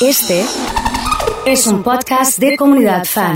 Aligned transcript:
Este 0.00 0.44
es 1.46 1.66
un 1.66 1.82
podcast 1.82 2.38
de 2.38 2.54
comunidad 2.56 3.04
fan. 3.06 3.32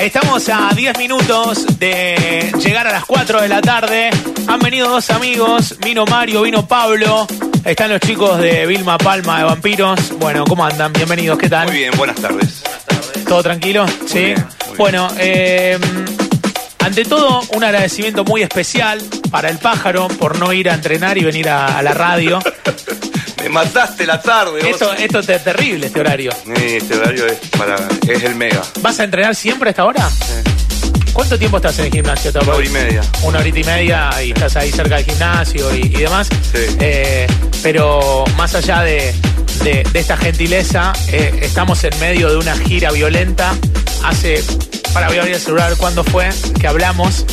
Estamos 0.00 0.48
a 0.48 0.70
10 0.74 0.96
minutos 0.98 1.78
de 1.78 2.50
llegar 2.58 2.86
a 2.86 2.92
las 2.92 3.04
4 3.04 3.42
de 3.42 3.48
la 3.48 3.60
tarde. 3.60 4.10
Han 4.46 4.58
venido 4.60 4.88
dos 4.88 5.10
amigos, 5.10 5.76
vino 5.84 6.06
Mario, 6.06 6.42
vino 6.42 6.66
Pablo. 6.66 7.26
Están 7.64 7.90
los 7.90 8.00
chicos 8.00 8.38
de 8.38 8.66
Vilma 8.66 8.96
Palma 8.96 9.38
de 9.38 9.44
Vampiros. 9.44 10.18
Bueno, 10.18 10.44
¿cómo 10.46 10.64
andan? 10.64 10.92
Bienvenidos, 10.94 11.38
¿qué 11.38 11.50
tal? 11.50 11.68
Muy 11.68 11.78
bien, 11.78 11.92
buenas 11.98 12.16
tardes. 12.16 12.62
¿Todo 13.28 13.42
tranquilo? 13.42 13.86
sí. 14.06 14.18
bien, 14.18 14.36
muy 14.36 14.66
bien. 14.66 14.76
Bueno, 14.78 15.08
eh, 15.18 15.78
ante 16.78 17.04
todo, 17.04 17.42
un 17.54 17.62
agradecimiento 17.62 18.24
muy 18.24 18.42
especial 18.42 19.02
para 19.30 19.50
el 19.50 19.58
pájaro 19.58 20.08
por 20.08 20.38
no 20.38 20.52
ir 20.54 20.70
a 20.70 20.74
entrenar 20.74 21.18
y 21.18 21.24
venir 21.24 21.50
a, 21.50 21.78
a 21.78 21.82
la 21.82 21.92
radio. 21.92 22.38
Me 23.46 23.52
mataste 23.52 24.04
la 24.06 24.20
tarde. 24.20 24.58
vos. 24.60 24.64
Esto, 24.70 24.92
esto 24.94 25.20
es 25.20 25.44
terrible, 25.44 25.86
este 25.86 26.00
horario. 26.00 26.32
Eh, 26.56 26.78
Este 26.80 26.96
horario 26.96 27.26
es, 27.26 27.38
para, 27.56 27.76
es 28.08 28.24
el 28.24 28.34
mega. 28.34 28.60
¿Vas 28.80 28.98
a 28.98 29.04
entrenar 29.04 29.36
siempre 29.36 29.68
a 29.68 29.70
esta 29.70 29.84
hora? 29.84 30.10
¿Cuánto 31.12 31.38
tiempo 31.38 31.58
estás 31.58 31.78
en 31.78 31.84
el 31.86 31.92
gimnasio? 31.92 32.32
Una 32.42 32.54
hora 32.54 32.66
y 32.66 32.68
media. 32.70 33.02
Una 33.22 33.38
horita 33.38 33.58
y 33.60 33.64
media 33.64 34.10
y 34.24 34.32
estás 34.32 34.56
ahí 34.56 34.72
cerca 34.72 34.96
del 34.96 35.04
gimnasio 35.04 35.72
y, 35.76 35.80
y 35.82 35.88
demás. 35.90 36.28
Sí. 36.28 36.76
Eh, 36.80 37.26
pero 37.62 38.24
más 38.36 38.52
allá 38.56 38.82
de, 38.82 39.14
de- 39.62 39.84
de 39.92 39.98
esta 40.00 40.16
gentileza, 40.16 40.92
eh, 41.12 41.38
estamos 41.42 41.84
en 41.84 41.96
medio 42.00 42.28
de 42.30 42.36
una 42.38 42.56
gira 42.56 42.90
violenta. 42.90 43.54
Hace, 44.04 44.42
para 44.92 45.08
voy 45.08 45.16
a 45.16 45.20
abrir 45.20 45.34
el 45.36 45.40
celular, 45.40 45.74
¿cuándo 45.76 46.04
fue 46.04 46.28
que 46.60 46.66
hablamos? 46.66 47.24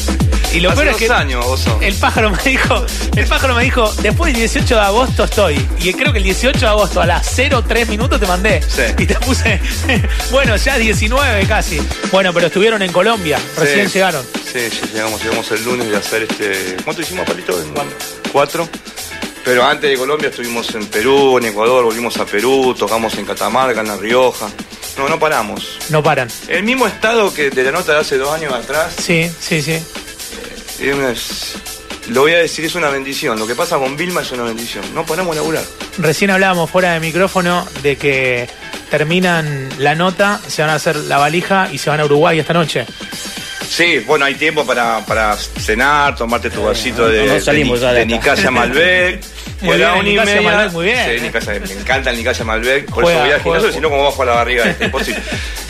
Y 0.54 0.60
lo 0.60 0.70
Hace 0.70 0.82
peor 0.84 0.94
es 0.94 0.98
que 0.98 1.12
años, 1.12 1.44
Oso. 1.48 1.80
el 1.82 1.96
pájaro 1.96 2.30
me 2.30 2.38
dijo, 2.44 2.86
el 3.16 3.26
pájaro 3.26 3.56
me 3.56 3.64
dijo, 3.64 3.92
después 4.04 4.32
del 4.34 4.42
18 4.42 4.76
de 4.76 4.82
agosto 4.82 5.24
estoy. 5.24 5.68
Y 5.80 5.92
creo 5.94 6.12
que 6.12 6.20
el 6.20 6.24
18 6.26 6.60
de 6.60 6.68
agosto 6.68 7.02
a 7.02 7.08
las 7.08 7.26
03 7.36 7.88
minutos 7.90 8.20
te 8.20 8.28
mandé. 8.28 8.62
Sí. 8.62 8.84
Y 9.00 9.08
te 9.08 9.16
puse, 9.16 9.60
bueno, 10.32 10.56
ya 10.56 10.78
19 10.78 11.48
casi. 11.48 11.82
Bueno, 12.12 12.32
pero 12.34 12.48
estuvieron 12.48 12.84
en 12.84 12.92
Colombia, 12.92 13.40
recién 13.58 13.88
Sí. 13.90 13.94
llegaron. 13.96 14.24
Sí, 14.46 14.70
sí, 14.70 14.82
llegamos, 14.94 15.24
llegamos 15.24 15.50
el 15.52 15.64
lunes 15.66 15.90
de 15.90 15.98
hacer 15.98 16.24
este. 16.30 16.78
¿Cuánto 16.84 17.02
hicimos, 17.02 17.26
Palito? 17.28 17.60
En- 17.60 17.74
Cuatro. 18.32 18.70
Pero 19.44 19.66
antes 19.66 19.90
de 19.90 19.98
Colombia 19.98 20.30
estuvimos 20.30 20.74
en 20.76 20.86
Perú, 20.86 21.38
en 21.40 21.46
Ecuador, 21.46 21.84
volvimos 21.84 22.16
a 22.18 22.26
Perú, 22.26 22.74
tocamos 22.78 23.16
en 23.16 23.26
Catamarca, 23.26 23.82
en 23.82 23.88
La 23.88 23.98
Rioja. 23.98 24.48
No, 24.98 25.10
no 25.10 25.20
paramos. 25.20 25.80
No 25.90 26.04
paran. 26.04 26.30
El 26.48 26.64
mismo 26.64 26.86
estado 26.88 27.34
que 27.34 27.50
de 27.50 27.64
la 27.64 27.72
nota 27.72 27.94
de 27.94 28.00
hace 28.00 28.18
dos 28.18 28.32
años 28.34 28.54
atrás, 28.54 28.94
Sí, 29.02 29.30
sí, 29.40 29.62
sí. 29.62 29.72
es 30.80 30.80
es- 30.80 31.54
lo 32.10 32.22
voy 32.22 32.34
a 32.34 32.38
decir, 32.40 32.66
es 32.66 32.76
una 32.76 32.90
bendición. 32.90 33.40
Lo 33.40 33.48
que 33.48 33.56
pasa 33.56 33.78
con 33.78 33.96
Vilma 33.96 34.22
es 34.22 34.32
una 34.32 34.44
bendición. 34.44 34.84
No 34.94 35.06
paramos 35.06 35.36
de 35.36 35.42
laburar. 35.42 35.64
Recién 36.00 36.32
hablábamos 36.32 36.70
fuera 36.70 36.94
de 36.94 37.00
micrófono 37.00 37.66
de 37.82 37.96
que 37.96 38.50
terminan 38.92 39.70
la 39.78 39.96
nota, 39.96 40.40
se 40.48 40.62
van 40.62 40.72
a 40.72 40.76
hacer 40.76 40.96
la 40.98 41.18
valija 41.18 41.70
y 41.72 41.78
se 41.78 41.90
van 41.90 42.02
a 42.02 42.06
Uruguay 42.06 42.38
esta 42.40 42.54
noche. 42.54 42.86
Sí, 43.68 44.00
bueno, 44.06 44.26
hay 44.26 44.36
tiempo 44.36 44.66
para, 44.66 45.04
para 45.06 45.36
cenar, 45.38 46.16
tomarte 46.16 46.50
tu 46.50 46.62
vasito 46.64 47.08
de, 47.08 47.26
no 47.26 47.40
salimos 47.40 47.80
de, 47.80 47.86
ya 47.88 47.94
de 47.94 48.00
de. 48.00 48.06
Nicasia 48.06 48.52
Malbec. 48.52 49.24
Muy 49.64 49.74
a 49.74 49.78
bien, 49.78 49.90
una 50.00 50.00
y 50.10 50.12
Nicasia 50.12 50.36
media- 50.36 50.52
Malbec, 50.52 50.74
muy 50.74 50.86
bien. 50.86 51.10
Sí, 51.18 51.22
Nicasia, 51.22 51.54
me 51.60 51.74
encanta 51.74 52.10
el 52.10 52.18
Nicasia 52.18 52.46
Malbec. 52.46 52.86
Por 52.86 53.04
Juega, 53.04 53.12
eso 53.20 53.24
voy 53.26 53.34
al 53.34 53.42
juega, 53.42 53.58
gimnasio, 53.60 53.72
si 53.76 53.82
no, 53.82 53.90
como 53.90 54.04
bajo 54.04 54.22
a 54.22 54.26
la 54.26 54.32
barriga. 54.34 54.64
Es 54.70 54.82
imposible. 54.82 55.22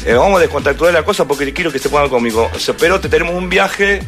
Eh, 0.05 0.13
vamos 0.13 0.38
a 0.38 0.41
descontactuar 0.41 0.94
la 0.94 1.03
cosa 1.03 1.25
porque 1.25 1.53
quiero 1.53 1.72
que 1.72 1.80
se 1.80 1.89
pongan 1.89 2.09
conmigo. 2.09 2.50
O 2.53 2.59
sea, 2.59 2.75
pero 2.77 3.00
te 3.00 3.08
tenemos 3.09 3.35
un 3.35 3.50
viaje 3.50 4.02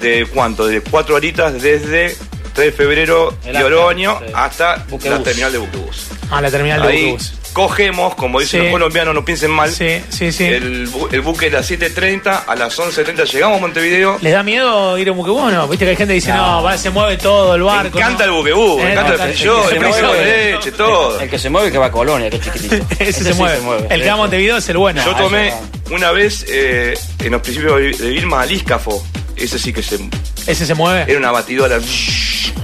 de 0.00 0.26
cuánto? 0.32 0.66
De 0.66 0.80
cuatro 0.80 1.14
horitas 1.16 1.54
desde 1.60 2.16
3 2.54 2.66
de 2.66 2.72
febrero 2.72 3.36
El 3.44 3.54
de 3.54 3.64
Oroño 3.64 4.18
sí. 4.26 4.32
hasta 4.34 4.84
la 5.04 5.22
terminal 5.22 5.52
de 5.52 5.58
Buquebus. 5.58 6.08
A 6.30 6.40
la 6.40 6.50
terminal 6.50 6.82
de 6.82 6.88
Ahí 6.88 7.04
autobús. 7.10 7.34
Cogemos, 7.52 8.14
como 8.14 8.40
dicen 8.40 8.60
Sí. 8.60 8.66
los 8.66 8.72
colombianos, 8.72 9.14
no 9.14 9.24
piensen 9.24 9.50
mal. 9.50 9.70
Sí, 9.70 10.00
sí, 10.08 10.32
sí. 10.32 10.44
El, 10.44 10.88
bu- 10.90 11.08
el 11.12 11.20
buque 11.20 11.46
es 11.48 11.54
a 11.54 11.56
las 11.58 11.70
7.30, 11.70 12.44
a 12.46 12.54
las 12.56 12.78
11.30 12.78 13.24
llegamos 13.30 13.58
a 13.58 13.60
Montevideo. 13.60 14.18
¿Les 14.20 14.32
da 14.32 14.42
miedo 14.42 14.96
ir 14.98 15.08
a 15.08 15.12
Buquebú 15.12 15.38
o 15.38 15.50
no? 15.50 15.68
Viste 15.68 15.84
que 15.84 15.90
hay 15.90 15.96
gente 15.96 16.12
que 16.12 16.16
dice, 16.16 16.32
no, 16.32 16.62
va, 16.62 16.76
se 16.78 16.90
mueve 16.90 17.16
todo 17.18 17.54
el 17.54 17.60
Me 17.60 17.66
barco. 17.66 17.98
encanta 17.98 18.26
¿no? 18.26 18.32
el 18.32 18.38
buquebú, 18.38 18.80
Eh, 18.80 18.84
me 18.84 18.92
encanta 18.92 19.16
no, 19.16 19.24
el 19.24 19.36
que 19.36 19.76
el 19.76 19.80
mueve. 19.82 20.24
de 20.24 20.52
leche, 20.52 20.72
todo. 20.76 21.20
El 21.20 21.28
que 21.30 21.38
se 21.38 21.50
mueve 21.50 21.70
que 21.70 21.78
va 21.78 21.86
a 21.86 21.92
Colonia, 21.92 22.30
que 22.30 22.40
chiquitito. 22.40 22.76
Ese, 22.98 23.12
se, 23.24 23.32
sí 23.32 23.38
mueve. 23.38 23.86
El 23.90 24.00
que 24.02 24.06
va 24.08 24.14
a 24.14 24.16
Montevideo 24.16 24.56
es 24.56 24.68
el 24.68 24.76
bueno. 24.78 25.04
Yo 25.04 25.12
Ah, 25.14 25.18
tomé 25.18 25.52
una 25.90 26.10
vez 26.12 26.44
eh, 26.48 26.94
en 27.20 27.32
los 27.32 27.42
principios 27.42 27.98
de 27.98 28.10
Vilma 28.10 28.42
al 28.42 28.50
Iscafo. 28.52 29.04
Ese 29.36 29.58
sí 29.58 29.72
que 29.72 29.82
se, 29.82 29.98
Ese 30.46 30.66
se 30.66 30.74
mueve. 30.74 31.04
era 31.10 31.18
una 31.18 31.30
batidora. 31.32 31.78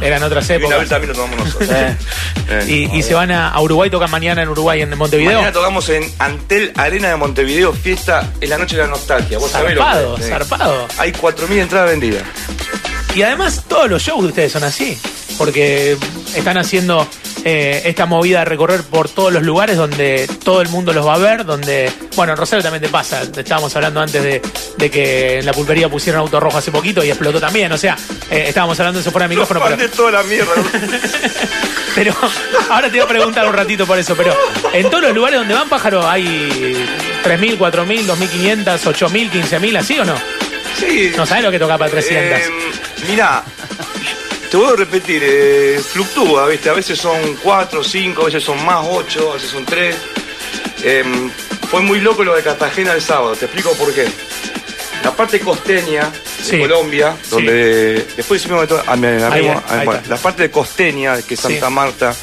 Eran 0.00 0.22
otras 0.22 0.49
Y 0.49 0.53
una 0.53 0.59
épocas. 0.60 0.81
vez 0.81 0.88
también 0.88 1.09
lo 1.12 1.15
tomamos 1.15 1.44
nosotros. 1.44 1.69
Eh. 1.78 1.97
Eh. 2.50 2.88
Y, 2.93 2.97
y 2.99 3.03
se 3.03 3.12
van 3.12 3.31
a, 3.31 3.50
a 3.50 3.60
Uruguay, 3.60 3.91
tocan 3.91 4.10
mañana 4.10 4.43
en 4.43 4.49
Uruguay, 4.49 4.81
en 4.81 4.97
Montevideo. 4.97 5.32
Mañana 5.34 5.53
tocamos 5.53 5.87
en 5.91 6.10
Antel 6.19 6.72
Arena 6.76 7.09
de 7.10 7.16
Montevideo, 7.16 7.75
fiesta 7.75 8.32
en 8.41 8.48
la 8.48 8.56
noche 8.56 8.77
de 8.77 8.82
la 8.82 8.88
nostalgia. 8.88 9.38
¿Vos 9.38 9.50
sabés 9.50 9.75
lo 9.75 9.81
que 9.82 9.87
Zarpado, 9.87 10.19
zarpado. 10.19 10.88
Hay 10.97 11.12
4.000 11.12 11.59
entradas 11.59 11.91
vendidas. 11.91 12.22
Y 13.15 13.21
además 13.22 13.65
todos 13.69 13.91
los 13.91 14.03
shows 14.03 14.22
de 14.22 14.28
ustedes 14.28 14.53
son 14.53 14.65
así, 14.65 14.98
porque 15.37 15.97
están 16.34 16.56
haciendo 16.56 17.06
eh, 17.44 17.82
esta 17.84 18.06
movida 18.06 18.41
de 18.41 18.44
recorrer 18.44 18.82
por 18.82 19.09
todos 19.09 19.32
los 19.32 19.43
lugares 19.43 19.76
donde 19.76 20.28
todo 20.44 20.60
el 20.60 20.69
mundo 20.69 20.93
los 20.93 21.06
va 21.06 21.15
a 21.15 21.19
ver, 21.19 21.44
donde, 21.44 21.91
bueno, 22.16 22.32
en 22.32 22.38
Rosario 22.38 22.62
también 22.62 22.82
te 22.82 22.88
pasa, 22.88 23.22
estábamos 23.22 23.75
hablando 23.76 24.00
antes 24.00 24.22
de, 24.22 24.43
de 24.76 24.91
que 24.91 25.38
en 25.38 25.47
la 25.47 25.53
pulpería 25.53 25.88
pusieron 25.88 26.21
auto 26.21 26.41
rojo 26.41 26.59
hace 26.59 26.71
poquito 26.71 27.04
y 27.04 27.09
explotó 27.09 27.41
también, 27.41 27.71
o 27.72 27.78
sea, 27.78 27.97
eh, 28.31 28.47
estábamos 28.48 28.78
hablando 28.81 28.98
de 28.98 29.03
eso 29.03 29.10
fuera 29.10 29.27
de 29.27 29.31
micrófono, 29.31 29.60
pero, 29.60 29.77
Mandé 29.77 29.88
toda 29.88 30.10
la 30.10 30.22
mierda. 30.25 30.53
pero 31.94 32.15
ahora 32.71 32.88
te 32.91 32.98
voy 32.98 33.00
a 33.00 33.09
preguntar 33.09 33.47
un 33.47 33.54
ratito 33.54 33.87
por 33.87 33.98
eso, 33.98 34.15
pero 34.16 34.37
en 34.72 34.88
todos 34.91 35.04
los 35.04 35.15
lugares 35.15 35.38
donde 35.38 35.54
van 35.54 35.69
pájaro 35.69 36.09
hay 36.09 36.27
3.000, 37.25 37.59
4.000, 37.59 38.06
2.500, 38.06 38.65
8.000, 38.65 39.31
15.000, 39.31 39.78
¿así 39.78 39.98
o 39.98 40.04
no? 40.04 40.15
sí. 40.78 41.12
No 41.16 41.27
sabes 41.27 41.44
lo 41.44 41.50
que 41.50 41.59
toca 41.59 41.77
para 41.77 41.91
300. 41.91 42.38
Eh, 42.38 42.50
mirá, 43.09 43.43
te 44.50 44.56
voy 44.56 44.72
a 44.72 44.76
repetir, 44.76 45.22
eh, 45.25 45.81
fluctúa, 45.92 46.47
¿viste? 46.48 46.70
A 46.70 46.72
veces 46.75 46.98
son 46.98 47.36
cuatro, 47.42 47.84
cinco, 47.84 48.22
a 48.22 48.25
veces 48.26 48.42
son 48.44 48.64
más 48.64 48.84
ocho, 48.88 49.31
a 49.32 49.34
veces 49.34 49.50
son 49.50 49.64
tres. 49.64 49.97
Em, 50.82 51.31
fue 51.70 51.82
muy 51.82 52.00
loco 52.00 52.25
lo 52.25 52.34
de 52.34 52.42
Cartagena 52.42 52.92
el 52.92 53.03
sábado, 53.03 53.34
te 53.36 53.44
explico 53.44 53.72
por 53.72 53.92
qué. 53.92 54.06
La 55.04 55.14
parte 55.14 55.38
costeña 55.41 56.10
de 56.10 56.44
Sí. 56.44 56.59
Colombia, 56.59 57.16
Sí. 57.22 57.31
donde 57.31 58.06
después 58.16 58.47
ah, 58.86 58.97
me- 58.97 59.22
ahí 59.25 59.48
ah, 59.48 59.82
bueno, 59.84 60.00
la 60.09 60.16
parte 60.16 60.50
costeña, 60.50 61.20
que 61.22 61.34
es 61.34 61.41
Santa 61.41 61.66
Sí. 61.69 61.72
Marta, 61.72 62.15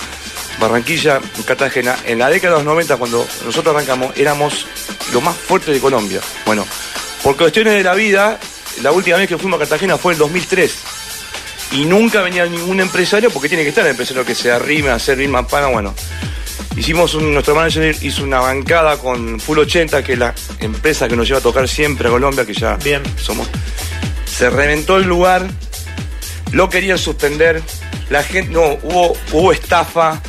Barranquilla, 0.60 1.20
Cartagena, 1.46 1.98
en 2.06 2.18
la 2.20 2.30
década 2.30 2.54
de 2.54 2.60
los 2.60 2.66
90, 2.66 2.98
cuando 2.98 3.28
nosotros 3.46 3.76
arrancamos, 3.76 4.14
éramos 4.18 4.66
lo 5.14 5.22
más 5.22 5.36
fuerte 5.36 5.72
de 5.72 5.80
Colombia. 5.80 6.22
Bueno, 6.46 6.66
por 7.22 7.36
cuestiones 7.38 7.74
de 7.74 7.84
la 7.84 7.94
vida, 7.94 8.40
la 8.82 8.92
última 8.92 9.18
vez 9.18 9.28
que 9.28 9.38
fuimos 9.38 9.58
a 9.58 9.60
Cartagena 9.60 9.98
fue 9.98 10.14
en 10.14 10.16
el 10.16 10.20
2003. 10.20 10.74
Y 11.72 11.86
nunca 11.86 12.22
venía 12.22 12.46
ningún 12.46 12.80
empresario, 12.80 13.30
porque 13.30 13.50
tiene 13.50 13.64
que 13.64 13.70
estar 13.70 13.84
el 13.84 13.92
empresario 13.92 14.26
que 14.26 14.36
se 14.36 14.52
arrime 14.52 14.90
a 14.90 14.96
hacer 14.96 15.18
Vilma 15.18 15.48
Pana. 15.48 15.68
Bueno, 15.68 15.94
hicimos 16.78 17.14
un, 17.16 17.34
nuestro 17.34 17.56
manager 17.56 17.96
hizo 18.02 18.24
una 18.24 18.40
bancada 18.40 18.98
con 18.98 19.40
Full 19.40 19.60
80, 19.60 20.04
que 20.04 20.14
es 20.14 20.20
la 20.20 20.34
empresa 20.60 21.08
que 21.08 21.16
nos 21.16 21.28
lleva 21.28 21.40
a 21.40 21.44
tocar 21.44 21.68
siempre 21.68 22.08
a 22.08 22.12
Colombia, 22.12 22.46
que 22.46 22.54
ya 22.54 22.76
Bien. 22.78 23.02
somos. 23.18 23.48
Se 24.26 24.50
reventó 24.50 24.98
el 24.98 25.06
lugar, 25.06 25.48
lo 26.52 26.70
querían 26.70 26.98
suspender, 26.98 27.62
la 28.10 28.24
gente, 28.24 28.52
no, 28.52 28.78
hubo, 28.84 29.18
hubo 29.32 29.52
estafa, 29.52 30.22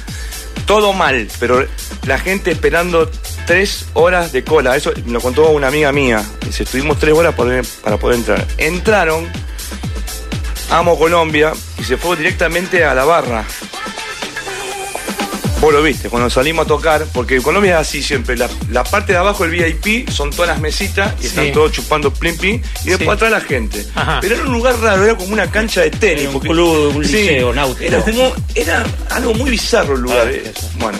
todo 0.66 0.92
mal, 0.92 1.28
pero 1.38 1.66
la 2.06 2.18
gente 2.18 2.50
esperando 2.50 3.10
tres 3.46 3.86
horas 3.94 4.32
de 4.32 4.44
cola, 4.44 4.76
eso 4.76 4.92
lo 5.06 5.20
contó 5.20 5.50
una 5.50 5.68
amiga 5.68 5.92
mía, 5.92 6.22
dice, 6.44 6.64
estuvimos 6.64 6.98
tres 6.98 7.14
horas 7.14 7.34
para, 7.34 7.62
para 7.82 7.96
poder 7.96 8.18
entrar. 8.18 8.46
Entraron, 8.58 9.28
amo 10.70 10.98
Colombia, 10.98 11.52
y 11.78 11.84
se 11.84 11.96
fue 11.96 12.16
directamente 12.16 12.84
a 12.84 12.94
la 12.94 13.04
barra. 13.04 13.44
Vos 15.60 15.72
lo 15.72 15.82
viste, 15.82 16.10
cuando 16.10 16.28
salimos 16.28 16.66
a 16.66 16.68
tocar, 16.68 17.06
porque 17.14 17.40
Colombia 17.40 17.80
es 17.80 17.88
así 17.88 18.02
siempre, 18.02 18.36
la, 18.36 18.48
la 18.70 18.84
parte 18.84 19.12
de 19.12 19.18
abajo 19.18 19.44
del 19.46 19.52
VIP 19.52 20.08
son 20.10 20.30
todas 20.30 20.48
las 20.48 20.60
mesitas 20.60 21.14
y 21.18 21.22
Sí. 21.22 21.28
están 21.28 21.50
todos 21.52 21.72
chupando 21.72 22.12
plim 22.12 22.36
plim, 22.36 22.62
y 22.84 22.88
después 22.90 23.08
Sí. 23.08 23.10
atrás 23.24 23.30
la 23.30 23.40
gente. 23.40 23.86
Ajá. 23.94 24.18
Pero 24.20 24.34
era 24.34 24.44
un 24.44 24.52
lugar 24.52 24.78
raro, 24.80 25.04
era 25.04 25.16
como 25.16 25.32
una 25.32 25.50
cancha 25.50 25.80
de 25.80 25.90
tenis. 25.90 26.20
Era 26.20 26.28
un 26.28 26.32
porque- 26.34 26.48
club, 26.50 26.96
un 26.96 27.02
liceo 27.02 27.54
náutico. 27.54 27.84
Era, 27.84 28.00
como, 28.02 28.32
era 28.54 28.84
algo 29.10 29.32
muy 29.34 29.50
bizarro 29.50 29.94
el 29.94 30.02
lugar. 30.02 30.26
Ah, 30.28 30.30
eh. 30.30 30.52
Bueno. 30.78 30.98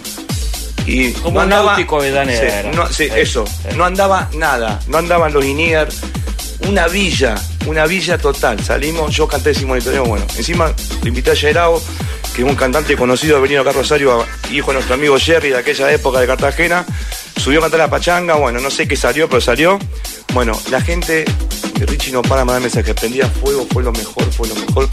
Y 0.87 1.13
Como 1.13 1.41
un 1.41 1.49
náutico 1.49 1.99
avellaneda. 1.99 2.63
Sí, 2.63 2.69
no, 2.77 2.87
sí, 2.93 3.09
eso. 3.15 3.45
No 3.75 3.85
andaba 3.85 4.31
nada. 4.35 4.81
No 4.87 4.99
andaban 4.99 5.33
los 5.33 5.45
INIAR. 5.45 5.89
Una 6.69 6.87
villa. 6.87 7.35
Una 7.67 7.87
villa 7.87 8.17
total. 8.19 8.63
Salimos, 8.63 9.15
yo 9.15 9.27
canté 9.27 9.53
sin 9.53 9.67
monitoreo. 9.67 10.05
Bueno, 10.05 10.25
encima 10.37 10.73
lo 11.03 11.09
invité 11.09 11.33
a 11.33 11.35
Yerao, 11.35 11.83
que 12.35 12.43
es 12.43 12.49
un 12.49 12.55
cantante 12.55 12.97
conocido, 12.97 13.37
ha 13.37 13.41
venido 13.41 13.61
acá 13.63 13.71
a 13.71 13.73
Rosario, 13.73 14.25
hijo 14.53 14.69
de 14.69 14.75
nuestro 14.75 14.95
amigo 14.95 15.19
Jerry 15.19 15.51
de 15.51 15.59
aquella 15.59 15.93
época 15.93 16.21
de 16.21 16.27
Cartagena. 16.29 16.85
Subió 17.37 17.59
a 17.59 17.63
cantar 17.63 17.81
la 17.81 17.91
pachanga. 17.91 18.35
Bueno, 18.35 18.61
no 18.61 18.71
sé 18.71 18.87
qué 18.87 18.97
salió, 18.97 19.29
pero 19.29 19.41
salió. 19.41 19.79
Bueno, 20.33 20.59
la 20.71 20.81
gente, 20.81 21.25
Richie 21.81 22.13
no 22.13 22.23
para 22.23 22.45
mandar 22.45 22.63
mensajes. 22.63 22.95
Prendía 22.95 23.27
fuego, 23.29 23.67
fue 23.73 23.83
lo 23.83 23.93
mejor, 23.93 24.25
fue 24.33 24.49
lo 24.49 24.55
mejor. 24.55 24.89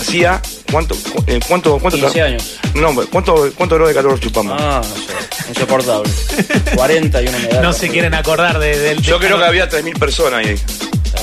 Hacía, 0.00 0.40
¿cuánto? 0.72 0.94
cu- 0.94 1.22
eh, 1.26 1.40
¿Cuánto? 1.46 1.78
cuánto 1.78 1.98
15 1.98 2.22
años. 2.22 2.58
No, 2.74 2.94
¿cuánto, 3.10 3.50
cuánto 3.56 3.78
de 3.86 3.94
calor 3.94 4.18
chupamos? 4.18 4.56
Ah, 4.60 4.80
no 4.82 4.94
sé. 4.96 5.48
Insoportable. 5.50 6.10
40 6.74 7.22
y 7.22 7.26
una 7.28 7.38
medalla. 7.38 7.60
No 7.62 7.72
se 7.72 7.88
quieren 7.88 8.14
acordar 8.14 8.58
de, 8.58 8.78
del. 8.78 9.02
Yo 9.02 9.18
creo 9.18 9.38
que 9.38 9.44
había 9.44 9.68
3.000 9.68 9.98
personas 9.98 10.44
ahí. 10.46 10.56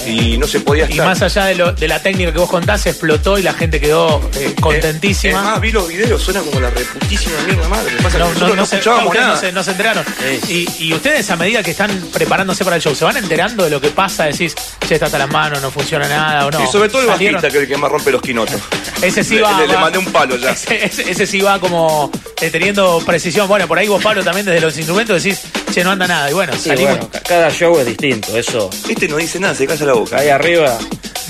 Y 0.07 0.37
no 0.37 0.47
se 0.47 0.59
podía 0.61 0.85
Y 0.87 0.91
estar. 0.93 1.05
más 1.07 1.21
allá 1.21 1.45
de, 1.45 1.55
lo- 1.55 1.71
de 1.73 1.87
la 1.87 2.01
técnica 2.01 2.31
que 2.31 2.39
vos 2.39 2.49
contás, 2.49 2.85
explotó 2.85 3.37
y 3.37 3.43
la 3.43 3.53
gente 3.53 3.79
quedó 3.79 4.21
eh, 4.35 4.53
Es 4.55 4.61
contentísima. 4.61 5.41
más, 5.41 5.61
vi 5.61 5.71
los 5.71 5.87
videos, 5.87 6.21
suena 6.21 6.41
como 6.41 6.59
la 6.59 6.69
reputísima 6.69 7.35
mierda 7.45 7.67
madre. 7.67 7.91
Lo 7.91 7.97
que 7.97 8.03
pasa 8.03 8.17
es 8.17 8.23
No, 8.23 8.33
que 8.33 8.39
no, 8.39 8.47
no, 8.49 8.55
no 8.55 8.65
se, 8.65 8.75
escuchábamos 8.75 9.05
ustedes 9.07 9.25
nada. 9.25 9.35
no 9.35 9.41
se- 9.41 9.51
no 9.51 9.63
se 9.63 9.71
enteraron. 9.71 10.05
Sí. 10.45 10.67
Y, 10.79 10.83
y 10.87 10.93
ustedes 10.93 11.29
a 11.29 11.35
medida 11.35 11.63
que 11.63 11.71
están 11.71 11.91
preparándose 12.13 12.63
para 12.63 12.75
el 12.77 12.81
show, 12.81 12.95
¿se 12.95 13.05
van 13.05 13.17
enterando 13.17 13.63
de 13.63 13.69
lo 13.69 13.81
que 13.81 13.89
pasa? 13.89 14.25
Decís, 14.25 14.55
che, 14.87 14.93
está 14.95 15.07
hasta 15.07 15.17
las 15.17 15.29
manos, 15.29 15.61
no 15.61 15.71
funciona 15.71 16.07
nada 16.07 16.45
o 16.47 16.51
no. 16.51 16.63
y 16.63 16.67
sobre 16.67 16.89
todo 16.89 17.01
el 17.01 17.07
Salieron- 17.09 17.35
bajista, 17.41 17.49
que 17.49 17.57
es 17.57 17.63
el 17.63 17.67
que 17.69 17.77
más 17.77 17.91
rompe 17.91 18.11
los 18.11 18.21
quinotos. 18.21 18.61
Ese 19.01 19.23
sí 19.23 19.37
va. 19.39 19.59
le- 19.65 19.77
mandé 19.77 19.97
un 19.99 20.05
palo 20.11 20.37
ya. 20.37 20.51
Ese, 20.51 20.85
ese- 20.85 21.09
ese 21.11 21.27
sí 21.27 21.39
va 21.41 21.59
como 21.59 22.11
eh, 22.41 22.49
teniendo 22.49 23.01
precisión. 23.05 23.47
Bueno, 23.47 23.67
por 23.67 23.77
ahí 23.77 23.87
vos, 23.87 24.01
Pablo, 24.01 24.23
también 24.23 24.45
desde 24.45 24.61
los 24.61 24.75
instrumentos 24.77 25.21
decís, 25.23 25.39
che, 25.73 25.83
no 25.83 25.91
anda 25.91 26.07
nada. 26.07 26.29
Y 26.29 26.33
bueno, 26.33 26.53
Sí, 26.53 26.69
salimos. 26.69 26.91
bueno, 26.97 27.09
ca- 27.11 27.19
cada 27.21 27.49
show 27.51 27.77
es 27.79 27.85
distinto, 27.85 28.37
eso. 28.37 28.69
Este 28.87 29.07
no 29.07 29.17
dice 29.17 29.39
nada, 29.39 29.53
se 29.55 29.67
calla 29.67 29.85
la 29.85 29.93
boca. 29.99 30.17
Ahí 30.17 30.29
arriba 30.29 30.77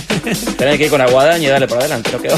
tenés 0.58 0.78
que 0.78 0.86
ir 0.86 0.90
con 0.90 1.00
la 1.00 1.08
guadaña 1.10 1.48
y 1.48 1.48
darle 1.48 1.68
para 1.68 1.82
adelante, 1.82 2.12
no 2.12 2.22
quedó. 2.22 2.36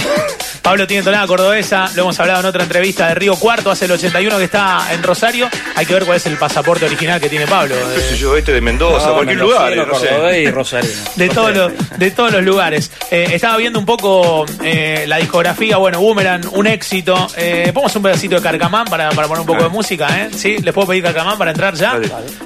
Pablo 0.62 0.86
tiene 0.88 1.04
tonada 1.04 1.26
cordobesa, 1.28 1.90
lo 1.96 2.04
hemos 2.04 2.20
hablado 2.20 2.42
en 2.42 2.46
otra 2.48 2.64
entrevista 2.64 3.08
de 3.08 3.16
Río 3.16 3.36
Cuarto, 3.36 3.72
hace 3.72 3.86
el 3.86 3.92
81 3.92 4.38
que 4.38 4.44
está 4.44 4.94
en 4.94 5.02
Rosario. 5.04 5.50
Hay 5.76 5.86
que 5.86 5.94
ver 5.94 6.06
cuál 6.06 6.18
es 6.18 6.26
el 6.26 6.38
pasaporte 6.38 6.86
original 6.86 7.20
que 7.20 7.30
tiene 7.30 7.48
Pablo. 7.48 7.76
¿Qué 7.96 8.02
sé 8.02 8.12
De, 8.12 8.18
yo, 8.18 8.36
este 8.38 8.54
de 8.54 8.62
Mendoza, 8.62 9.08
No, 9.08 9.14
cualquier 9.16 9.38
lugar, 9.40 9.74
eh, 9.74 9.76
no 9.78 10.00
sé. 10.00 10.08
cordobés 10.10 10.48
y 10.48 10.52
rosarino. 10.52 10.94
de 11.16 11.30
todos 11.30 11.56
los, 11.56 11.72
de 11.98 12.12
todos 12.12 12.32
los 12.34 12.44
lugares. 12.44 12.92
Eh, 13.12 13.30
estaba 13.32 13.58
viendo 13.58 13.80
un 13.80 13.86
poco 13.86 14.46
eh, 14.64 15.06
la 15.08 15.18
discografía, 15.18 15.78
bueno, 15.78 16.00
Boomerang, 16.00 16.44
un 16.52 16.68
éxito. 16.68 17.28
Eh, 17.38 17.72
Ponemos 17.74 17.96
un 17.96 18.04
pedacito 18.04 18.36
de 18.36 18.42
Carcamán 18.42 18.86
para, 18.86 19.10
para 19.12 19.28
poner 19.28 19.42
un 19.42 19.48
poco 19.48 19.64
de 19.64 19.70
música, 19.70 20.08
¿eh? 20.22 20.30
¿Sí? 20.36 20.58
¿Les 20.60 20.74
puedo 20.74 20.88
pedir 20.90 21.04
Carcamán 21.04 21.38
para 21.38 21.52
entrar 21.52 21.74
ya? 21.76 22.00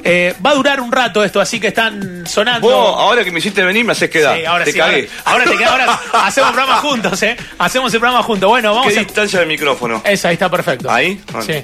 Eh, 0.04 0.33
va 0.45 0.51
a 0.51 0.56
durar 0.56 0.80
un 0.80 0.92
rato 0.92 1.24
esto, 1.24 1.42
así 1.42 1.60
que 1.60 1.68
están 1.68 2.25
sonando. 2.27 2.68
Vos, 2.68 2.95
ahora 3.00 3.24
que 3.24 3.31
me 3.31 3.39
hiciste 3.39 3.63
venir, 3.63 3.83
me 3.86 3.92
haces 3.94 4.10
quedar. 4.10 4.38
Sí, 4.38 4.45
ahora 4.45 4.65
te 4.65 4.71
sí, 4.71 4.77
cagué. 4.77 5.10
Ahora, 5.25 5.44
ahora 5.44 5.51
te 5.51 5.57
queda, 5.57 5.71
ahora 5.71 6.00
hacemos 6.27 6.51
programa 6.51 6.77
juntos, 6.77 7.24
¿eh? 7.24 7.36
Hacemos 7.57 7.94
el 7.94 8.00
programa 8.03 8.21
juntos. 8.21 8.50
Bueno, 8.50 8.71
¿Qué 8.71 8.77
vamos 8.79 8.97
a. 8.97 9.00
distancia 9.00 9.39
del 9.39 9.47
micrófono? 9.47 10.01
Esa, 10.03 10.27
ahí 10.27 10.33
está 10.33 10.50
perfecto. 10.50 10.91
¿Ahí? 10.91 11.21
Bueno. 11.31 11.45
Sí. 11.45 11.63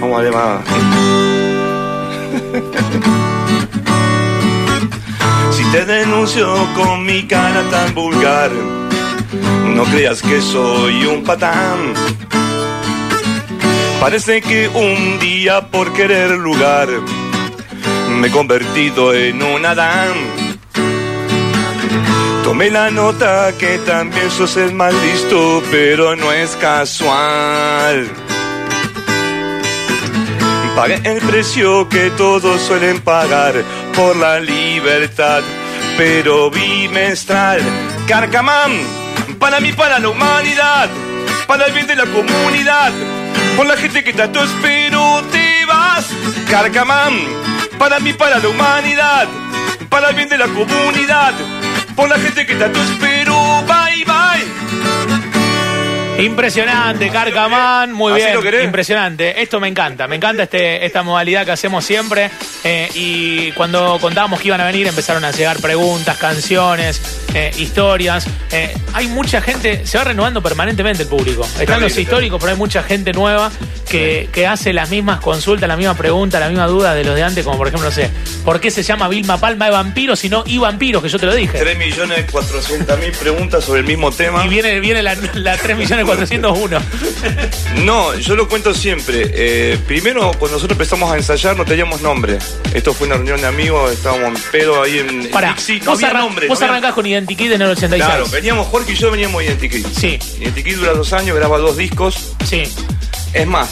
Vamos 0.00 0.18
a 0.18 0.22
ver 0.22 0.32
más. 0.32 0.60
Si 5.52 5.62
te 5.70 5.84
denuncio 5.84 6.48
con 6.74 7.04
mi 7.04 7.28
cara 7.28 7.62
tan 7.70 7.94
vulgar, 7.94 8.50
no 9.66 9.84
creas 9.84 10.22
que 10.22 10.40
soy 10.40 11.04
un 11.04 11.22
patán. 11.22 11.94
Parece 14.00 14.42
que 14.42 14.68
un 14.68 15.20
día 15.20 15.68
por 15.68 15.92
querer 15.92 16.32
lugar 16.32 16.88
me 18.08 18.26
he 18.26 18.30
convertido 18.30 19.14
en 19.14 19.42
un 19.42 19.64
Adán. 19.64 20.41
Tomé 22.44 22.70
la 22.70 22.90
nota 22.90 23.52
que 23.56 23.78
también 23.78 24.30
sos 24.30 24.56
el 24.56 24.74
mal 24.74 24.94
listo, 25.00 25.62
pero 25.70 26.16
no 26.16 26.32
es 26.32 26.56
casual. 26.56 28.10
Pagué 30.74 31.00
el 31.04 31.20
precio 31.20 31.88
que 31.88 32.10
todos 32.10 32.60
suelen 32.60 33.00
pagar 33.00 33.54
por 33.94 34.16
la 34.16 34.40
libertad, 34.40 35.42
pero 35.96 36.50
bimestral. 36.50 37.60
Carcamán, 38.06 38.72
para 39.38 39.60
mí, 39.60 39.72
para 39.72 39.98
la 39.98 40.08
humanidad, 40.08 40.88
para 41.46 41.66
el 41.66 41.72
bien 41.72 41.86
de 41.86 41.94
la 41.94 42.06
comunidad, 42.06 42.90
por 43.56 43.66
la 43.66 43.76
gente 43.76 44.02
que 44.02 44.12
tanto 44.12 44.42
espero 44.42 45.22
te 45.30 45.64
vas. 45.66 46.06
Carcamán, 46.50 47.12
para 47.78 48.00
mí, 48.00 48.12
para 48.12 48.38
la 48.38 48.48
humanidad, 48.48 49.28
para 49.88 50.10
el 50.10 50.16
bien 50.16 50.28
de 50.28 50.38
la 50.38 50.48
comunidad, 50.48 51.34
por 51.94 52.08
la 52.08 52.18
gente 52.18 52.46
que 52.46 52.54
tanto 52.54 52.82
espero. 52.82 53.02
Bye, 53.02 53.11
Impresionante, 56.18 57.08
Carcamán, 57.10 57.92
muy 57.92 58.12
¿Así 58.12 58.40
bien. 58.42 58.64
Impresionante. 58.64 59.42
Esto 59.42 59.60
me 59.60 59.68
encanta, 59.68 60.06
me 60.06 60.16
encanta 60.16 60.44
este, 60.44 60.84
esta 60.84 61.02
modalidad 61.02 61.44
que 61.44 61.52
hacemos 61.52 61.84
siempre. 61.84 62.30
Eh, 62.64 62.88
y 62.94 63.52
cuando 63.52 63.98
contábamos 64.00 64.40
que 64.40 64.48
iban 64.48 64.60
a 64.60 64.66
venir, 64.66 64.86
empezaron 64.86 65.24
a 65.24 65.32
llegar 65.32 65.58
preguntas, 65.60 66.16
canciones, 66.18 67.00
eh, 67.34 67.50
historias. 67.58 68.26
Eh, 68.52 68.74
hay 68.92 69.08
mucha 69.08 69.40
gente, 69.40 69.86
se 69.86 69.98
va 69.98 70.04
renovando 70.04 70.42
permanentemente 70.42 71.02
el 71.04 71.08
público. 71.08 71.46
Están 71.58 71.80
los 71.80 71.96
históricos, 71.96 72.38
pero 72.40 72.52
hay 72.52 72.58
mucha 72.58 72.82
gente 72.82 73.12
nueva 73.12 73.50
que, 73.88 74.28
que 74.32 74.46
hace 74.46 74.72
las 74.72 74.90
mismas 74.90 75.20
consultas, 75.20 75.68
las 75.68 75.78
mismas 75.78 75.96
preguntas, 75.96 76.40
la 76.40 76.48
misma 76.48 76.66
duda 76.66 76.94
de 76.94 77.04
los 77.04 77.14
de 77.14 77.22
antes, 77.22 77.44
como 77.44 77.58
por 77.58 77.68
ejemplo, 77.68 77.88
no 77.88 77.94
sé, 77.94 78.10
¿por 78.44 78.60
qué 78.60 78.70
se 78.70 78.82
llama 78.82 79.08
Vilma 79.08 79.38
Palma 79.38 79.66
de 79.66 79.72
vampiros 79.72 80.22
y 80.24 80.28
no 80.28 80.44
y 80.46 80.58
vampiros? 80.58 81.02
Que 81.02 81.08
yo 81.08 81.18
te 81.18 81.26
lo 81.26 81.34
dije. 81.34 81.58
3 81.58 81.78
millones 81.78 82.26
400 82.30 82.98
mil 82.98 83.12
preguntas 83.12 83.64
sobre 83.64 83.80
el 83.80 83.86
mismo 83.86 84.10
tema. 84.12 84.44
Y 84.44 84.48
viene, 84.48 84.80
viene 84.80 85.02
la, 85.02 85.16
la 85.34 85.56
3.401. 86.18 86.80
No, 87.84 88.14
yo 88.18 88.36
lo 88.36 88.48
cuento 88.48 88.74
siempre. 88.74 89.30
Eh, 89.34 89.78
primero, 89.86 90.30
cuando 90.38 90.56
nosotros 90.56 90.72
empezamos 90.72 91.10
a 91.12 91.16
ensayar, 91.16 91.56
no 91.56 91.64
teníamos 91.64 92.00
nombre. 92.00 92.38
Esto 92.74 92.92
fue 92.94 93.06
una 93.06 93.16
reunión 93.16 93.40
de 93.40 93.46
amigos, 93.46 93.92
estábamos 93.92 94.26
en 94.38 94.50
pedo 94.50 94.82
ahí 94.82 94.98
en. 94.98 95.30
Pará, 95.30 95.48
Dixie, 95.54 95.80
no 95.80 95.86
vos, 95.92 95.94
había 96.02 96.08
arran- 96.10 96.22
nombre. 96.24 96.48
vos 96.48 96.58
no 96.60 96.66
había- 96.66 96.72
arrancás 96.78 96.94
con 96.94 97.06
Identikit 97.06 97.52
en 97.52 97.62
el 97.62 97.68
86. 97.70 98.04
Claro, 98.04 98.26
veníamos 98.30 98.66
Jorge 98.68 98.92
y 98.92 98.96
yo 98.96 99.10
veníamos 99.10 99.42
Identikit. 99.42 99.86
Sí. 99.98 100.18
Identikit 100.40 100.76
dura 100.76 100.92
dos 100.94 101.12
años, 101.12 101.36
graba 101.36 101.58
dos 101.58 101.76
discos. 101.76 102.34
Sí. 102.48 102.62
Es 103.32 103.46
más, 103.46 103.70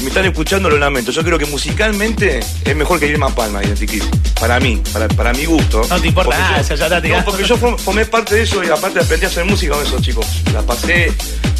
si 0.00 0.04
me 0.04 0.08
están 0.08 0.24
escuchando, 0.24 0.70
lo 0.70 0.78
lamento. 0.78 1.10
Yo 1.12 1.22
creo 1.22 1.38
que 1.38 1.44
musicalmente 1.44 2.40
es 2.64 2.74
mejor 2.76 2.98
que 2.98 3.06
Irma 3.06 3.28
Palma, 3.34 3.62
Identikit. 3.62 4.02
Para 4.40 4.58
mí, 4.58 4.80
para, 4.94 5.08
para 5.08 5.34
mi 5.34 5.44
gusto. 5.44 5.82
No 5.90 6.00
te 6.00 6.08
importa 6.08 6.38
nada, 6.38 6.62
yo- 6.62 6.74
ya 6.74 6.86
está 6.86 7.00
No, 7.00 7.24
porque 7.24 7.44
yo 7.44 7.58
form- 7.58 7.76
formé 7.78 8.06
parte 8.06 8.36
de 8.36 8.42
eso 8.44 8.64
y 8.64 8.68
aparte 8.70 8.98
aprendí 9.00 9.26
a 9.26 9.28
hacer 9.28 9.44
música 9.44 9.74
con 9.74 9.84
esos 9.86 10.00
chicos. 10.00 10.24
La 10.54 10.62
pasé 10.62 11.12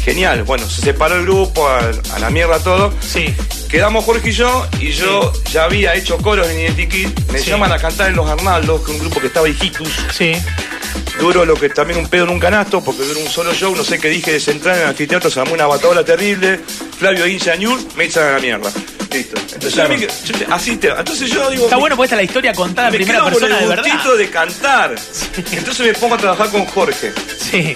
genial. 0.03 0.41
Bueno, 0.43 0.67
se 0.67 0.81
separó 0.81 1.17
el 1.17 1.21
grupo, 1.23 1.67
a, 1.67 1.91
a 2.15 2.19
la 2.19 2.31
mierda 2.31 2.57
todo. 2.63 2.91
Sí. 2.99 3.31
Quedamos 3.69 4.03
Jorge 4.05 4.29
y 4.29 4.33
yo, 4.33 4.67
y 4.79 4.89
yo 4.91 5.31
ya 5.51 5.65
había 5.65 5.93
hecho 5.93 6.17
coros 6.17 6.47
en 6.49 6.61
Identikit. 6.61 7.31
Me 7.31 7.37
Sí. 7.39 7.51
llaman 7.51 7.71
a 7.71 7.77
cantar 7.77 8.09
en 8.09 8.15
Los 8.15 8.27
Arnaldos, 8.27 8.81
que 8.81 8.91
es 8.91 8.97
un 8.97 8.99
grupo 9.05 9.21
que 9.21 9.27
estaba 9.27 9.47
hijitus. 9.47 9.87
Sí. 10.17 10.33
Duro 11.19 11.45
lo 11.45 11.55
que 11.55 11.69
también 11.69 11.99
un 11.99 12.07
pedo 12.07 12.23
en 12.23 12.29
un 12.31 12.39
canasto, 12.39 12.83
porque 12.83 13.03
duró 13.03 13.19
un 13.19 13.27
solo 13.29 13.53
show, 13.53 13.75
no 13.75 13.83
sé 13.83 13.99
qué 13.99 14.07
dije 14.09 14.31
de 14.33 14.39
central 14.39 14.75
en 14.77 14.81
el 14.83 14.87
anfiteatro, 14.89 15.29
se 15.29 15.39
armó 15.39 15.53
una 15.53 15.67
batalla 15.67 16.03
terrible. 16.03 16.59
Flavio 16.97 17.25
Añur, 17.51 17.79
me 17.95 18.05
echan 18.05 18.27
a 18.27 18.31
la 18.33 18.39
mierda. 18.39 18.71
Listo. 19.11 19.39
Entonces, 19.53 19.73
yo- 19.99 20.35
así 20.53 20.77
te- 20.77 20.87
entonces 20.87 21.29
yo 21.29 21.49
digo. 21.49 21.65
Está 21.65 21.75
bueno 21.75 21.95
porque 21.97 22.05
esta 22.05 22.15
es 22.15 22.19
la 22.19 22.23
historia 22.23 22.53
contada 22.53 22.87
en 22.87 22.91
me 22.93 22.97
primera 22.99 23.19
quedo 23.19 23.23
con 23.25 23.33
persona 23.33 23.55
el 23.57 23.61
de 23.63 23.67
verdad. 23.75 24.15
de 24.17 24.29
cantar. 24.29 24.95
Entonces 25.51 25.85
me 25.87 25.93
pongo 25.95 26.15
a 26.15 26.17
trabajar 26.17 26.49
con 26.49 26.65
Jorge. 26.65 27.11
Sí. 27.37 27.75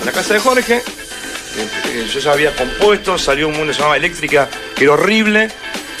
En 0.00 0.06
la 0.06 0.12
casa 0.12 0.34
de 0.34 0.40
Jorge, 0.40 0.76
eh, 0.76 2.06
yo 2.12 2.20
ya 2.20 2.32
había 2.32 2.54
compuesto, 2.54 3.18
salió 3.18 3.48
un 3.48 3.54
mundo 3.54 3.68
que 3.68 3.74
se 3.74 3.78
llamaba 3.80 3.96
Eléctrica, 3.96 4.48
que 4.76 4.84
era 4.84 4.92
horrible, 4.92 5.50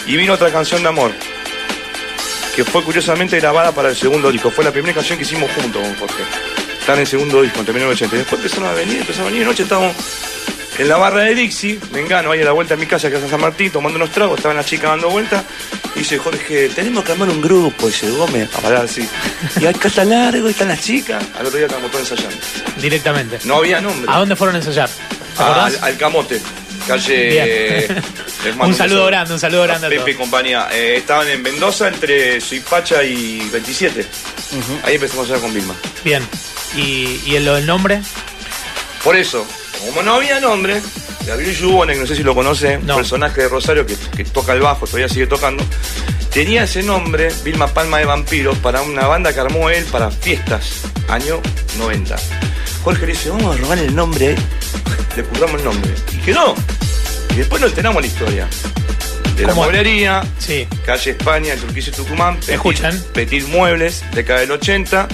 y 0.06 0.16
vino 0.16 0.34
otra 0.34 0.52
canción 0.52 0.82
de 0.82 0.88
amor, 0.88 1.10
que 2.54 2.64
fue 2.64 2.82
curiosamente 2.84 3.40
grabada 3.40 3.72
para 3.72 3.88
el 3.88 3.96
segundo 3.96 4.30
disco. 4.30 4.50
Fue 4.52 4.64
la 4.64 4.70
primera 4.70 4.94
canción 4.94 5.18
que 5.18 5.24
hicimos 5.24 5.50
juntos 5.50 5.82
con 5.82 5.96
Jorge. 5.96 6.22
Está 6.86 7.00
en 7.00 7.06
segundo 7.06 7.42
disco, 7.42 7.58
en 7.58 7.64
terminó 7.66 7.86
el 7.86 7.92
80. 7.94 8.14
Y 8.14 8.18
después 8.20 8.40
empezaron 8.40 8.68
a 8.70 8.72
venir, 8.74 8.98
empezaron 8.98 9.26
a 9.26 9.30
venir. 9.30 9.42
Anoche 9.42 9.64
estábamos 9.64 9.96
en 10.78 10.88
la 10.88 10.96
barra 10.98 11.22
de 11.22 11.34
Dixie, 11.34 11.80
me 11.90 11.98
engano 11.98 12.30
ahí 12.30 12.42
a 12.42 12.44
la 12.44 12.52
vuelta 12.52 12.74
a 12.74 12.76
mi 12.76 12.86
casa, 12.86 13.10
que 13.10 13.16
es 13.16 13.28
San 13.28 13.40
Martín, 13.40 13.72
tomando 13.72 13.96
unos 13.96 14.10
tragos, 14.12 14.36
estaban 14.38 14.56
las 14.56 14.66
chicas 14.66 14.90
dando 14.90 15.10
vueltas. 15.10 15.42
Y 15.96 16.00
dice 16.00 16.18
Jorge, 16.18 16.68
tenemos 16.68 17.02
que 17.02 17.10
armar 17.10 17.28
un 17.28 17.42
grupo, 17.42 17.88
dice 17.88 18.08
Gómez, 18.10 18.48
a 18.54 18.58
hablar 18.66 18.84
así. 18.84 19.08
Y 19.60 19.66
acá 19.66 19.88
está 19.88 20.04
largo, 20.04 20.46
y 20.46 20.52
están 20.52 20.68
las 20.68 20.80
chicas. 20.80 21.24
Al 21.36 21.46
otro 21.46 21.56
día 21.56 21.66
estábamos 21.66 21.90
todos 21.90 22.08
ensayando. 22.08 22.36
Directamente. 22.80 23.40
No 23.42 23.56
había 23.56 23.80
nombre. 23.80 24.08
¿A 24.12 24.18
dónde 24.18 24.36
fueron 24.36 24.54
a 24.54 24.58
ensayar? 24.58 24.88
¿Te 24.88 25.42
Ah, 25.42 25.64
al, 25.66 25.78
al 25.82 25.96
Camote, 25.96 26.40
calle. 26.86 27.88
Un 28.60 28.74
saludo 28.74 29.06
grande, 29.06 29.34
un 29.34 29.40
saludo 29.40 29.64
grande 29.64 29.88
a 29.88 29.90
Pepe 29.90 30.12
y 30.12 30.14
compañía. 30.14 30.68
Eh, 30.72 30.98
estaban 30.98 31.26
en 31.28 31.42
Mendoza 31.42 31.88
entre 31.88 32.40
Suipacha 32.40 33.02
y 33.02 33.40
27. 33.50 34.06
Ahí 34.84 34.94
empezamos 34.94 35.24
a 35.24 35.32
ensayar 35.34 35.40
con 35.40 35.52
Vilma. 35.52 35.74
Bien. 36.04 36.22
¿Y, 36.76 37.20
y 37.26 37.36
el, 37.36 37.44
lo 37.44 37.54
del 37.54 37.66
nombre? 37.66 38.00
Por 39.02 39.16
eso, 39.16 39.46
como 39.86 40.02
no 40.02 40.14
había 40.14 40.40
nombre, 40.40 40.80
Gabriel 41.26 41.56
Yubonek, 41.56 41.98
no 41.98 42.06
sé 42.06 42.16
si 42.16 42.22
lo 42.22 42.34
conoce, 42.34 42.78
No. 42.78 42.96
personaje 42.96 43.42
de 43.42 43.48
Rosario 43.48 43.86
que, 43.86 43.96
que 44.16 44.24
toca 44.24 44.52
el 44.52 44.60
bajo, 44.60 44.86
todavía 44.86 45.08
sigue 45.08 45.26
tocando, 45.26 45.64
tenía 46.32 46.64
ese 46.64 46.82
nombre, 46.82 47.28
Vilma 47.44 47.68
Palma 47.68 47.98
de 47.98 48.04
Vampiros, 48.04 48.58
para 48.58 48.82
una 48.82 49.06
banda 49.06 49.32
que 49.32 49.40
armó 49.40 49.70
él 49.70 49.84
para 49.86 50.10
fiestas, 50.10 50.82
año 51.08 51.40
90. 51.78 52.16
Jorge 52.82 53.06
le 53.06 53.12
dice, 53.12 53.30
vamos 53.30 53.56
a 53.56 53.60
robar 53.60 53.78
el 53.78 53.94
nombre, 53.94 54.32
eh". 54.32 54.36
le 55.16 55.22
curramos 55.24 55.58
el 55.60 55.64
nombre. 55.64 55.90
Y 56.12 56.16
quedó. 56.18 56.54
Y 57.32 57.36
después 57.36 57.60
nos 57.60 57.70
enteramos 57.70 58.00
la 58.02 58.06
historia. 58.08 58.48
De 59.36 59.44
la 59.46 59.52
mueblería, 59.54 60.24
Sí. 60.38 60.66
calle 60.86 61.10
España, 61.10 61.52
el 61.52 61.60
Turquís 61.60 61.88
y 61.88 61.90
Tucumán. 61.90 62.38
Petit- 62.40 62.54
Escuchan. 62.54 63.04
Petit 63.12 63.46
Muebles, 63.48 64.02
década 64.14 64.40
del 64.40 64.50
80. 64.52 65.08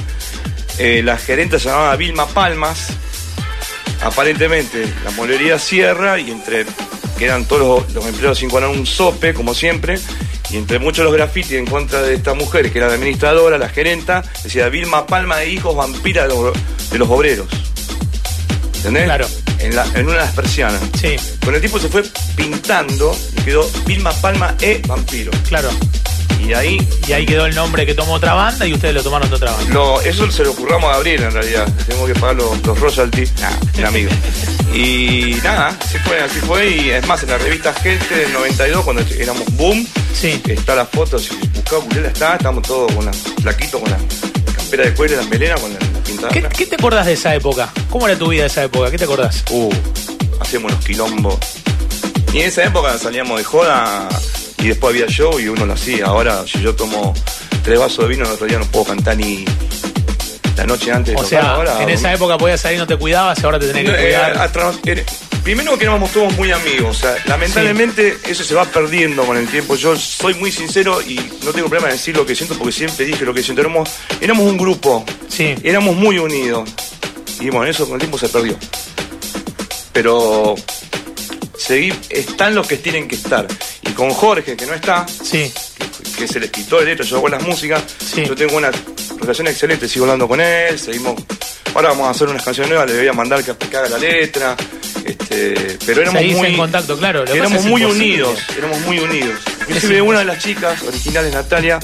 Eh, 0.78 1.02
la 1.04 1.16
gerente 1.18 1.58
se 1.58 1.68
llamaba 1.68 1.94
Vilma 1.96 2.26
Palmas. 2.26 2.88
Aparentemente, 4.02 4.92
la 5.04 5.10
mueblería 5.12 5.58
cierra 5.58 6.18
y 6.18 6.30
entre 6.30 6.66
que 7.18 7.24
eran 7.26 7.44
todos 7.44 7.84
los, 7.84 7.94
los 7.94 8.06
empleados 8.06 8.38
sin 8.38 8.50
cobrar 8.50 8.68
un 8.70 8.84
sope, 8.86 9.32
como 9.32 9.54
siempre, 9.54 9.98
y 10.50 10.56
entre 10.56 10.78
muchos 10.80 11.04
los 11.04 11.12
grafitis 11.14 11.52
en 11.52 11.66
contra 11.66 12.02
de 12.02 12.14
esta 12.14 12.34
mujer, 12.34 12.72
que 12.72 12.78
era 12.78 12.88
la 12.88 12.94
administradora, 12.94 13.58
la 13.58 13.68
gerenta, 13.68 14.24
decía 14.42 14.68
Vilma 14.70 15.06
Palma 15.06 15.36
de 15.36 15.50
hijos 15.50 15.76
vampira 15.76 16.22
de 16.22 16.28
los, 16.28 16.52
de 16.90 16.98
los 16.98 17.08
obreros. 17.08 17.46
¿Entendés? 18.78 19.04
Claro. 19.04 19.28
En, 19.60 19.76
la- 19.76 19.86
en 19.94 20.06
una 20.06 20.14
de 20.14 20.24
las 20.24 20.32
persianas. 20.34 20.80
Sí, 21.00 21.14
Con 21.44 21.54
el 21.54 21.60
tiempo 21.60 21.78
se 21.78 21.88
fue 21.88 22.02
pintando 22.34 23.16
y 23.38 23.42
quedó 23.42 23.70
Vilma 23.86 24.12
Palma 24.14 24.56
e 24.60 24.82
vampiro. 24.86 25.30
claro. 25.48 25.70
Y 26.46 26.52
ahí 26.54 26.88
Y 27.06 27.12
ahí 27.12 27.24
quedó 27.26 27.46
el 27.46 27.54
nombre 27.54 27.86
que 27.86 27.94
tomó 27.94 28.14
otra 28.14 28.34
banda 28.34 28.66
y 28.66 28.72
ustedes 28.74 28.94
lo 28.94 29.02
tomaron 29.02 29.28
de 29.28 29.36
otra 29.36 29.52
banda. 29.52 29.72
No, 29.72 30.00
eso 30.00 30.30
se 30.30 30.44
lo 30.44 30.52
ocurramos 30.52 30.90
a 30.90 30.94
Gabriel 30.94 31.22
en 31.22 31.32
realidad. 31.32 31.68
Tengo 31.86 32.06
que 32.06 32.14
pagar 32.14 32.36
los, 32.36 32.64
los 32.66 32.78
royalties. 32.78 33.32
Nah, 33.40 33.50
el 33.78 33.84
amigo. 33.86 34.10
Y 34.74 35.36
nada, 35.42 35.76
así 35.80 35.98
fue, 35.98 36.20
así 36.20 36.38
fue. 36.40 36.68
Y 36.70 36.90
es 36.90 37.06
más, 37.06 37.22
en 37.22 37.30
la 37.30 37.38
revista 37.38 37.72
Gente 37.74 38.14
del 38.14 38.32
92, 38.32 38.84
cuando 38.84 39.02
éramos 39.18 39.44
boom, 39.56 39.86
Sí. 40.14 40.40
está 40.46 40.74
la 40.74 40.86
foto, 40.86 41.18
si 41.18 41.34
buscaba 41.54 41.82
Bulela 41.84 42.08
está, 42.08 42.32
estábamos 42.34 42.62
todos 42.66 42.92
con 42.92 43.04
la 43.04 43.12
flaquito, 43.12 43.80
con 43.80 43.90
la 43.90 43.98
campera 44.56 44.84
de 44.84 44.94
cuero 44.94 45.14
y 45.14 45.16
las 45.16 45.28
melenas, 45.28 45.60
con 45.60 45.72
la, 45.72 45.78
la 45.80 46.02
pintada. 46.04 46.28
¿Qué, 46.32 46.42
qué 46.56 46.66
te 46.66 46.74
acordás 46.76 47.06
de 47.06 47.14
esa 47.14 47.34
época? 47.34 47.72
¿Cómo 47.90 48.06
era 48.08 48.16
tu 48.18 48.28
vida 48.28 48.42
de 48.42 48.48
esa 48.48 48.62
época? 48.64 48.90
¿Qué 48.90 48.98
te 48.98 49.04
acordás? 49.04 49.44
Uh, 49.50 49.70
hacíamos 50.40 50.70
los 50.72 50.84
quilombos. 50.84 51.38
Y 52.32 52.40
en 52.40 52.46
esa 52.48 52.64
época 52.64 52.96
salíamos 52.98 53.36
de 53.38 53.44
joda 53.44 54.08
y 54.62 54.68
después 54.68 54.94
había 54.94 55.06
show 55.08 55.38
y 55.40 55.48
uno 55.48 55.66
lo 55.66 55.72
hacía. 55.74 56.06
Ahora, 56.06 56.44
si 56.46 56.60
yo 56.60 56.74
tomo 56.74 57.12
tres 57.62 57.78
vasos 57.78 58.04
de 58.04 58.08
vino, 58.08 58.24
el 58.24 58.32
otro 58.32 58.46
día 58.46 58.58
no 58.58 58.64
puedo 58.66 58.86
cantar 58.86 59.16
ni 59.16 59.44
la 60.56 60.64
noche 60.66 60.92
antes 60.92 61.14
de 61.14 61.20
O 61.20 61.24
tocar. 61.24 61.28
sea, 61.42 61.50
ahora, 61.54 61.82
en 61.82 61.90
esa 61.90 62.12
época 62.12 62.36
podías 62.38 62.60
salir 62.60 62.76
y 62.76 62.80
no 62.80 62.86
te 62.86 62.96
cuidabas 62.96 63.38
y 63.40 63.44
ahora 63.44 63.58
te 63.58 63.66
tenés 63.72 63.84
que 63.84 63.90
Eh, 63.90 64.04
cuidar. 64.04 64.50
eh, 64.86 65.04
Primero 65.42 65.76
que 65.76 65.84
éramos 65.86 66.12
todos 66.12 66.32
muy 66.36 66.52
amigos, 66.52 66.98
o 66.98 67.00
sea, 67.00 67.16
lamentablemente 67.26 68.16
eso 68.28 68.44
se 68.44 68.54
va 68.54 68.64
perdiendo 68.64 69.24
con 69.24 69.36
el 69.36 69.48
tiempo. 69.48 69.74
Yo 69.74 69.96
soy 69.96 70.34
muy 70.34 70.52
sincero 70.52 71.02
y 71.02 71.16
no 71.44 71.50
tengo 71.52 71.68
problema 71.68 71.88
en 71.88 71.94
decir 71.94 72.16
lo 72.16 72.24
que 72.24 72.36
siento 72.36 72.54
porque 72.56 72.70
siempre 72.72 73.04
dije 73.06 73.24
lo 73.24 73.34
que 73.34 73.42
siento. 73.42 73.60
Éramos, 73.60 73.88
éramos 74.20 74.46
un 74.46 74.56
grupo, 74.56 75.04
Sí. 75.28 75.56
éramos 75.64 75.96
muy 75.96 76.18
unidos 76.18 76.70
y 77.40 77.50
bueno, 77.50 77.64
eso 77.68 77.86
con 77.86 77.94
el 77.94 77.98
tiempo 77.98 78.18
se 78.18 78.28
perdió. 78.28 78.56
Pero 79.92 80.54
seguir, 81.58 81.96
están 82.08 82.54
los 82.54 82.66
que 82.68 82.76
tienen 82.76 83.08
que 83.08 83.16
estar. 83.16 83.46
Y 83.82 83.90
con 83.90 84.10
Jorge, 84.10 84.56
que 84.56 84.66
no 84.66 84.74
está, 84.74 85.06
Sí, 85.06 85.52
que, 85.78 86.12
que 86.18 86.24
es 86.24 86.36
el 86.36 86.44
escritor, 86.44 86.84
de 86.84 86.96
yo 87.04 87.16
hago 87.16 87.28
las 87.28 87.42
músicas, 87.42 87.82
Sí. 88.14 88.24
yo 88.24 88.34
tengo 88.34 88.56
una 88.56 88.70
relación 89.20 89.46
excelente, 89.48 89.88
sigo 89.88 90.04
hablando 90.04 90.26
con 90.28 90.40
él, 90.40 90.78
seguimos, 90.78 91.20
ahora 91.74 91.90
vamos 91.90 92.06
a 92.06 92.10
hacer 92.10 92.28
unas 92.28 92.44
canciones 92.44 92.70
nuevas, 92.70 92.90
le 92.90 92.98
voy 92.98 93.08
a 93.08 93.12
mandar 93.12 93.42
que, 93.44 93.54
que 93.56 93.76
haga 93.76 93.88
la 93.88 93.98
letra, 93.98 94.56
este, 95.04 95.78
pero 95.84 96.02
éramos 96.02 96.20
Seguís 96.20 96.36
muy 96.36 96.46
en 96.48 96.56
contacto, 96.56 96.96
claro. 96.96 97.24
Éramos 97.26 97.64
muy 97.64 97.82
imposible. 97.82 98.04
unidos, 98.24 98.38
éramos 98.56 98.80
muy 98.82 98.98
unidos. 98.98 99.40
Inclusive 99.68 100.00
una 100.02 100.18
de 100.20 100.24
las 100.26 100.38
chicas 100.38 100.82
originales, 100.82 101.32
Natalia, 101.34 101.78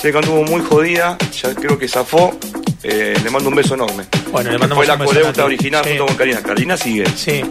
se 0.00 0.08
anduvo 0.08 0.44
muy 0.44 0.62
jodida, 0.62 1.18
ya 1.42 1.54
creo 1.54 1.78
que 1.78 1.88
zafó, 1.88 2.38
eh, 2.82 3.14
le 3.22 3.30
mando 3.30 3.48
un 3.48 3.54
beso 3.56 3.74
enorme. 3.74 4.04
Bueno, 4.30 4.50
le 4.50 4.56
Que 4.56 4.58
mandamos 4.60 4.84
Fue 4.84 4.96
la 4.96 5.04
coleuta 5.04 5.44
original 5.44 5.82
Sí. 5.84 5.90
junto 5.90 6.06
con 6.06 6.16
Karina. 6.16 6.40
Karina 6.42 6.76
sigue. 6.76 7.04
Sí. 7.16 7.42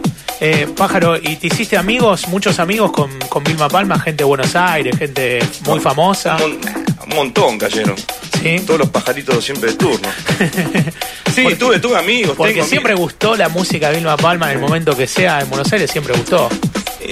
Eh, 0.42 0.66
Pájaro, 0.74 1.16
¿y 1.18 1.36
te 1.36 1.48
hiciste 1.48 1.76
amigos, 1.76 2.26
muchos 2.28 2.58
amigos 2.60 2.92
con, 2.92 3.10
con 3.28 3.44
Vilma 3.44 3.68
Palma? 3.68 3.98
Gente 4.00 4.18
de 4.22 4.24
Buenos 4.24 4.56
Aires, 4.56 4.96
gente 4.98 5.38
muy 5.66 5.80
famosa. 5.80 6.36
Un, 6.42 6.52
un 7.10 7.14
montón 7.16 7.58
cayeron. 7.58 7.94
Sí. 8.42 8.58
Todos 8.66 8.80
los 8.80 8.88
pajaritos 8.88 9.44
siempre 9.44 9.70
de 9.72 9.76
turno. 9.76 10.08
Sí, 11.30 11.42
Porque- 11.44 11.56
tuve, 11.58 11.78
tuve 11.78 11.96
amigos. 11.96 12.34
Porque 12.36 12.54
tengo 12.54 12.66
siempre 12.66 12.92
amigos. 12.94 13.12
gustó 13.12 13.36
la 13.36 13.48
música 13.48 13.88
de 13.90 13.98
Vilma 13.98 14.16
Palma 14.16 14.50
en 14.50 14.58
el 14.58 14.60
momento 14.60 14.96
que 14.96 15.06
sea 15.06 15.40
en 15.40 15.48
Buenos 15.48 15.72
Aires, 15.72 15.88
siempre 15.88 16.12
gustó. 16.12 16.48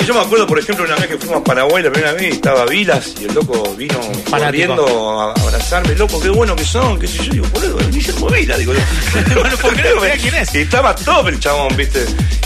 Y 0.00 0.05
yo 0.05 0.14
me 0.14 0.21
acuerdo, 0.21 0.47
por 0.47 0.59
ejemplo, 0.59 0.85
una 0.85 0.95
vez 0.97 1.07
que 1.09 1.19
fuimos 1.19 1.38
a 1.40 1.45
Paraguay 1.45 1.83
la 1.83 1.90
primera 1.90 2.12
vez, 2.12 2.35
estaba 2.35 2.64
Vilas 2.67 3.14
y 3.21 3.25
el 3.25 3.35
loco 3.35 3.75
vino 3.76 3.99
corriendo 4.31 5.21
a 5.21 5.33
abrazarme. 5.33 5.95
Loco, 5.97 6.21
qué 6.21 6.28
bueno 6.28 6.55
que 6.55 6.64
son, 6.64 6.99
qué 6.99 7.07
sé 7.09 7.25
yo. 7.25 7.33
Digo, 7.33 7.47
boludo, 7.52 7.78
Guillermo 7.90 8.28
Vilas, 8.28 8.59
digo. 8.59 8.73
Bueno, 9.35 9.57
porque 9.61 9.83
no 9.83 10.00
sabía 10.00 10.17
quién 10.17 10.35
es. 10.37 10.55
Y 10.55 10.59
estaba 10.59 10.95
top 10.95 11.28
el 11.28 11.40
chabón, 11.40 11.76
viste. 11.76 12.05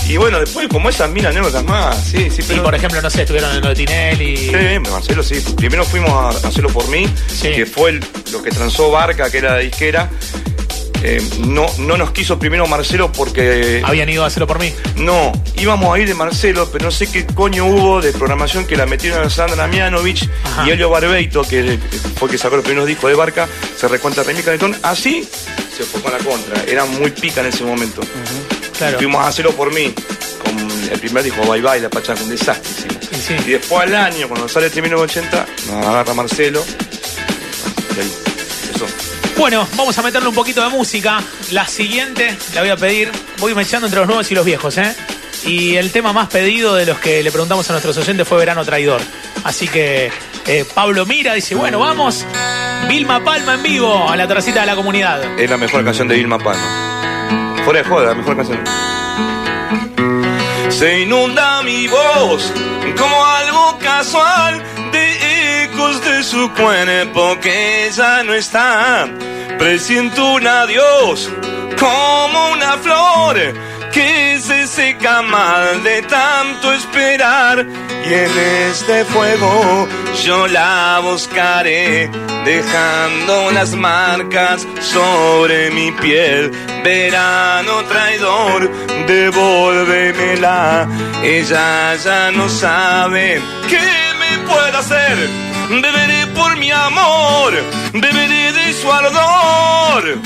Y 0.09 0.17
bueno, 0.17 0.41
después 0.41 0.67
como 0.69 0.89
esas 0.89 1.11
mil 1.11 1.25
anécdotas 1.27 1.65
más, 1.65 1.97
sí, 2.05 2.29
sí, 2.31 2.43
Y 2.43 2.45
pero... 2.45 2.63
por 2.65 2.75
ejemplo, 2.75 3.01
no 3.03 3.11
sé, 3.11 3.23
estuvieron 3.23 3.55
en 3.55 3.63
lo 3.63 3.69
de 3.69 3.75
Tinelli. 3.75 4.37
Sí, 4.37 4.91
Marcelo, 4.91 5.23
sí. 5.23 5.41
Primero 5.57 5.85
fuimos 5.85 6.11
a 6.11 6.49
hacerlo 6.49 6.71
por 6.71 6.89
mí, 6.89 7.09
Sí. 7.29 7.51
que 7.53 7.67
fue 7.67 7.91
el- 7.91 8.05
lo 8.33 8.43
que 8.43 8.51
transó 8.51 8.91
Barca, 8.91 9.31
que 9.31 9.39
era 9.39 9.55
de 9.57 9.65
disquera. 9.65 10.11
Eh, 11.05 11.21
no, 11.41 11.67
no 11.79 11.97
nos 11.97 12.13
quiso 12.13 12.39
primero 12.39 12.67
Marcelo 12.69 13.11
porque 13.11 13.83
Habían 13.85 14.09
ido 14.09 14.23
a 14.23 14.29
hacerlo 14.29 14.47
por 14.47 14.61
mí. 14.61 14.73
no, 14.97 15.33
íbamos 15.57 15.95
a 15.95 15.99
ir 15.99 16.07
de 16.07 16.15
Marcelo, 16.15 16.69
pero 16.73 16.85
no 16.85 16.91
sé 16.93 17.09
qué 17.11 17.27
coño 17.27 17.67
hubo 17.67 18.01
de 18.01 18.13
programación 18.13 18.67
que 18.67 18.77
la 18.77 18.87
metieron 18.87 19.25
a 19.27 19.29
Sandra 19.31 19.67
Mianovich 19.67 20.29
y 20.67 20.71
Elio 20.71 20.91
Barbeito, 20.91 21.43
que 21.43 21.79
fue 22.17 22.31
que 22.31 22.39
sacó 22.39 22.55
los 22.57 22.65
primeros 22.65 22.87
discos 22.87 23.11
de 23.11 23.17
Barca, 23.17 23.49
se 23.77 23.89
recuenta 23.89 24.23
Remy 24.23 24.43
Canetón. 24.43 24.77
Así 24.83 25.29
se 25.77 25.83
fue 25.85 26.01
con 26.03 26.13
la 26.13 26.19
contra. 26.19 26.63
Era 26.65 26.85
muy 26.85 27.11
pica 27.11 27.41
en 27.41 27.49
ese 27.49 27.65
momento. 27.65 28.03
Claro. 28.79 28.99
Fuimos 28.99 29.25
a 29.25 29.29
hacerlo 29.29 29.53
por 29.53 29.73
mí. 29.75 29.93
Con 30.45 30.71
el 30.93 31.01
primer 31.01 31.23
disco, 31.25 31.43
Bye 31.43 31.63
Bye, 31.63 31.81
la 31.81 31.89
pacha, 31.91 32.15
un 32.23 32.29
desastre. 32.29 32.89
Y 33.11 33.17
sí. 33.17 33.35
Y 33.47 33.51
después 33.53 33.83
al 33.83 33.95
año, 33.95 34.29
cuando 34.29 34.49
sale 34.49 34.67
el 34.67 34.73
1980, 34.73 35.47
nos 35.67 35.87
agarra 35.87 36.15
Marcelo. 36.15 36.63
Y 37.97 38.01
ahí, 38.01 38.13
eso. 38.75 38.87
Bueno, 39.37 39.67
vamos 39.77 39.97
a 39.99 40.03
meterle 40.03 40.29
un 40.29 40.35
poquito 40.35 40.63
de 40.63 40.69
música. 40.69 41.23
La 41.51 41.67
siguiente 41.67 42.37
la 42.55 42.61
voy 42.61 42.71
a 42.71 42.77
pedir. 42.77 43.11
Voy 43.39 43.55
mechando 43.55 43.87
entre 43.87 44.01
los 44.01 44.07
nuevos 44.07 44.31
y 44.31 44.35
los 44.35 44.45
viejos, 44.45 44.79
¿eh? 44.79 44.95
Y 45.45 45.77
el 45.77 45.91
tema 45.91 46.13
más 46.13 46.29
pedido 46.29 46.75
de 46.75 46.87
los 46.87 46.99
que 46.99 47.23
le 47.23 47.33
preguntamos 47.33 47.69
a 47.69 47.73
nuestros 47.73 47.97
oyentes 47.97 48.29
fue 48.29 48.39
Verano 48.39 48.65
Traidor. 48.65 49.01
Así 49.45 49.67
que 49.67 50.13
eh, 50.47 50.65
Pablo 50.75 51.07
mira, 51.07 51.35
dice, 51.35 51.55
bueno, 51.55 51.81
vamos. 51.81 52.25
Vilma 52.89 53.25
Palma 53.25 53.55
en 53.55 53.63
vivo 53.63 54.09
a 54.09 54.17
la 54.17 54.29
terracita 54.29 54.61
de 54.61 54.67
la 54.67 54.77
comunidad. 54.77 55.39
Es 55.39 55.51
la 55.51 55.57
mejor 55.57 55.85
canción 55.85 56.09
de 56.09 56.17
Vilma 56.17 56.39
Palma. 56.39 57.63
Fuera 57.65 57.83
de 57.83 57.89
joda, 57.89 58.09
la 58.09 58.15
mejor 58.15 58.37
canción. 58.37 58.63
Se 60.71 61.01
inunda 61.01 61.63
mi 61.63 61.87
voz 61.89 62.53
como 62.99 63.25
algo 63.25 63.79
casual 63.79 64.63
su 66.23 66.53
cuerpo 66.53 67.39
que 67.41 67.91
ya 67.93 68.23
no 68.23 68.35
está. 68.35 69.09
Presiento 69.59 70.35
un 70.35 70.47
adiós 70.47 71.29
como 71.79 72.53
una 72.53 72.79
flor 72.79 73.37
que 73.93 74.39
se 74.41 74.67
seca 74.67 75.23
mal 75.23 75.83
de 75.83 76.03
tanto 76.03 76.73
esperar. 76.73 77.67
Y 78.05 78.15
en 78.15 78.39
este 78.71 79.05
fuego 79.05 79.89
yo 80.25 80.47
la 80.49 81.01
buscaré, 81.03 82.11
dejando 82.45 83.51
las 83.53 83.75
marcas 83.75 84.67
sobre 84.81 85.71
mi 85.71 85.93
piel. 85.93 86.51
Verano 86.85 87.83
traidor, 87.85 88.71
devuélvemela. 89.07 90.89
Ella 91.23 91.97
ya 91.97 92.31
no 92.31 92.49
sabe 92.49 93.41
qué 93.69 93.81
me 94.19 94.39
puede 94.49 94.77
hacer. 94.77 95.52
Beberé 95.69 96.27
por 96.29 96.57
mi 96.57 96.71
amor, 96.71 97.53
beberé 97.93 98.53
de 98.53 98.73
su 98.75 98.93
ardor. 98.93 100.19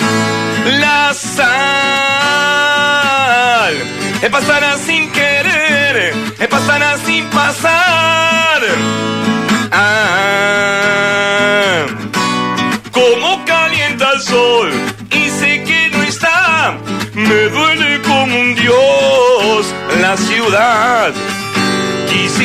La 0.80 1.14
sal 1.14 1.56
eh, 4.22 4.30
pasará 4.30 4.76
sin 4.78 5.10
querer, 5.12 6.14
eh, 6.40 6.48
pasará 6.48 6.96
sin 7.04 7.24
pasar. 7.26 8.62
Ah, 9.72 10.26
como 12.90 13.44
calienta 13.44 14.12
el 14.12 14.20
sol 14.22 14.70
y 15.10 15.30
sé 15.30 15.62
que 15.64 15.90
no 15.92 16.02
está, 16.02 16.78
me 17.14 17.48
duele 17.48 18.00
como 18.02 18.40
un 18.40 18.54
dios 18.54 19.74
la 20.00 20.16
ciudad. 20.16 21.12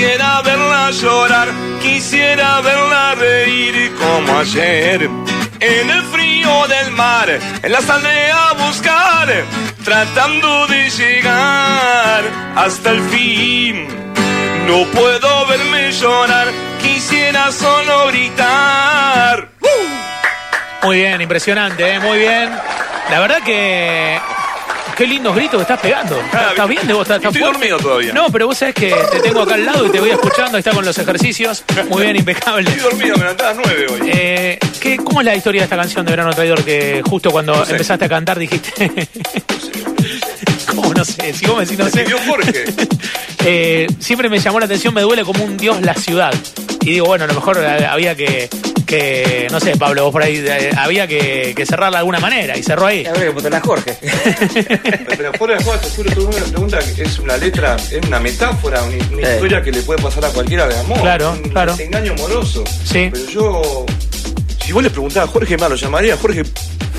Quisiera 0.02 0.42
verla 0.42 0.90
llorar, 0.90 1.48
quisiera 1.80 2.60
verla 2.62 3.14
reír 3.14 3.94
como 4.00 4.40
ayer. 4.40 5.04
En 5.60 5.90
el 5.92 6.02
frío 6.06 6.68
del 6.68 6.92
mar, 6.94 7.30
la 7.70 7.82
saldré 7.82 8.32
a 8.32 8.54
buscar, 8.54 9.28
tratando 9.86 10.66
de 10.66 10.90
llegar 10.90 12.24
hasta 12.56 12.90
el 12.90 13.02
fin. 13.12 13.88
No 14.66 14.86
puedo 14.88 15.46
verme 15.46 15.92
llorar, 15.92 16.48
quisiera 16.82 17.52
solo 17.52 18.08
gritar. 18.08 19.50
Muy 20.82 20.96
bien, 20.96 21.22
impresionante, 21.22 21.94
¿eh? 21.94 22.00
muy 22.00 22.18
bien. 22.18 22.50
La 23.12 23.20
verdad 23.20 23.44
que. 23.44 24.20
Qué 24.96 25.08
lindos 25.08 25.36
gritos 25.36 25.56
que 25.58 25.62
estás 25.62 25.80
pegando. 25.80 26.20
¿Estás, 26.20 26.42
Ah, 26.42 26.50
estás 26.52 26.68
bien 26.70 26.86
de 26.88 26.94
vos? 26.94 27.02
¿Estás, 27.04 27.18
estás 27.18 27.30
estoy 27.36 27.42
fuerte? 27.42 27.60
dormido 27.70 27.78
todavía. 27.80 28.14
No, 28.14 28.28
pero 28.32 28.48
vos 28.48 28.58
sabés 28.58 28.76
que 28.76 28.94
te 29.12 29.20
tengo 29.20 29.42
acá 29.42 29.56
al 29.56 29.66
lado 29.66 29.86
y 29.86 29.90
te 29.90 30.00
voy 30.00 30.10
escuchando. 30.12 30.58
Ahí 30.58 30.60
está 30.60 30.72
con 30.72 30.86
los 30.86 30.98
ejercicios. 30.98 31.64
Muy 31.90 32.04
bien, 32.04 32.16
impecable. 32.18 32.70
Estoy 32.70 32.84
dormido, 32.92 33.16
me 33.16 33.22
levanté 33.24 33.44
a 33.44 33.48
las 33.48 33.58
nueve 33.58 33.86
hoy. 33.92 34.12
Eh, 34.14 34.60
¿qué, 34.80 34.98
¿Cómo 34.98 35.22
es 35.22 35.26
la 35.26 35.36
historia 35.36 35.62
de 35.62 35.64
esta 35.66 35.76
canción 35.78 36.06
de 36.06 36.12
Verano 36.12 36.32
Traidor 36.34 36.64
que 36.64 37.02
justo 37.10 37.32
cuando 37.32 37.66
sé. 37.66 37.72
empezaste 37.72 38.06
a 38.06 38.10
cantar 38.10 38.38
dijiste... 38.38 39.08
¿Cómo 40.68 40.94
no 40.94 41.04
sé? 41.04 41.34
Si 41.34 41.46
vos 41.46 41.58
me 41.58 41.66
decís 41.66 41.78
no 41.80 41.90
sé. 41.90 42.06
Jorge. 42.28 42.66
Eh, 43.44 43.88
siempre 43.98 44.30
me 44.30 44.38
llamó 44.38 44.60
la 44.60 44.68
atención, 44.68 44.94
me 44.94 45.02
duele 45.02 45.24
como 45.24 45.44
un 45.44 45.58
dios 45.58 45.82
la 45.82 45.96
ciudad. 45.96 46.32
Y 46.82 46.92
digo, 46.92 47.08
bueno, 47.08 47.24
a 47.24 47.28
lo 47.28 47.34
mejor 47.34 47.58
había 47.58 48.14
que, 48.16 48.48
que 48.92 49.48
no 49.50 49.60
sé, 49.62 49.78
Pablo, 49.78 50.04
vos 50.04 50.12
por 50.12 50.22
ahí, 50.22 50.44
eh, 50.46 50.70
había 50.78 51.08
que, 51.08 51.54
que 51.56 51.66
cerrarla 51.66 51.98
de 51.98 52.00
alguna 52.00 52.20
manera 52.20 52.58
y 52.58 52.64
cerró 52.64 52.88
ahí. 52.88 53.06
Habría 53.06 53.28
que 53.28 53.32
ponerla 53.32 53.60
a 53.60 53.62
Jorge. 53.62 53.98
Pero 55.18 55.34
fuera 55.34 55.58
de 55.58 55.64
juego, 55.64 55.80
te 55.80 55.90
juro, 55.92 56.12
tú 56.12 56.28
me 56.28 56.42
pregunta 56.42 56.80
que 56.94 57.04
es 57.04 57.18
una 57.20 57.38
letra, 57.38 57.78
es 57.78 58.06
una 58.06 58.20
metáfora, 58.20 58.84
una, 58.84 58.98
una 59.14 59.34
historia 59.34 59.62
que 59.62 59.72
le 59.72 59.82
puede 59.84 60.02
pasar 60.02 60.26
a 60.26 60.30
cualquiera 60.30 60.68
de 60.68 60.78
amor. 60.78 61.00
Claro, 61.00 61.32
un 61.32 61.50
claro. 61.50 61.72
desengaño 61.72 62.12
amoroso. 62.12 62.66
Sí. 62.84 63.10
Pero 63.14 63.30
yo, 63.30 63.86
si 64.66 64.74
vos 64.74 64.84
le 64.84 64.90
preguntás 64.90 65.24
a 65.24 65.28
Jorge, 65.28 65.58
más 65.58 65.70
lo 65.70 65.78
llamaría, 65.78 66.18
Jorge, 66.18 66.44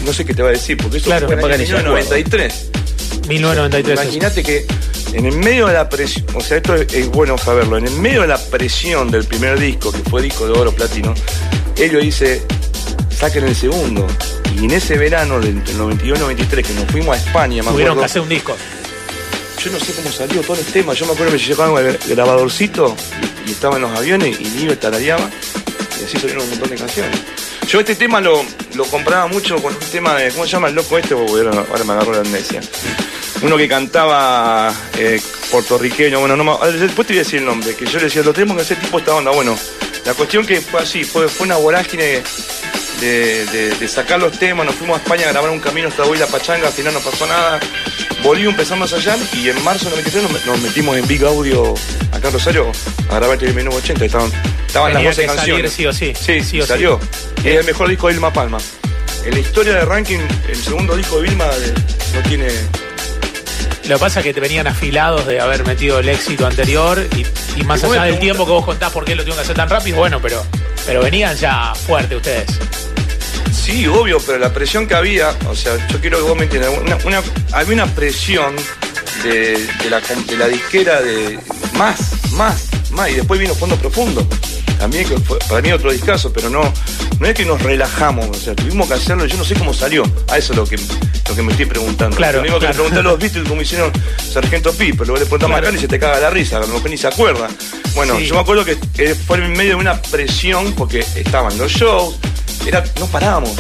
no 0.07 0.13
sé 0.15 0.25
qué 0.25 0.33
te 0.33 0.43
va 0.43 0.49
a 0.49 0.53
decir, 0.53 0.79
porque 0.79 0.97
eso 0.97 1.07
Claro, 1.07 1.27
fue 1.27 1.35
en 1.35 1.41
el 1.41 1.45
capaz 1.45 1.55
año 1.55 1.67
que 1.67 1.73
ni 1.73 1.79
se 1.79 1.87
acuerda. 1.87 2.01
93. 2.01 2.71
1993. 3.29 3.99
eso. 3.99 4.03
Imagínate 4.03 4.43
que 4.43 4.67
en 5.13 5.27
el 5.27 5.37
medio 5.37 5.67
de 5.67 5.75
la 5.75 5.91
presión, 5.91 6.25
o 6.35 6.41
sea, 6.41 6.57
esto 6.57 6.75
es, 6.75 6.91
es 6.95 7.09
bueno 7.09 7.37
saberlo, 7.37 7.77
en 7.77 7.87
el 7.87 7.97
medio 7.97 8.23
de 8.23 8.29
la 8.29 8.39
presión 8.39 9.11
del 9.11 9.25
primer 9.25 9.59
disco, 9.61 9.93
que 9.93 9.99
fue 9.99 10.23
disco 10.23 10.47
de 10.47 10.59
oro 10.59 10.73
platino, 10.73 11.13
Elio 11.77 12.01
dice, 12.01 12.43
saquen 13.17 13.45
el 13.45 13.55
segundo. 13.57 14.07
Y 14.61 14.65
en 14.67 14.71
ese 14.73 14.97
verano 14.99 15.41
del 15.41 15.63
92-93 15.65 16.63
que 16.65 16.75
nos 16.75 16.85
fuimos 16.91 17.17
a 17.17 17.19
España, 17.19 17.63
me 17.63 17.71
Tuvieron 17.71 17.99
que 17.99 18.05
hacer 18.05 18.21
un 18.23 18.29
disco. 18.29 18.55
yo 19.65 19.71
no 19.73 19.81
sé 19.81 19.93
cómo 19.95 20.11
salió 20.13 20.43
todos 20.43 20.59
los 20.59 20.67
temas, 20.69 20.99
yo 20.99 21.07
me 21.07 21.13
acuerdo 21.13 21.33
que 21.33 21.39
me 21.39 21.45
llevaban 21.45 21.87
el 21.87 21.99
grabadorcito 22.09 22.95
y, 23.47 23.51
estaba 23.53 23.77
en 23.77 23.83
los 23.83 23.97
aviones 23.99 24.39
y 24.41 24.45
Nive 24.45 24.77
tarareaba 24.77 25.29
y 26.01 26.05
así 26.05 26.19
salieron 26.19 26.45
un 26.45 26.51
montón 26.51 26.71
de 26.71 26.77
canciones. 26.77 27.19
Yo 27.69 27.81
este 27.81 27.95
tema 27.95 28.21
lo, 28.21 28.45
lo 28.75 28.85
compraba 28.85 29.27
mucho 29.29 29.57
con 29.63 29.73
un 29.73 29.81
tema 29.81 30.15
de, 30.17 30.31
¿cómo 30.33 30.45
se 30.45 30.51
llama 30.53 30.69
el 30.69 30.75
loco 30.75 30.99
este? 30.99 31.15
Porque 31.15 31.33
ahora, 31.49 31.85
me 31.85 31.93
agarró 31.93 32.13
la 32.13 32.21
amnesia. 32.21 32.61
Uno 33.41 33.57
que 33.57 33.67
cantaba 33.69 34.73
eh, 34.99 35.21
puertorriqueño, 35.51 36.21
bueno, 36.21 36.37
no 36.37 36.45
me- 36.45 36.73
después 36.73 37.07
te 37.07 37.15
voy 37.15 37.21
a 37.21 37.25
decir 37.25 37.39
el 37.39 37.47
nombre, 37.47 37.75
que 37.75 37.87
yo 37.87 37.99
le 37.99 38.05
decía, 38.05 38.23
lo 38.23 38.33
tenemos 38.33 38.57
que 38.57 38.63
hacer 38.63 38.79
tipo 38.81 38.99
esta 38.99 39.15
onda. 39.15 39.31
Bueno, 39.31 39.57
la 40.05 40.15
cuestión 40.15 40.45
que 40.47 40.61
fue 40.61 40.81
así, 40.81 41.05
fue, 41.05 41.29
fue 41.29 41.47
una 41.47 41.57
vorágine 41.57 42.23
de, 43.01 43.47
de- 43.47 43.71
de 43.77 43.89
sacar 43.89 44.21
los 44.21 44.39
temas, 44.39 44.67
nos 44.67 44.75
fuimos 44.75 44.99
a 44.99 45.03
España 45.03 45.27
a 45.29 45.33
grabar 45.33 45.51
un 45.51 45.61
camino 45.61 45.89
hasta 45.89 46.05
hoy 46.05 46.19
la 46.19 46.27
pachanga, 46.27 46.69
al 46.69 46.73
final 46.73 46.95
no 46.95 47.01
pasó 47.01 47.27
nada. 47.27 47.61
Bolivia 48.23 48.51
empezamos 48.51 48.93
allá 48.93 49.17
y 49.35 49.49
en 49.49 49.63
marzo 49.65 49.87
del 49.91 49.95
93 50.05 50.23
nos, 50.31 50.47
nos 50.47 50.61
metimos 50.61 50.97
en 50.97 51.07
Big 51.09 51.25
Audio 51.25 51.75
acá 52.13 52.29
en 52.29 52.35
Rosario 52.35 52.71
a 53.11 53.17
grabar 53.17 53.43
el 53.43 53.53
menú 53.55 53.73
80, 53.73 54.05
estaban, 54.05 54.31
estaban 54.67 54.93
las 54.95 55.03
Tenía 55.03 55.11
12 55.11 55.23
que 55.23 55.27
salir 55.29 55.37
canciones. 55.65 55.73
sí 55.73 55.87
o 55.87 55.93
sí. 55.93 56.13
Sí, 56.15 56.41
Sí 56.45 56.61
o 56.61 56.63
sí. 56.63 56.69
salió. 56.69 57.01
Es 57.45 57.57
el 57.59 57.65
mejor 57.65 57.89
disco 57.89 58.07
de 58.07 58.13
Vilma 58.15 58.33
Palma. 58.33 58.59
En 59.25 59.35
la 59.35 59.41
historia 59.41 59.75
de 59.75 59.85
ranking, 59.85 60.19
el 60.49 60.57
segundo 60.57 60.97
disco 60.97 61.17
de 61.21 61.23
Vilma 61.29 61.47
eh, 61.47 61.75
no 62.15 62.29
tiene. 62.29 62.49
Lo 63.89 63.97
que 63.97 64.01
pasa 64.01 64.21
es 64.21 64.25
que 64.25 64.33
te 64.35 64.41
venían 64.41 64.67
afilados 64.67 65.27
de 65.27 65.41
haber 65.41 65.67
metido 65.67 65.99
el 65.99 66.09
éxito 66.09 66.47
anterior 66.47 67.05
y, 67.17 67.27
y 67.61 67.65
más 67.65 67.83
allá 67.83 68.05
del 68.05 68.19
tiempo 68.21 68.45
que 68.47 68.53
vos 68.53 68.65
contás 68.65 68.93
por 68.93 69.05
qué 69.05 69.15
lo 69.15 69.23
tengo 69.25 69.37
que 69.37 69.43
hacer 69.43 69.57
tan 69.57 69.69
rápido, 69.69 69.97
bueno, 69.99 70.21
pero, 70.23 70.45
pero 70.87 71.03
venían 71.03 71.37
ya 71.37 71.75
fuerte 71.75 72.15
ustedes. 72.17 72.47
Sí, 73.53 73.87
obvio, 73.87 74.19
pero 74.25 74.39
la 74.39 74.53
presión 74.53 74.87
que 74.87 74.95
había, 74.95 75.31
o 75.49 75.55
sea, 75.55 75.77
yo 75.89 76.01
quiero 76.01 76.19
que 76.19 76.23
vos 76.25 76.37
me 76.37 76.45
entiendas, 76.45 76.71
una, 76.79 76.97
una- 77.05 77.23
había 77.53 77.75
una 77.75 77.87
presión 77.87 78.55
de, 79.25 79.57
de 79.83 79.91
la, 79.91 80.01
de 80.01 80.37
la 80.37 80.49
disquera 80.49 81.01
de 81.01 81.39
más, 81.75 82.33
más, 82.33 82.69
más, 82.91 83.11
y 83.11 83.15
después 83.15 83.39
vino 83.41 83.55
Fondo 83.55 83.77
Profundo. 83.77 84.27
También 84.83 85.09
que 85.09 85.17
fue 85.19 85.39
para 85.49 85.63
mí 85.63 85.71
otro 85.71 85.93
discazo, 85.93 86.33
pero 86.33 86.51
no, 86.51 86.61
no 87.21 87.27
es 87.29 87.35
que 87.35 87.45
nos 87.45 87.63
relajamos, 87.63 88.27
o 88.29 88.35
sea, 88.35 88.53
tuvimos 88.57 88.89
que 88.89 88.95
hacerlo, 88.95 89.25
yo 89.27 89.37
no 89.37 89.45
sé 89.45 89.55
cómo 89.55 89.73
salió. 89.73 90.03
A 90.29 90.39
eso 90.39 90.53
es 90.55 90.59
lo 90.59 90.65
que, 90.67 90.77
lo 91.29 91.37
que 91.37 91.43
me 91.43 91.53
estoy 91.53 91.67
preguntando. 91.67 92.17
Claro, 92.17 92.39
Lo 92.39 92.43
mismo 92.43 92.59
que 92.59 92.67
claro. 92.67 92.87
a 92.99 93.03
los 93.03 93.17
Beatles 93.21 93.47
cómo 93.49 93.63
hicieron 93.63 93.93
Sargento 94.33 94.73
Pi, 94.73 94.93
pero 94.93 95.05
luego 95.05 95.19
le 95.21 95.27
preguntamos 95.27 95.55
Claro. 95.55 95.67
a 95.67 95.71
Cali 95.71 95.79
y 95.79 95.81
se 95.83 95.87
te 95.87 96.01
caga 96.01 96.19
la 96.19 96.31
risa, 96.31 96.57
a 96.57 96.61
lo 96.63 96.67
mejor 96.67 96.91
ni 96.91 96.99
se 96.99 97.07
acuerda. 97.07 97.47
Bueno, 97.95 98.17
Sí. 98.19 98.27
yo 98.27 98.35
me 98.35 98.41
acuerdo 98.41 98.65
que, 98.65 98.77
que 98.93 99.15
fue 99.15 99.37
en 99.39 99.53
medio 99.53 99.71
de 99.71 99.77
una 99.77 100.03
presión 100.03 100.73
porque 100.73 101.07
estaban 101.15 101.57
los 101.59 101.71
shows, 101.71 102.17
era, 102.67 102.83
no 102.99 103.07
parábamos. 103.07 103.53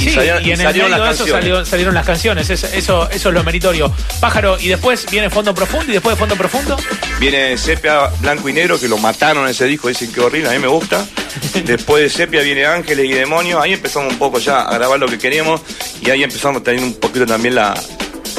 Y 0.00 0.04
Sí, 0.04 0.10
salían- 0.12 0.42
y 0.42 0.48
y 0.48 0.52
en 0.52 0.60
el 0.60 0.66
salieron 0.66 0.90
medio 0.90 1.04
de 1.04 1.10
eso 1.12 1.26
salió- 1.26 1.64
salieron 1.64 1.94
las 1.94 2.06
canciones, 2.06 2.48
Es- 2.48 2.64
eso, 2.64 3.08
eso 3.10 3.28
es 3.28 3.34
lo 3.34 3.44
meritorio. 3.44 3.92
Pájaro, 4.18 4.58
y 4.58 4.68
después 4.68 5.06
viene 5.10 5.28
Fondo 5.30 5.54
Profundo, 5.54 5.90
y 5.90 5.94
después 5.94 6.16
de 6.16 6.18
Fondo 6.20 6.36
Profundo, 6.36 6.76
Viene 7.18 7.58
Sepia 7.58 8.06
Blanco 8.20 8.48
y 8.48 8.54
Negro, 8.54 8.80
que 8.80 8.88
lo 8.88 8.96
mataron 8.96 9.44
en 9.44 9.50
ese 9.50 9.66
disco, 9.66 9.88
dicen 9.88 10.10
que 10.10 10.20
horrible, 10.20 10.48
a 10.48 10.52
mí 10.52 10.58
me 10.58 10.68
gusta. 10.68 11.04
Después 11.64 12.02
de 12.02 12.08
Sepia 12.08 12.40
viene 12.40 12.64
Ángeles 12.64 13.04
y 13.04 13.12
Demonios, 13.12 13.62
ahí 13.62 13.74
empezamos 13.74 14.12
un 14.14 14.18
poco 14.18 14.38
ya 14.38 14.62
a 14.62 14.72
grabar 14.74 14.98
lo 14.98 15.06
que 15.06 15.18
queríamos 15.18 15.60
y 16.00 16.08
ahí 16.08 16.22
empezamos 16.24 16.62
a 16.62 16.64
tener 16.64 16.82
un 16.82 16.94
poquito 16.94 17.26
también 17.26 17.54
la. 17.56 17.74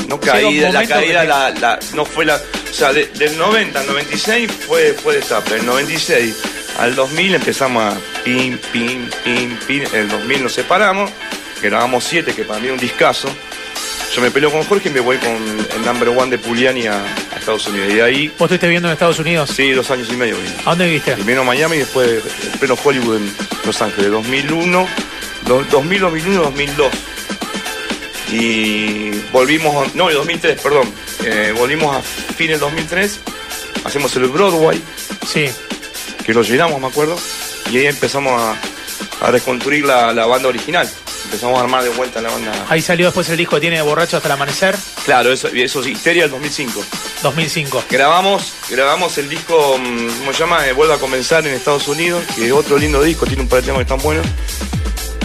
No 0.08 0.20
caída, 0.20 0.72
la 0.72 0.86
caída, 0.88 1.24
la, 1.24 1.52
la- 1.52 1.80
no 1.94 2.06
fue 2.06 2.26
la. 2.26 2.36
O 2.38 2.74
sea, 2.74 2.92
de- 2.92 3.06
del 3.06 3.38
90 3.38 3.80
al 3.82 3.86
96 3.88 4.50
fue, 4.68 4.94
fue 4.94 5.16
destape. 5.18 5.56
Del 5.56 5.66
96 5.68 6.36
al 6.80 6.96
2000 6.96 7.36
empezamos 7.36 7.84
a 7.94 7.98
pim, 8.24 8.58
pim, 8.74 9.08
pim, 9.24 9.58
pim. 9.68 9.84
En 9.94 10.00
el 10.02 10.10
2000 10.10 10.44
nos 10.44 10.54
separamos, 10.54 11.10
grabamos 11.62 12.04
7, 12.04 12.34
que 12.34 12.44
para 12.44 12.60
mí 12.60 12.68
es 12.68 12.74
un 12.74 12.80
discazo. 12.80 13.28
Yo 14.16 14.22
me 14.22 14.30
peleo 14.30 14.52
con 14.52 14.64
Jorge 14.64 14.90
y 14.90 14.92
me 14.92 15.00
voy 15.00 15.18
con 15.18 15.30
el 15.32 15.86
number 15.86 16.10
one 16.10 16.30
de 16.30 16.38
Puliani 16.38 16.86
a, 16.88 17.02
a 17.02 17.38
Estados 17.40 17.66
Unidos. 17.68 17.90
Y 17.92 17.96
de 17.96 18.02
ahí 18.04 18.28
vos 18.28 18.42
estuviste 18.48 18.68
viendo 18.68 18.90
en 18.90 18.94
Estados 18.94 19.20
Unidos. 19.20 19.50
Sí, 19.56 19.72
dos 19.72 19.90
años 19.90 20.10
y 20.12 20.16
medio 20.18 20.36
vine. 20.36 20.50
¿A 20.66 20.72
dónde 20.72 20.86
viviste? 20.88 21.14
Primero 21.14 21.46
Miami 21.46 21.78
y 21.78 21.80
después 21.80 22.10
el 22.52 22.60
pleno 22.60 22.78
Hollywood 22.84 23.18
en 23.18 23.34
Los 23.66 23.82
Ángeles, 23.82 24.12
2001, 24.12 24.88
do- 25.48 25.64
2000, 25.72 26.00
2001, 26.02 26.42
2002. 26.42 26.92
Y 28.32 29.12
volvimos, 29.32 29.94
no, 29.96 30.10
el 30.10 30.16
2003, 30.16 30.62
perdón. 30.62 30.90
Eh, 31.24 31.54
volvimos 31.58 31.96
a 31.96 32.02
fines 32.02 32.60
del 32.60 32.60
2003, 32.62 33.20
hacemos 33.84 34.16
el 34.16 34.28
Broadway, 34.28 34.82
Sí. 35.28 35.50
que 36.26 36.34
lo 36.34 36.42
llenamos, 36.42 36.80
me 36.82 36.88
acuerdo, 36.88 37.18
y 37.72 37.78
ahí 37.78 37.86
empezamos 37.88 38.42
a, 38.42 38.56
a 39.28 39.32
reconstruir 39.32 39.86
la, 39.86 40.14
la 40.14 40.26
banda 40.26 40.48
original. 40.50 40.90
Empezamos 41.32 41.60
a 41.60 41.64
armar 41.64 41.82
de 41.82 41.90
vuelta 41.92 42.22
la 42.22 42.30
banda. 42.30 42.52
Ahí 42.68 42.82
salió 42.82 43.06
después 43.06 43.30
el 43.30 43.38
disco 43.38 43.56
que 43.56 43.62
tiene 43.62 43.82
Borracho 43.82 44.18
hasta 44.18 44.28
el 44.28 44.34
amanecer, 44.34 44.76
Claro, 45.06 45.32
eso, 45.32 45.48
eso 45.48 45.80
es 45.80 45.88
Histeria 45.88 46.24
del 46.24 46.32
2005. 46.32 46.84
2005. 47.24 47.86
Grabamos, 47.90 48.52
grabamos 48.70 49.18
el 49.18 49.30
disco, 49.30 49.78
mm, 49.80 50.08
¿cómo 50.20 50.34
se 50.34 50.40
llama? 50.40 50.68
Eh, 50.68 50.74
Vuelve 50.74 50.94
a 50.96 50.98
comenzar 50.98 51.48
en 51.48 51.54
Estados 51.54 51.88
Unidos, 51.88 52.22
que 52.36 52.48
es 52.48 52.52
otro 52.52 52.78
lindo 52.78 53.02
disco, 53.02 53.26
tiene 53.26 53.44
un 53.44 53.48
par 53.48 53.62
de 53.62 53.68
temas 53.68 53.78
que 53.78 53.84
están 53.84 54.00
buenos. 54.00 54.28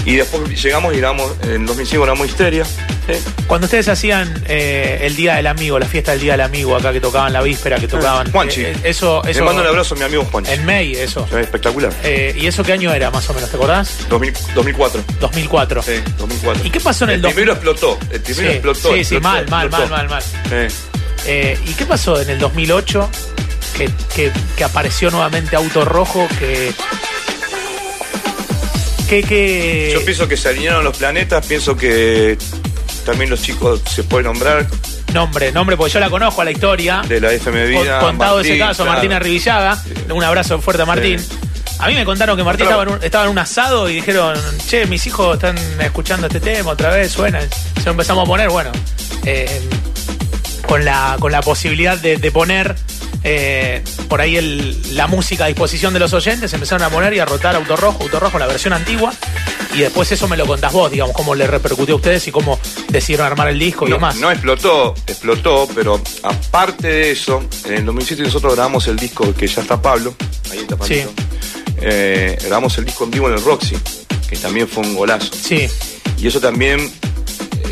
Y 0.04 0.14
después 0.14 0.48
llegamos 0.62 0.94
y 0.94 0.98
grabamos, 0.98 1.32
en 1.42 1.66
2005 1.66 2.04
grabamos 2.04 2.28
Histeria. 2.28 2.64
¿Sí? 3.06 3.12
Cuando 3.46 3.66
ustedes 3.66 3.88
hacían 3.88 4.42
eh, 4.46 4.98
el 5.02 5.14
Día 5.16 5.34
del 5.36 5.46
Amigo, 5.46 5.78
la 5.78 5.86
fiesta 5.86 6.12
del 6.12 6.20
Día 6.20 6.32
del 6.32 6.40
Amigo, 6.42 6.76
acá 6.76 6.92
que 6.92 7.00
tocaban 7.00 7.32
la 7.32 7.42
víspera, 7.42 7.78
que 7.78 7.88
tocaban. 7.88 8.30
Juanchi. 8.32 8.62
eh, 8.64 8.76
eso, 8.84 9.22
Le 9.24 9.30
eso. 9.32 9.44
mando 9.44 9.62
un 9.62 9.68
abrazo 9.68 9.94
a 9.94 9.98
mi 9.98 10.04
amigo 10.04 10.24
Juan. 10.30 10.46
En 10.46 10.64
May, 10.66 10.92
eso. 10.96 11.26
Espectacular. 11.38 11.92
Eh, 12.04 12.34
¿Y 12.38 12.46
eso 12.46 12.62
qué 12.64 12.72
año 12.72 12.92
era, 12.92 13.10
más 13.10 13.28
o 13.30 13.34
menos? 13.34 13.50
¿Te 13.50 13.56
acordás? 13.56 14.06
2000 14.08 14.32
2004. 14.54 15.04
2004. 15.20 15.82
Sí, 15.82 15.92
2004. 16.18 16.66
¿Y 16.66 16.70
qué 16.70 16.80
pasó 16.80 17.04
en 17.04 17.10
el, 17.10 17.16
El 17.16 17.22
2000? 17.22 17.34
primero 17.34 17.52
explotó. 17.52 17.98
El 18.10 18.20
primero 18.20 18.48
sí, 18.50 18.54
explotó. 18.54 18.88
sí, 18.94 19.04
sí, 19.04 19.14
explotó, 19.16 19.22
mal, 19.22 19.48
mal, 19.48 19.70
mal, 19.70 19.82
explotó. 19.82 19.90
mal, 19.96 20.08
mal. 20.08 20.22
Sí. 20.68 20.76
Eh, 21.26 21.58
¿Y 21.66 21.72
qué 21.74 21.86
pasó 21.86 22.20
en 22.20 22.30
el 22.30 22.38
2008? 22.38 23.10
Que, 23.76 23.90
que, 24.14 24.32
que 24.56 24.64
apareció 24.64 25.10
nuevamente 25.10 25.54
Auto 25.56 25.84
Rojo, 25.84 26.26
que... 26.38 26.72
Que, 29.08 29.22
que... 29.22 29.90
Yo 29.92 30.04
pienso 30.04 30.26
que 30.26 30.36
se 30.36 30.48
alinearon 30.48 30.82
los 30.82 30.96
planetas, 30.96 31.46
pienso 31.46 31.76
que 31.76 32.36
también 33.06 33.30
los 33.30 33.40
chicos 33.40 33.80
se 33.90 34.02
pueden 34.04 34.26
nombrar 34.26 34.66
Nombre, 35.14 35.50
nombre, 35.52 35.76
porque 35.78 35.94
yo 35.94 36.00
la 36.00 36.10
conozco 36.10 36.42
a 36.42 36.44
la 36.44 36.50
historia. 36.50 37.02
de 37.08 37.20
la 37.20 37.32
FM 37.32 37.66
Vida. 37.68 38.00
contado 38.00 38.40
ese 38.40 38.58
caso, 38.58 38.82
claro. 38.82 38.92
Martín 38.98 39.12
Arribillaga. 39.14 39.82
Un 40.10 40.22
abrazo 40.22 40.60
fuerte 40.60 40.82
a 40.82 40.86
Martín. 40.86 41.18
Sí. 41.18 41.28
A 41.78 41.86
mí 41.88 41.94
me 41.94 42.04
contaron 42.04 42.36
que 42.36 42.44
Martín 42.44 42.64
estaba 42.66 42.82
en, 42.82 42.88
un, 42.90 43.02
estaba 43.02 43.24
en 43.24 43.30
un 43.30 43.38
asado 43.38 43.88
y 43.88 43.94
dijeron, 43.94 44.36
che, 44.68 44.84
mis 44.86 45.06
hijos 45.06 45.34
están 45.36 45.56
escuchando 45.80 46.26
este 46.26 46.40
tema 46.40 46.70
otra 46.72 46.90
vez, 46.90 47.12
suena. 47.12 47.40
Se 47.40 47.84
lo 47.86 47.92
empezamos 47.92 48.24
a 48.24 48.26
poner, 48.26 48.48
bueno, 48.50 48.72
eh, 49.24 49.60
con, 50.68 50.84
la, 50.84 51.16
con 51.20 51.32
la 51.32 51.40
posibilidad 51.40 51.96
de, 51.98 52.16
de 52.18 52.30
poner 52.30 52.74
eh, 53.24 53.82
por 54.08 54.20
ahí 54.20 54.36
el- 54.36 54.96
la 54.96 55.06
música 55.06 55.44
a 55.44 55.48
disposición 55.48 55.92
de 55.94 56.00
los 56.00 56.12
oyentes, 56.12 56.52
empezaron 56.52 56.82
a 56.86 56.90
poner 56.90 57.12
y 57.14 57.20
a 57.20 57.24
rotar 57.24 57.54
Auto 57.56 57.76
Rojo, 57.76 58.02
Auto 58.02 58.20
Rojo, 58.20 58.38
la 58.38 58.46
versión 58.46 58.72
antigua. 58.72 59.12
Y 59.76 59.80
después 59.80 60.10
eso 60.10 60.26
me 60.26 60.36
lo 60.38 60.46
contás 60.46 60.72
vos, 60.72 60.90
digamos, 60.90 61.14
cómo 61.14 61.34
le 61.34 61.46
repercutió 61.46 61.94
a 61.94 61.98
ustedes 61.98 62.26
y 62.28 62.30
cómo 62.32 62.58
decidieron 62.88 63.26
armar 63.26 63.48
el 63.48 63.58
disco 63.58 63.86
y 63.86 63.90
No, 63.90 63.96
demás. 63.96 64.16
no 64.16 64.30
explotó, 64.30 64.94
explotó, 65.06 65.68
pero 65.74 66.00
aparte 66.22 66.88
de 66.88 67.10
eso, 67.10 67.44
en 67.66 67.74
el 67.74 67.84
2007 67.84 68.22
nosotros 68.22 68.54
grabamos 68.54 68.86
el 68.88 68.96
disco 68.96 69.34
que 69.34 69.46
ya 69.46 69.60
está 69.60 69.80
Pablo, 69.82 70.14
ahí 70.50 70.58
está 70.60 70.76
Pablito. 70.76 71.10
Eh, 71.82 72.38
grabamos 72.42 72.78
el 72.78 72.86
disco 72.86 73.04
en 73.04 73.10
vivo 73.10 73.28
en 73.28 73.34
el 73.34 73.44
Roxy, 73.44 73.76
que 74.30 74.36
también 74.36 74.66
fue 74.66 74.82
un 74.82 74.94
golazo. 74.94 75.30
Sí, 75.34 75.68
Y 76.18 76.26
eso 76.28 76.40
también 76.40 76.90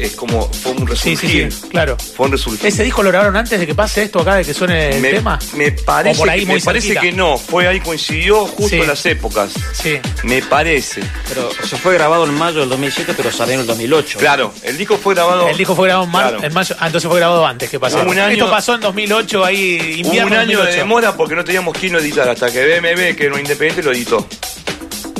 es 0.06 0.14
como, 0.16 0.48
fue 0.52 0.72
un 0.72 0.86
resurgir. 0.86 1.50
sí, 1.52 1.58
sí, 1.62 1.68
claro. 1.68 1.96
Fue 2.16 2.26
un 2.26 2.32
resurgir. 2.32 2.66
¿Ese 2.66 2.82
disco 2.84 3.02
lo 3.02 3.10
grabaron 3.10 3.36
antes 3.36 3.58
de 3.58 3.66
que 3.66 3.74
pase 3.74 4.02
esto 4.04 4.20
acá, 4.20 4.36
de 4.36 4.44
que 4.44 4.54
suene 4.54 4.90
el 4.96 5.00
me, 5.00 5.10
tema? 5.12 5.38
me 5.54 5.72
parece, 5.72 6.16
O 6.16 6.18
por 6.20 6.30
ahí 6.30 6.40
que, 6.46 6.52
me 6.54 6.60
parece 6.60 6.94
que 6.96 7.12
no, 7.12 7.38
fue 7.38 7.66
ahí 7.68 7.80
coincidió 7.80 8.46
justo 8.46 8.68
Sí. 8.68 8.80
en 8.80 8.86
las 8.86 9.04
épocas. 9.06 9.52
Sí. 9.72 9.98
Me 10.24 10.42
parece. 10.42 11.02
Pero 11.28 11.50
se 11.66 11.76
fue 11.76 11.94
grabado 11.94 12.24
en 12.24 12.34
mayo 12.34 12.60
del 12.60 12.68
2007, 12.68 13.14
pero 13.16 13.30
salió 13.32 13.54
en 13.54 13.60
el 13.60 13.66
2008. 13.66 14.18
Claro, 14.18 14.52
el 14.62 14.76
disco 14.78 14.96
fue 14.98 15.14
grabado. 15.14 15.48
El 15.48 15.56
disco 15.56 15.74
fue 15.74 15.86
grabado 15.88 16.06
en, 16.06 16.12
mar- 16.12 16.28
Claro. 16.30 16.44
en 16.46 16.52
mayo. 16.54 16.76
Ah, 16.78 16.86
entonces 16.86 17.08
fue 17.08 17.18
grabado 17.18 17.46
antes 17.46 17.70
que 17.70 17.78
pasó. 17.80 18.00
Un 18.02 18.18
año- 18.18 18.32
Esto 18.32 18.50
pasó 18.50 18.74
en 18.74 18.80
2008, 18.80 19.44
ahí 19.44 19.78
Hubo 20.02 20.08
invierno 20.08 20.32
un 20.32 20.38
año 20.38 20.58
2008. 20.58 20.70
de 20.72 20.76
demora 20.78 21.16
porque 21.16 21.34
no 21.34 21.44
teníamos 21.44 21.76
quién 21.78 21.92
lo 21.92 21.98
editar, 22.00 22.28
hasta 22.28 22.50
que 22.52 22.64
BMB, 22.80 23.16
que 23.16 23.24
era 23.24 23.34
un 23.34 23.40
independiente, 23.40 23.82
lo 23.82 23.92
editó. 23.92 24.26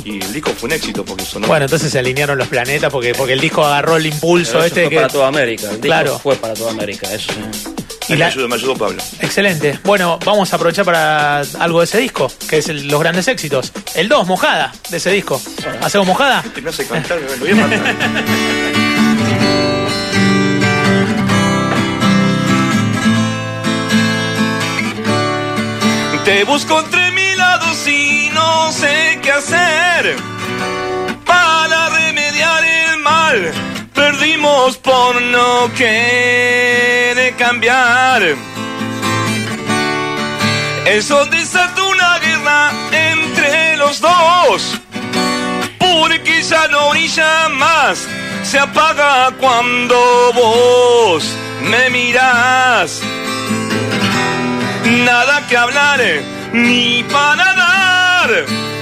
Y 0.05 0.21
el 0.23 0.31
disco 0.33 0.51
fue 0.51 0.67
un 0.67 0.73
éxito 0.73 1.03
porque 1.03 1.25
sonó. 1.25 1.47
Bueno, 1.47 1.65
entonces 1.65 1.91
se 1.91 1.97
alinearon 1.99 2.37
los 2.37 2.47
planetas 2.47 2.91
porque, 2.91 3.13
porque 3.15 3.33
el 3.33 3.39
disco 3.41 3.65
agarró 3.65 3.97
el 3.97 4.05
impulso 4.05 4.51
Pero 4.53 4.65
eso 4.65 4.67
este 4.67 4.81
fue 4.83 4.89
que. 4.91 4.95
para 4.97 5.07
toda 5.07 5.27
América. 5.27 5.63
El 5.63 5.69
disco 5.71 5.81
Claro. 5.81 6.19
fue 6.19 6.35
para 6.35 6.53
toda 6.53 6.71
América, 6.71 7.11
eso 7.11 7.33
sí. 7.33 7.39
y 8.09 8.11
me, 8.13 8.19
la- 8.19 8.27
ayudó, 8.27 8.47
me 8.47 8.53
ayudó 8.55 8.75
Pablo. 8.75 9.01
Excelente. 9.19 9.79
Bueno, 9.83 10.19
vamos 10.23 10.53
a 10.53 10.57
aprovechar 10.57 10.85
para 10.85 11.39
algo 11.59 11.79
de 11.79 11.85
ese 11.85 11.97
disco, 11.97 12.31
que 12.47 12.59
es 12.59 12.69
el- 12.69 12.87
los 12.87 12.99
grandes 12.99 13.27
éxitos. 13.27 13.71
El 13.95 14.07
2, 14.07 14.27
mojada, 14.27 14.71
de 14.89 14.97
ese 14.97 15.09
disco. 15.11 15.41
¿Hacemos 15.81 16.05
mojada? 16.05 16.43
Te 16.53 16.61
me 16.61 16.69
hace 16.69 16.85
cantar, 16.85 17.19
me 17.19 17.27
lo 17.31 17.37
voy 17.37 17.49
a 17.51 17.55
matar. 17.55 17.95
Te 26.23 26.43
busco 26.43 26.79
entre 26.79 27.11
mil 27.11 27.37
lados 27.37 27.87
y 27.87 28.29
no 28.33 28.71
sé 28.71 28.87
qué 29.11 29.14
hacer 29.35 30.15
para 31.25 31.89
remediar 31.89 32.63
el 32.63 32.97
mal. 32.99 33.51
Perdimos 33.93 34.77
por 34.77 35.21
no 35.21 35.71
querer 35.73 37.35
cambiar. 37.35 38.21
Eso 40.85 41.25
desató 41.25 41.89
una 41.89 42.19
guerra 42.19 42.71
entre 42.91 43.77
los 43.77 43.99
dos. 43.99 44.79
Porque 45.79 46.41
ya 46.43 46.67
no 46.69 46.91
brilla 46.91 47.49
más. 47.49 48.07
Se 48.43 48.59
apaga 48.59 49.31
cuando 49.39 49.97
vos 50.33 51.25
me 51.61 51.89
mirás. 51.89 53.01
Nada 54.85 55.45
que 55.47 55.57
hablar, 55.57 55.99
ni 56.53 57.03
para 57.03 57.53
dar. 57.53 58.74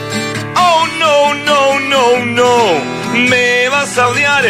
Oh 0.75 0.85
no, 1.03 1.33
no, 1.49 1.79
no, 1.93 2.25
no. 2.39 2.53
Me 3.29 3.69
vas 3.69 3.97
a 3.97 4.07
odiar. 4.09 4.43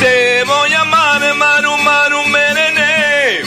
Te 0.00 0.44
voy 0.44 0.72
a 0.72 0.80
amar, 0.80 1.22
Maru, 1.34 1.76
Maru, 1.78 2.20
Merene. 2.34 3.40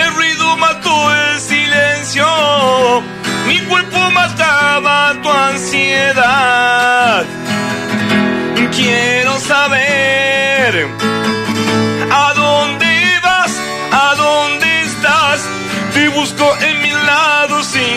El 0.00 0.08
ruido 0.16 0.56
mató 0.56 0.94
el 1.14 1.40
silencio. 1.40 2.26
Mi 3.46 3.58
cuerpo 3.68 3.98
mataba 4.10 5.14
tu 5.22 5.30
ansiedad. 5.30 7.24
Quiero 8.76 9.38
saber 9.40 10.88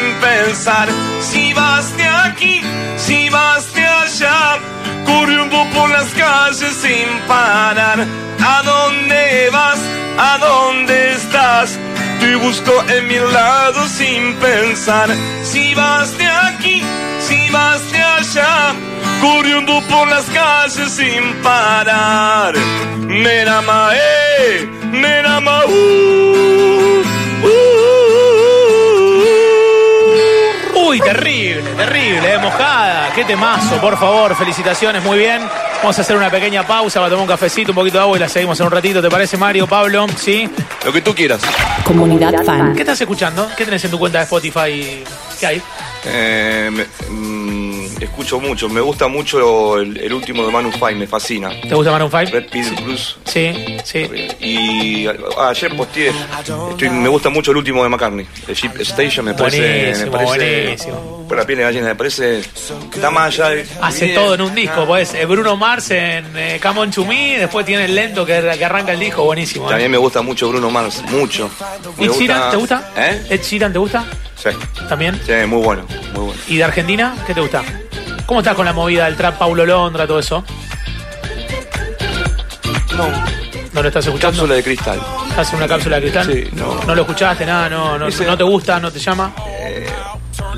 sin 0.04 0.14
pensar. 0.20 0.88
Si 1.22 1.54
vas 1.54 1.96
de 1.98 2.04
aquí, 2.04 2.62
si 2.98 3.30
vas 3.30 3.74
de 3.74 3.86
allá, 3.86 4.60
corriendo 5.06 5.58
por 5.74 5.90
las 5.90 6.10
calles 6.14 6.74
sin 6.74 7.08
parar. 7.28 8.06
¿A 8.40 8.64
dónde 8.64 9.50
vas? 9.52 9.80
¿A 10.18 10.38
dónde 10.38 11.14
estás? 11.14 11.80
Te 12.20 12.36
busco 12.36 12.74
en 12.88 13.08
mi 13.08 13.20
lado 13.20 13.88
sin 13.88 14.34
pensar. 14.36 15.10
Si 15.44 15.74
vas 15.76 16.18
de 16.18 16.28
aquí, 16.28 16.84
si 17.20 17.50
vas 17.50 17.92
de 17.92 18.02
allá, 18.02 18.74
corriendo 19.22 19.82
por 19.90 20.08
las 20.08 20.26
calles 20.26 20.92
sin 20.92 21.24
parar. 21.42 22.54
Merama, 23.08 23.92
eh, 23.94 24.68
merama, 24.92 25.66
uh, 25.66 26.93
Uy, 30.94 31.02
terrible, 31.02 31.64
terrible, 31.76 32.34
eh, 32.36 32.38
mojada. 32.38 33.12
Qué 33.16 33.24
temazo, 33.26 33.82
por 33.82 33.98
favor, 33.98 34.36
felicitaciones, 34.36 35.04
muy 35.04 35.18
bien. 35.18 35.42
Vamos 35.82 35.98
a 35.98 36.02
hacer 36.04 36.16
una 36.16 36.30
pequeña 36.30 36.68
pausa 36.68 37.00
para 37.00 37.10
tomar 37.10 37.24
un 37.24 37.28
cafecito, 37.28 37.72
un 37.72 37.76
poquito 37.76 37.98
de 37.98 38.04
agua 38.04 38.16
y 38.18 38.20
la 38.20 38.30
seguimos 38.30 38.60
en 38.60 38.68
un 38.68 38.72
ratito. 38.72 39.02
¿Te 39.02 39.10
parece, 39.10 39.36
Mario, 39.36 39.66
Pablo? 39.66 40.06
¿Sí? 40.16 40.48
Lo 40.86 40.94
que 40.94 41.02
tú 41.02 41.16
quieras. 41.16 41.42
Comunidad 41.84 42.32
Fan. 42.46 42.76
¿Qué 42.76 42.82
estás 42.82 43.02
escuchando? 43.02 43.50
¿Qué 43.58 43.66
tenés 43.66 43.84
en 43.86 43.90
tu 43.90 43.98
cuenta 43.98 44.20
de 44.20 44.26
Spotify? 44.26 45.04
¿Qué 45.40 45.48
hay? 45.48 45.62
Eh, 46.06 46.70
me- 46.72 46.86
mm, 47.10 47.33
escucho 48.04 48.40
mucho, 48.40 48.70
me 48.70 48.82
gusta 48.82 49.08
mucho 49.08 49.78
el, 49.80 49.98
el 49.98 50.14
último 50.14 50.46
de 50.46 50.52
Manu 50.52 50.72
Fay, 50.72 50.96
me 50.96 51.08
fascina. 51.08 51.50
¿Te 51.62 51.74
gusta 51.76 51.98
5? 51.98 52.18
Red 52.32 52.50
Pill 52.50 52.76
Blues. 52.84 53.18
Sí, 53.26 53.78
sí. 53.84 54.08
Y 54.40 55.08
a- 55.08 55.50
ayer 55.50 55.76
posteé, 55.76 56.12
estoy- 56.72 56.90
me 56.90 57.10
gusta 57.10 57.30
mucho 57.30 57.52
el 57.52 57.58
último 57.58 57.84
de 57.84 57.90
McCartney, 57.90 58.26
el 58.48 58.56
Ship 58.56 58.72
Station, 58.82 59.26
me 59.26 59.34
parece. 59.34 59.60
Buenísimo, 59.60 60.06
me 60.06 60.12
parece 60.12 60.62
buenísimo. 60.64 61.26
Por 61.28 61.38
la 61.38 61.46
piel 61.46 61.58
de 61.60 61.64
gallina, 61.64 61.88
me 61.88 61.96
parece. 61.96 62.40
Está 62.40 63.10
más 63.10 63.40
allá. 63.40 63.64
Hace 63.82 64.10
todo 64.10 64.36
en 64.36 64.42
un 64.42 64.54
disco, 64.54 64.86
pues. 64.86 65.14
eh, 65.14 65.26
Bruno 65.26 65.56
Mars 65.56 65.90
en 65.92 66.26
eh, 66.36 66.60
Come 66.62 66.80
On 66.82 66.92
To 66.92 67.06
Me, 67.06 67.40
después 67.40 67.66
tiene 67.66 67.86
el 67.86 67.96
lento 67.96 68.26
que, 68.26 68.40
que 68.58 68.66
arranca 68.66 68.92
el 68.92 69.00
disco, 69.00 69.24
buenísimo. 69.24 69.66
¿eh? 69.68 69.70
También 69.70 69.90
me 69.92 69.98
gusta 69.98 70.22
mucho 70.22 70.50
Bruno 70.50 70.70
Mars, 70.70 71.02
mucho. 71.10 71.50
Me 71.98 72.06
¿Ed 72.06 72.10
gusta- 72.10 72.20
Sheeran 72.24 72.52
te 72.52 72.58
gusta? 72.58 72.92
¿Eh? 72.98 73.22
¿Ed 73.30 73.42
Sheeran 73.42 73.72
te 73.74 73.80
gusta? 73.80 74.06
Sí, 74.36 74.50
También. 74.90 75.20
sí, 75.26 75.32
muy 75.48 75.64
bueno, 75.64 75.86
muy 76.14 76.26
bueno. 76.26 76.42
¿Y 76.50 76.58
de 76.58 76.64
Argentina? 76.66 77.16
¿Qué 77.26 77.34
te 77.34 77.40
gusta? 77.40 77.64
¿Cómo 78.26 78.40
estás 78.40 78.56
con 78.56 78.66
la 78.66 78.74
movida 78.74 79.06
del 79.06 79.16
trap 79.16 79.38
Paulo 79.38 79.66
Londra, 79.66 80.08
todo 80.08 80.20
eso? 80.20 80.44
No, 82.96 83.08
¿No 83.74 83.82
lo 83.82 83.88
estás 83.88 84.06
escuchando? 84.06 84.38
cápsula 84.38 84.56
de 84.56 84.64
cristal. 84.64 85.00
¿Estás 85.30 85.50
en 85.52 85.58
una 85.58 85.68
cápsula 85.68 85.96
de 86.00 86.02
cristal? 86.04 86.32
Sí, 86.32 86.48
no. 86.54 86.96
lo 86.96 87.02
escuchaste, 87.02 87.46
nada? 87.46 87.70
No, 87.70 87.98
no, 87.98 88.08
Ese- 88.08 88.26
no 88.26 88.38
te 88.38 88.44
gusta? 88.44 88.80
¿No 88.80 88.92
te 88.92 89.00
llama? 89.00 89.34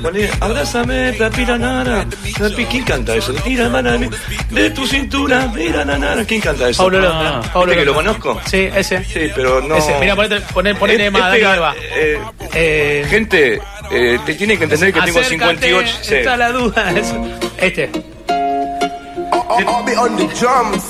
Poné, 0.02 0.28
abrázame, 0.40 1.12
rapira 1.12 1.56
nara. 1.56 2.04
Rapi- 2.38 2.66
¿Quién 2.66 2.84
canta 2.84 3.14
eso? 3.16 3.32
Tira 3.32 3.68
mana 3.70 3.98
de 4.50 4.70
tu 4.70 4.86
cintura, 4.86 5.50
mira 5.54 5.84
nana. 5.86 6.22
¿Quién 6.26 6.40
canta 6.42 6.68
eso? 6.68 6.82
Paulo 6.82 7.00
Londra. 7.00 7.36
¿Viste 7.38 7.52
Paulo 7.52 7.72
que 7.72 7.84
lo 7.84 7.94
conozco? 7.94 8.40
Sí, 8.46 8.68
ese. 8.74 9.02
Sí, 9.04 9.30
pero 9.34 9.62
no. 9.62 9.74
Ese. 9.76 9.98
Mira, 9.98 10.14
ponete, 10.14 10.40
poné, 10.52 10.74
ponele 10.74 11.06
Es- 11.06 11.12
más, 11.12 11.34
es 11.34 11.40
pega- 11.40 11.74
eh, 11.96 12.20
Eh, 12.54 13.06
gente, 13.08 13.60
eh, 13.90 14.18
te 14.24 14.34
tiene 14.34 14.56
que 14.58 14.64
entender 14.64 14.92
que 14.92 15.00
tengo 15.02 15.20
acércate, 15.20 15.68
58. 15.68 15.98
sí. 16.02 16.14
Está 16.14 16.36
la 16.36 16.50
duda. 16.52 16.94
Este. 17.58 17.90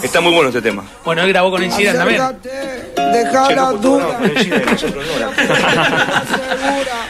Está 0.03 0.21
muy 0.21 0.33
bueno 0.33 0.49
este 0.49 0.63
tema. 0.63 0.85
Bueno, 1.05 1.23
él 1.23 1.29
grabó 1.29 1.51
con 1.51 1.63
Sheeran 1.63 1.97
también. 1.97 2.23
Deja 3.13 3.51
la 3.53 3.73
duda. 3.73 4.19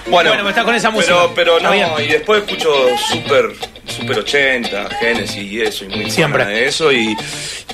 Bueno, 0.09 0.31
Bueno, 0.31 0.49
está 0.49 0.63
con 0.63 0.75
esa 0.75 0.91
música. 0.91 1.15
Pero, 1.35 1.57
pero 1.59 1.61
no, 1.61 1.73
bien. 1.73 1.89
y 1.99 2.13
después 2.13 2.43
escucho 2.43 2.73
super, 3.11 3.51
super 3.87 4.19
80, 4.21 4.89
Genesis 5.01 5.37
y 5.37 5.61
eso, 5.61 5.85
y 5.85 5.89
muy 5.89 6.11
Siempre. 6.11 6.45
de 6.45 6.67
eso, 6.67 6.93
y, 6.93 7.17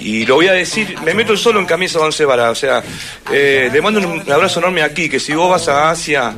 y 0.01 0.25
lo 0.25 0.37
voy 0.37 0.49
a 0.49 0.53
decir, 0.53 0.97
me 1.05 1.13
meto 1.13 1.37
solo 1.37 1.61
en 1.61 1.67
camisa 1.67 1.99
de 1.99 2.07
once 2.07 2.25
varas, 2.25 2.53
o 2.53 2.55
sea, 2.55 2.83
eh, 3.31 3.69
le 3.71 3.83
mando 3.83 4.01
un 4.01 4.33
abrazo 4.33 4.61
enorme 4.61 4.83
aquí, 4.83 5.11
que 5.11 5.21
si 5.21 5.35
vos 5.35 5.51
vas 5.51 5.69
a 5.69 5.91
Asia, 5.91 6.33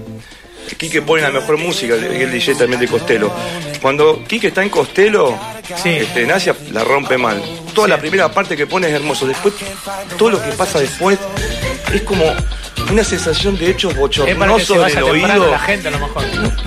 Quique 0.79 1.03
pone 1.03 1.23
la 1.23 1.31
mejor 1.31 1.57
música, 1.59 1.95
el, 1.95 2.05
el 2.05 2.31
DJ 2.33 2.55
también 2.57 2.81
de 2.81 2.89
Costello. 2.89 3.31
Cuando 3.83 4.25
Quique 4.25 4.49
está 4.49 4.63
en 4.63 4.71
Costello, 4.71 5.39
Sí. 5.83 5.89
este, 5.91 6.23
en 6.23 6.31
Asia 6.31 6.55
la 6.73 6.85
rompe 6.85 7.17
mal. 7.17 7.43
Toda 7.75 7.89
la 7.89 7.99
primera 7.99 8.31
parte 8.31 8.57
que 8.57 8.67
pone 8.67 8.87
es 8.89 8.93
hermoso, 8.95 9.27
después 9.27 9.55
todo 10.19 10.31
lo 10.31 10.43
que 10.43 10.51
pasa 10.53 10.79
después 10.81 11.19
es 11.93 12.03
como 12.03 12.25
una 12.91 13.05
sensación 13.05 13.57
de 13.57 13.71
hechos 13.71 13.95
bochornosos 13.97 14.69
del 14.69 14.95
temprano 14.95 15.11
oído. 15.43 15.51
la 15.51 15.59
gente 15.59 15.89
a 15.89 15.91
lo 15.91 15.99
mejor. 16.01 16.25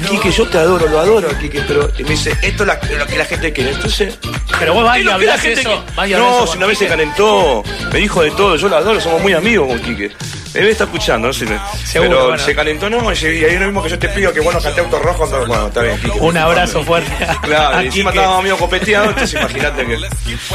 Quique, 0.10 0.32
yo 0.32 0.48
te 0.48 0.58
adoro, 0.58 0.88
lo 0.88 1.00
adoro, 1.00 1.30
Quique, 1.40 1.62
pero 1.68 1.90
y 1.98 2.04
me 2.04 2.10
dice, 2.12 2.32
esto 2.42 2.64
es 2.64 2.68
la- 2.68 2.80
lo 2.98 3.06
que 3.08 3.18
la 3.18 3.26
gente 3.26 3.54
quiere. 3.54 3.72
Entonces, 3.72 4.18
Pero 4.60 4.74
vos 4.74 4.84
vas 4.84 5.00
y 5.00 5.08
hablás 5.10 5.44
eso. 5.46 5.60
eso 5.62 5.84
No, 6.18 6.38
con 6.40 6.48
si 6.48 6.58
una 6.58 6.66
vez 6.68 6.78
se 6.80 6.88
calentó, 6.88 7.64
me 7.92 8.00
dijo 8.00 8.22
de 8.24 8.32
todo, 8.32 8.56
yo 8.56 8.68
lo 8.70 8.78
adoro, 8.78 9.00
somos 9.00 9.22
muy 9.22 9.34
amigos 9.34 9.68
con 9.68 9.80
Quique. 9.82 10.12
Él 10.54 10.70
está 10.70 10.86
escuchando, 10.86 11.28
no 11.28 11.34
sé. 11.34 11.46
Seguro, 11.86 12.10
pero 12.10 12.28
bueno. 12.30 12.44
se 12.44 12.56
calentó, 12.56 12.90
no, 12.90 12.98
y 13.14 13.16
ahí 13.26 13.44
es 13.44 13.60
lo 13.60 13.66
mismo 13.68 13.84
que 13.84 13.90
yo 13.90 14.00
te 14.00 14.10
pido 14.10 14.34
que 14.34 14.40
bueno 14.40 14.60
cante 14.60 14.80
auto 14.82 14.98
rojo. 14.98 15.26
entonces, 15.26 15.48
Bueno, 15.48 15.68
está 15.68 15.82
bien, 15.84 15.98
Quique. 16.00 16.20
Un 16.20 16.36
abrazo 16.38 16.84
fuerte. 16.84 17.12
Claro, 17.44 17.78
a 17.78 17.84
y 17.84 17.88
encima 17.88 18.10
estábamos 18.10 18.42
medio 18.44 18.58
copeteados, 18.58 19.10
entonces 19.10 19.40
imagínate 19.40 19.86
que. 19.86 19.98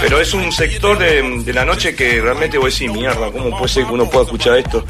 Pero 0.00 0.20
es 0.20 0.34
un 0.34 0.50
sector 0.50 0.98
de, 0.98 1.22
de 1.44 1.52
la 1.52 1.64
noche 1.64 1.94
que 1.94 2.20
realmente 2.20 2.58
voy 2.58 2.66
a 2.66 2.70
decir, 2.70 2.90
mierda, 2.90 3.30
¿cómo 3.30 3.50
puede 3.56 3.68
ser 3.68 3.84
que 3.86 3.92
uno 3.92 4.08
pueda 4.10 4.24
escuchar 4.24 4.56
esto? 4.56 4.84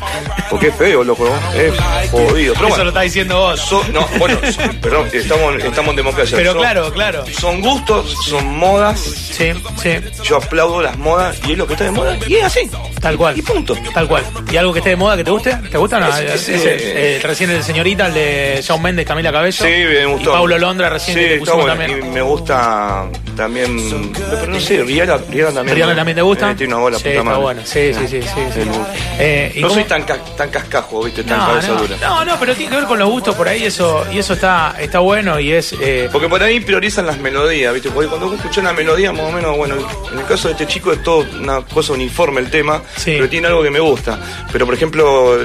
Porque 0.48 0.61
qué 0.62 0.72
feo, 0.72 1.02
loco. 1.04 1.28
Es 1.54 2.10
jodido. 2.10 2.54
Pero 2.54 2.66
Eso 2.66 2.68
bueno, 2.68 2.84
lo 2.84 2.90
está 2.90 3.00
diciendo 3.02 3.36
vos. 3.38 3.72
no, 3.92 4.06
bueno, 4.18 4.38
son- 4.52 4.76
perdón, 4.76 5.08
estamos, 5.12 5.56
estamos 5.56 5.90
en 5.90 5.96
democracia. 5.96 6.36
Pero 6.36 6.56
claro, 6.56 6.92
claro. 6.92 7.24
Son 7.38 7.60
gustos, 7.60 8.16
son 8.24 8.56
modas. 8.56 9.00
Sí, 9.00 9.52
sí, 9.82 9.90
Yo 10.24 10.36
aplaudo 10.36 10.80
las 10.82 10.96
modas 10.98 11.38
y 11.46 11.52
es 11.52 11.58
lo 11.58 11.66
que 11.66 11.72
está 11.74 11.84
de 11.84 11.90
moda 11.90 12.16
y 12.26 12.36
es 12.36 12.44
así. 12.44 12.70
tal 13.00 13.16
cual. 13.16 13.36
Y 13.38 13.42
punto. 13.42 13.76
Tal 13.92 14.06
cual. 14.06 14.24
¿Y 14.50 14.56
algo 14.56 14.72
que 14.72 14.78
esté 14.78 14.90
de 14.90 14.96
moda 14.96 15.16
que 15.16 15.24
te 15.24 15.30
guste? 15.30 15.54
¿Te 15.70 15.78
gusta 15.78 15.96
o 15.96 16.00
no? 16.00 16.08
Ese- 16.08 16.34
ese- 16.34 16.54
Ese, 16.54 17.16
eh, 17.16 17.20
recién 17.22 17.50
el 17.50 17.62
señorita, 17.64 18.06
el 18.06 18.14
de 18.14 18.60
Shawn 18.62 18.80
Mendes, 18.82 19.04
Camila 19.06 19.32
Cabello. 19.32 19.64
Sí, 19.64 19.70
me 19.70 20.06
gustó. 20.06 20.30
Y 20.30 20.32
Paulo 20.32 20.58
Londra 20.58 20.88
recién 20.90 21.16
Sí, 21.16 21.22
que 21.22 21.28
te 21.28 21.34
está 21.38 21.52
pusimos 21.52 21.76
bueno. 21.76 21.80
también. 21.86 22.06
Y 22.06 22.14
me 22.14 22.22
gusta 22.22 23.04
también. 23.36 24.12
Pero 24.12 24.46
no 24.46 24.60
sé, 24.60 24.82
Rihanna, 24.82 25.16
Rihanna 25.30 25.52
también. 25.54 25.76
Rihanna 25.76 25.96
también 25.96 26.16
te 26.16 26.22
gusta. 26.22 26.50
Eh, 26.50 26.54
tiene 26.54 26.74
una 26.74 26.82
bola 26.82 26.96
sí, 26.98 27.02
puta 27.04 27.10
está 27.10 27.22
madre. 27.24 27.40
bueno. 27.42 27.60
Sí, 27.64 27.94
sí, 27.94 28.08
sí, 28.08 28.20
sí. 28.22 28.60
gusta. 28.68 28.94
Eh, 29.18 29.52
¿y 29.56 29.60
No 29.60 29.68
cómo- 29.68 29.80
soy 29.80 29.88
tan, 29.88 30.04
tan 30.06 30.50
cascajo, 30.50 31.02
viste, 31.04 31.24
tan 31.24 31.38
no, 31.38 31.46
cabeza 31.46 31.68
no, 31.68 31.80
dura. 31.82 31.96
no, 32.00 32.24
no, 32.24 32.36
pero 32.40 32.54
tiene 32.54 32.70
que 32.70 32.76
ver 32.76 32.86
con 32.86 32.98
los 32.98 33.08
gustos 33.08 33.34
por 33.34 33.48
ahí 33.48 33.64
eso 33.64 34.04
y 34.12 34.18
eso 34.18 34.34
está 34.34 34.74
está 34.80 34.98
bueno 35.00 35.38
y 35.40 35.52
es 35.52 35.74
eh, 35.80 36.08
Porque 36.12 36.28
por 36.28 36.42
ahí 36.42 36.60
priorizan 36.60 37.06
las 37.06 37.18
melodías, 37.18 37.72
¿viste? 37.74 37.90
Porque 37.90 38.08
cuando 38.08 38.26
vos 38.28 38.36
escuchás 38.36 38.58
una 38.58 38.72
melodía, 38.72 39.12
más 39.12 39.22
o 39.22 39.32
menos, 39.32 39.56
bueno, 39.56 39.74
en 40.12 40.18
el 40.18 40.24
caso 40.26 40.48
de 40.48 40.52
este 40.52 40.66
chico 40.66 40.92
es 40.92 41.02
todo 41.02 41.24
una 41.40 41.62
cosa 41.62 41.92
uniforme 41.92 42.40
el 42.40 42.50
tema, 42.50 42.82
Sí. 42.96 43.12
pero 43.16 43.28
tiene 43.28 43.46
algo 43.48 43.62
que 43.62 43.70
me 43.70 43.80
gusta. 43.80 44.18
Pero, 44.52 44.66
por 44.66 44.74
ejemplo, 44.74 45.38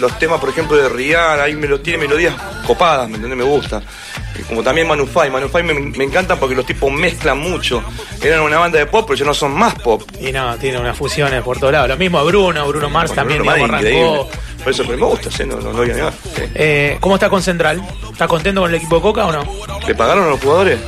los 0.00 0.18
temas, 0.18 0.40
por 0.40 0.48
ejemplo, 0.48 0.76
de 0.76 0.88
Rihanna, 0.88 1.42
ahí 1.44 1.54
me 1.54 1.66
lo, 1.66 1.80
tiene 1.80 1.98
melodías 1.98 2.34
copadas, 2.66 3.08
¿me 3.08 3.16
entendés? 3.16 3.38
Me 3.38 3.44
gusta. 3.44 3.82
Y 4.38 4.42
Como 4.42 4.62
también 4.62 4.86
Manufai. 4.88 5.30
Manufai 5.30 5.62
me, 5.62 5.74
me 5.74 6.04
encanta 6.04 6.36
porque 6.36 6.54
los 6.54 6.64
tipos 6.66 6.90
mezclan 6.92 7.38
mucho. 7.38 7.82
Eran 8.22 8.40
una 8.40 8.58
banda 8.58 8.78
de 8.78 8.86
pop, 8.86 9.04
pero 9.06 9.18
ya 9.18 9.24
no 9.26 9.34
son 9.34 9.52
más 9.52 9.74
pop. 9.76 10.02
y 10.20 10.32
no, 10.32 10.56
tiene 10.56 10.78
unas 10.78 10.96
fusiones 10.96 11.42
por 11.42 11.58
todos 11.58 11.72
lados. 11.72 11.88
Lo 11.88 11.96
mismo 11.96 12.24
Bruno, 12.24 12.66
Bruno 12.66 12.88
Mars 12.90 13.08
Bueno, 13.10 13.20
también 13.22 13.42
Bruno 13.42 13.54
digamos, 13.56 13.80
arrancó. 13.80 14.30
Por 14.62 14.72
eso, 14.72 14.82
pero 14.86 14.98
me 14.98 15.06
gusta, 15.06 15.30
¿sí? 15.30 15.44
no, 15.46 15.56
no, 15.56 15.72
no 15.72 15.78
voy 15.78 15.90
a 15.90 15.94
negar. 15.94 16.12
Sí. 16.36 16.42
Eh, 16.54 16.96
¿Cómo 17.00 17.14
está 17.16 17.28
con 17.30 17.42
Central? 17.42 17.82
¿Estás 18.12 18.28
contento 18.28 18.60
con 18.62 18.70
el 18.70 18.76
equipo 18.76 18.96
de 18.96 19.02
Coca 19.02 19.26
o 19.26 19.32
no? 19.32 19.44
¿Le 19.86 19.94
pagaron 19.94 20.24
a 20.26 20.28
los 20.30 20.40
jugadores? 20.40 20.78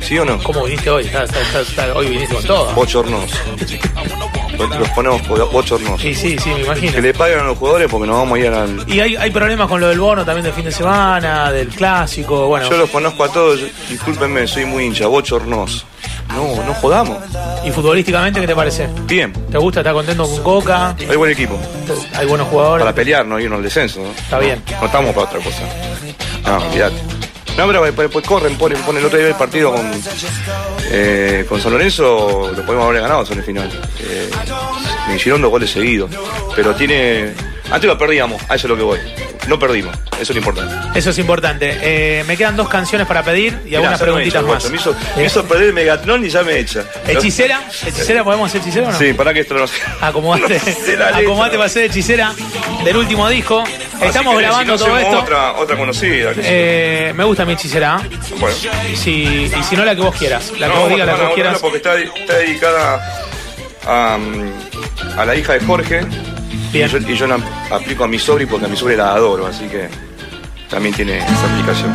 ¿Sí 0.00 0.18
o 0.18 0.24
no? 0.24 0.42
¿Cómo 0.42 0.64
viniste 0.64 0.90
hoy? 0.90 1.04
Está- 1.04 1.24
está- 1.24 1.40
está- 1.40 1.60
está- 1.60 1.94
hoy 1.94 2.08
viniste 2.08 2.34
con 2.34 2.44
todo. 2.44 2.72
Bochornoso. 2.74 3.36
Los 4.68 5.52
bochornosos. 5.52 6.00
Sí, 6.00 6.14
sí, 6.14 6.36
sí, 6.38 6.50
me 6.50 6.60
imagino. 6.62 6.92
Que 6.92 7.02
le 7.02 7.14
paguen 7.14 7.40
a 7.40 7.44
los 7.44 7.58
jugadores 7.58 7.88
porque 7.90 8.06
nos 8.06 8.16
vamos 8.16 8.38
a 8.38 8.40
ir 8.40 8.48
al... 8.48 8.84
Y 8.88 9.00
hay, 9.00 9.16
hay 9.16 9.30
problemas 9.30 9.68
con 9.68 9.80
lo 9.80 9.88
del 9.88 10.00
bono 10.00 10.24
también 10.24 10.44
del 10.44 10.52
fin 10.52 10.64
de 10.64 10.72
semana, 10.72 11.50
del 11.52 11.68
clásico, 11.68 12.46
bueno. 12.46 12.68
Yo 12.68 12.76
los 12.76 12.90
conozco 12.90 13.24
a 13.24 13.28
todos, 13.32 13.60
discúlpenme, 13.88 14.46
soy 14.46 14.64
muy 14.64 14.84
hincha, 14.84 15.06
bochornoso. 15.06 15.84
No, 16.28 16.62
no 16.64 16.74
jodamos. 16.74 17.18
¿Y 17.64 17.70
futbolísticamente 17.70 18.40
qué 18.40 18.46
te 18.46 18.54
parece? 18.54 18.88
Bien, 19.06 19.32
¿Te 19.32 19.58
gusta? 19.58 19.80
¿Estás 19.80 19.94
contento 19.94 20.28
con 20.28 20.42
Coca? 20.42 20.94
hay 20.98 21.16
buen 21.16 21.32
equipo. 21.32 21.58
¿Hay 22.14 22.26
buenos 22.26 22.48
jugadores? 22.48 22.84
Para 22.84 22.94
pelear, 22.94 23.26
no 23.26 23.38
irnos 23.40 23.58
al 23.58 23.64
descenso. 23.64 24.00
¿no? 24.00 24.10
Está 24.10 24.38
bien. 24.38 24.62
No 24.80 24.86
estamos 24.86 25.14
para 25.14 25.26
otra 25.26 25.40
cosa. 25.40 25.62
No, 26.44 26.66
olvídate. 26.66 27.19
No, 27.56 27.66
pero 27.66 27.82
después, 27.82 28.06
después 28.08 28.26
corren, 28.26 28.56
ponen, 28.56 28.80
ponen 28.82 29.00
el 29.00 29.06
otro 29.06 29.18
día 29.18 29.28
el 29.28 29.34
partido 29.34 29.72
con, 29.74 29.90
eh, 30.90 31.44
con 31.48 31.60
San 31.60 31.72
Lorenzo, 31.72 32.52
lo 32.56 32.64
podemos 32.64 32.86
haber 32.88 33.02
ganado 33.02 33.24
en 33.30 33.38
el 33.38 33.44
final. 33.44 33.70
Eh, 34.00 34.30
me 35.08 35.16
hicieron 35.16 35.42
dos 35.42 35.50
goles 35.50 35.70
seguidos. 35.70 36.10
Pero 36.56 36.74
tiene. 36.74 37.34
Antes 37.70 37.84
lo 37.84 37.96
perdíamos, 37.96 38.42
a 38.48 38.54
eso 38.56 38.66
es 38.66 38.70
lo 38.70 38.76
que 38.76 38.82
voy. 38.82 38.98
No 39.48 39.58
perdimos, 39.58 39.96
eso 40.20 40.22
es 40.22 40.30
lo 40.30 40.38
importante. 40.38 40.98
Eso 40.98 41.10
es 41.10 41.18
importante. 41.18 41.78
Eh, 41.80 42.24
me 42.26 42.36
quedan 42.36 42.56
dos 42.56 42.68
canciones 42.68 43.06
para 43.06 43.22
pedir 43.22 43.58
y 43.64 43.68
Mirá, 43.70 43.78
algunas 43.78 44.00
ya 44.00 44.06
no 44.06 44.12
me 44.12 44.22
preguntitas 44.22 44.42
echa, 44.42 44.52
más. 44.52 44.62
guacho. 44.62 44.70
Me 44.70 44.76
hizo, 44.76 44.96
me 45.16 45.24
hizo 45.24 45.44
perder 45.46 45.66
el 45.68 45.72
Megatron 45.72 46.24
y 46.24 46.28
ya 46.28 46.42
me 46.42 46.58
echa. 46.58 46.84
¿Hechicera? 47.06 47.62
¿Hechicera? 47.86 48.22
¿Podemos 48.22 48.48
hacer 48.50 48.60
hechicera 48.60 48.88
o 48.88 48.92
no? 48.92 48.98
Sí, 48.98 49.12
para 49.14 49.32
que 49.32 49.40
esto 49.40 49.54
no 49.54 49.64
Acomodate, 50.00 50.54
No 50.58 50.60
sé 50.60 50.96
la 50.96 51.06
letra. 51.06 51.16
acomodate 51.18 51.56
para 51.56 51.68
ser 51.68 51.84
hechicera 51.84 52.32
del 52.84 52.96
último 52.96 53.28
disco. 53.28 53.64
Estamos 54.00 54.34
que, 54.34 54.42
grabando 54.42 54.76
si 54.78 54.84
no, 54.84 54.86
todo 54.86 54.96
hacemos 54.96 55.14
esto. 55.14 55.24
Otra, 55.24 55.52
otra 55.54 55.76
conocida. 55.76 56.28
qué 56.34 56.42
sé 56.42 56.42
yo. 56.42 56.48
Eh, 56.50 57.12
me 57.14 57.24
gusta 57.24 57.44
mi 57.44 57.52
hechicera. 57.54 58.00
¿eh? 58.04 58.16
bueno. 58.38 58.56
Si, 58.94 59.10
y 59.58 59.62
si 59.68 59.76
no, 59.76 59.84
la 59.84 59.94
que 59.94 60.02
vos 60.02 60.14
quieras. 60.16 60.52
La 60.58 60.68
que 60.68 60.78
vos 60.78 60.88
digas, 60.88 61.06
la 61.06 61.14
que 61.16 61.22
vos 61.22 61.34
quieras. 61.34 61.58
porque 61.60 61.76
está, 61.78 61.94
está 61.98 62.36
dedicada 62.36 63.24
a, 63.86 64.18
mm, 64.18 65.18
a 65.18 65.24
la 65.24 65.34
hija 65.34 65.54
de 65.54 65.60
Jorge. 65.60 66.00
Bien. 66.72 66.88
Y 66.88 66.92
yo, 66.92 66.98
y 66.98 67.16
yo 67.16 67.26
la 67.26 67.38
aplico 67.70 68.04
a 68.04 68.08
mi 68.08 68.18
sobri 68.18 68.46
porque 68.46 68.66
a 68.66 68.68
mi 68.68 68.76
sobri 68.76 68.96
la 68.96 69.12
adoro, 69.12 69.46
así 69.46 69.66
que 69.66 69.88
también 70.68 70.94
tiene 70.94 71.18
esa 71.18 71.52
aplicación. 71.52 71.92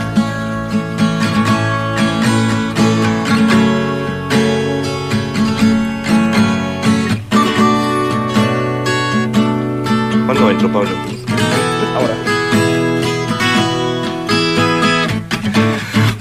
¿Cuándo 10.25 10.51
entro, 10.51 10.71
Pablo? 10.73 10.89
Ahora. 11.95 12.15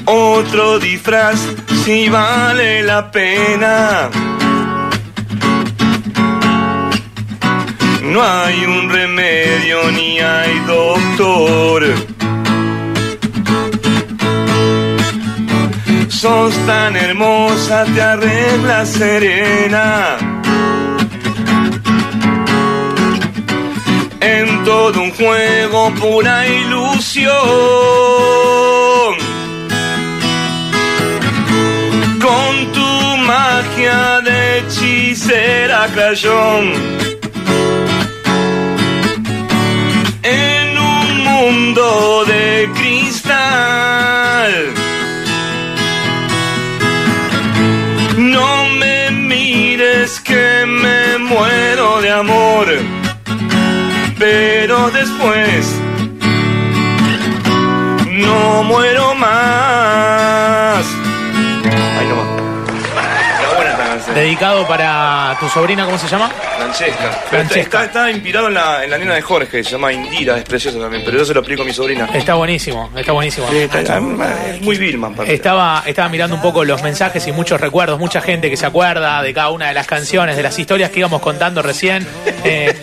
Otro 0.05 0.79
disfraz, 0.79 1.41
si 1.85 2.09
vale 2.09 2.83
la 2.83 3.11
pena. 3.11 4.11
No 8.05 8.23
hay 8.23 8.65
un 8.67 8.91
remedio 8.91 9.91
ni 9.93 10.19
hay 10.19 10.59
doctor. 10.67 11.83
Sos 16.09 16.55
tan 16.67 16.97
hermosa, 16.97 17.85
te 17.95 18.03
arreglas 18.03 18.89
serena. 18.91 20.19
En 24.21 24.65
todo 24.65 25.01
un 25.01 25.11
juego, 25.11 25.91
pura 25.95 26.47
ilusión. 26.47 27.35
Con 32.21 32.73
tu 32.73 33.17
magia 33.27 34.21
de 34.21 34.59
hechicera 34.59 35.89
crayón. 35.95 37.14
Amor. 52.15 52.67
Pero 54.19 54.91
después 54.91 55.81
no 58.11 58.63
muero 58.63 59.14
Dedicado 64.45 64.69
para 64.69 65.35
tu 65.41 65.49
sobrina, 65.49 65.87
¿cómo 65.87 65.97
se 65.97 66.07
llama? 66.07 66.29
Francesca. 66.59 67.11
Francesca. 67.31 67.63
Está, 67.63 67.85
está 67.85 68.11
inspirado 68.11 68.49
en 68.49 68.55
la, 68.55 68.85
en 68.85 68.91
la 68.91 68.99
nena 68.99 69.15
de 69.15 69.23
Jorge, 69.23 69.65
se 69.65 69.71
llama 69.71 69.91
Indira, 69.91 70.37
es 70.37 70.45
preciosa 70.45 70.79
también, 70.79 71.03
pero 71.03 71.17
yo 71.17 71.25
se 71.25 71.33
lo 71.33 71.41
explico 71.41 71.63
a 71.63 71.65
mi 71.65 71.73
sobrina. 71.73 72.11
Está 72.13 72.35
buenísimo, 72.35 72.91
está 72.95 73.13
buenísimo. 73.13 73.47
Sí, 73.51 73.57
está- 73.57 73.81
es 74.51 74.61
muy 74.61 74.77
Vilma, 74.77 75.07
aparte. 75.09 75.33
Estaba, 75.33 75.83
estaba 75.87 76.11
mirando 76.11 76.37
un 76.37 76.43
poco 76.43 76.63
los 76.63 76.83
mensajes 76.83 77.27
y 77.27 77.33
muchos 77.33 77.59
recuerdos, 77.59 77.99
mucha 77.99 78.21
gente 78.21 78.51
que 78.51 78.59
se 78.59 78.67
acuerda 78.67 79.23
de 79.23 79.33
cada 79.33 79.49
una 79.49 79.69
de 79.69 79.73
las 79.75 79.87
canciones, 79.87 80.37
de 80.37 80.43
las 80.43 80.59
historias 80.59 80.91
que 80.91 80.99
íbamos 80.99 81.23
contando 81.23 81.63
recién. 81.63 82.07
Eh, 82.45 82.77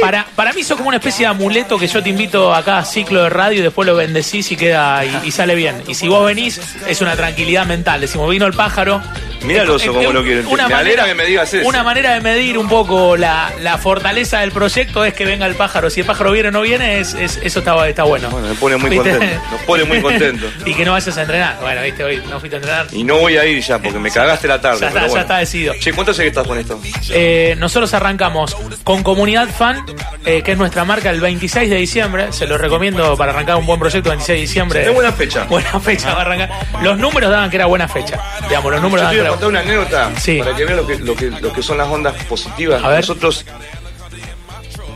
para, 0.00 0.26
para 0.34 0.52
mí 0.54 0.62
eso 0.62 0.74
como 0.76 0.88
una 0.88 0.96
especie 0.96 1.26
de 1.26 1.30
amuleto 1.30 1.78
que 1.78 1.86
yo 1.86 2.02
te 2.02 2.08
invito 2.10 2.52
a 2.52 2.64
cada 2.64 2.84
ciclo 2.84 3.22
de 3.22 3.28
radio 3.30 3.60
y 3.60 3.62
después 3.62 3.86
lo 3.86 3.94
bendecís 3.94 4.50
y 4.50 4.56
queda 4.56 5.04
y, 5.04 5.20
y 5.28 5.30
sale 5.30 5.54
bien. 5.54 5.84
Y 5.86 5.94
si 5.94 6.08
vos 6.08 6.26
venís, 6.26 6.60
es 6.88 7.00
una 7.00 7.14
tranquilidad 7.14 7.64
mental. 7.64 8.00
Decimos, 8.00 8.28
vino 8.28 8.44
el 8.46 8.54
pájaro. 8.54 9.00
Mirá 9.42 9.62
el 9.62 9.70
oso 9.70 9.92
como 9.92 10.12
lo 10.12 10.22
quiere. 10.22 10.40
Una 10.40 10.68
Me 10.68 10.74
manera, 10.74 10.78
alegra 10.78 11.04
que 11.06 11.14
me 11.14 11.24
digas 11.26 11.52
eso. 11.54 11.68
Una 11.68 11.82
manera 11.82 12.14
de 12.14 12.20
medir 12.20 12.58
un 12.58 12.68
poco 12.68 13.16
la, 13.16 13.52
la 13.60 13.78
fortaleza 13.78 14.40
del 14.40 14.52
proyecto 14.52 15.04
es 15.04 15.14
que 15.14 15.24
venga 15.24 15.46
el 15.46 15.54
pájaro. 15.54 15.90
Si 15.90 16.00
el 16.00 16.06
pájaro 16.06 16.32
viene 16.32 16.48
o 16.48 16.52
no 16.52 16.62
viene, 16.62 17.00
es, 17.00 17.14
es- 17.14 17.38
eso 17.42 17.58
está, 17.60 17.88
está 17.88 18.02
bueno. 18.04 18.28
Bueno, 18.30 18.48
me 18.48 18.54
pone 18.54 18.76
muy 18.76 18.90
¿Viste? 18.90 19.10
contento. 19.10 19.42
Nos 19.52 19.60
pone 19.62 19.84
muy 19.84 20.00
contento. 20.00 20.46
y 20.66 20.74
que 20.74 20.84
no 20.84 20.92
vayas 20.92 21.16
a 21.16 21.22
entrenar. 21.22 21.58
Bueno, 21.60 21.82
viste, 21.82 22.04
hoy 22.04 22.22
no 22.28 22.40
fuiste 22.40 22.56
a 22.56 22.58
entrenar. 22.58 22.86
Y 22.92 23.04
no 23.04 23.18
voy 23.18 23.36
a 23.36 23.44
ir 23.44 23.60
ya 23.62 23.78
porque 23.78 23.98
me 23.98 24.10
cagaste 24.10 24.48
la 24.48 24.60
tarde. 24.60 24.80
Ya 24.80 24.88
está, 24.88 24.94
pero 25.00 25.06
ya 25.06 25.10
bueno. 25.10 25.22
está 25.22 25.38
decidido. 25.38 25.74
Che, 25.78 25.92
¿cuánto 25.92 26.12
hace 26.12 26.22
que 26.22 26.28
estás 26.28 26.46
con 26.46 26.58
esto? 26.58 26.80
Eh, 27.10 27.54
nosotros 27.58 27.92
arrancamos 27.94 28.56
con 28.84 29.02
Comunidad 29.02 29.48
Fan, 29.48 29.84
eh, 30.24 30.42
que 30.42 30.52
es 30.52 30.58
nuestra 30.58 30.84
marca, 30.84 31.10
el 31.10 31.20
26 31.20 31.70
de 31.70 31.76
diciembre. 31.76 32.32
Se 32.32 32.46
lo 32.46 32.58
recomiendo 32.58 33.16
para 33.16 33.32
arrancar 33.32 33.56
un 33.56 33.66
buen 33.66 33.78
proyecto, 33.78 34.10
26 34.10 34.36
de 34.36 34.40
diciembre. 34.40 34.82
Es 34.86 34.92
buena 34.94 35.12
fecha. 35.12 35.44
Buena 35.48 35.78
fecha 35.80 36.12
va 36.12 36.18
a 36.18 36.22
arrancar. 36.22 36.50
Los 36.82 36.98
números 36.98 37.30
daban 37.30 37.48
que 37.50 37.56
era 37.56 37.66
buena 37.66 37.86
fecha. 37.88 38.20
Digamos, 38.48 38.72
los 38.72 38.82
números 38.82 39.02
daban 39.02 39.14
que 39.14 39.20
era 39.20 39.35
contar 39.36 39.48
una 39.48 39.60
anécdota 39.60 40.12
Sí. 40.18 40.38
para 40.38 40.54
que 40.56 40.64
vean 40.64 40.76
lo 40.76 40.86
que, 40.86 40.98
lo, 40.98 41.14
que, 41.14 41.30
lo 41.30 41.52
que 41.52 41.62
son 41.62 41.78
las 41.78 41.88
ondas 41.88 42.14
positivas. 42.24 42.82
A 42.82 42.88
ver. 42.88 43.00
Nosotros 43.00 43.44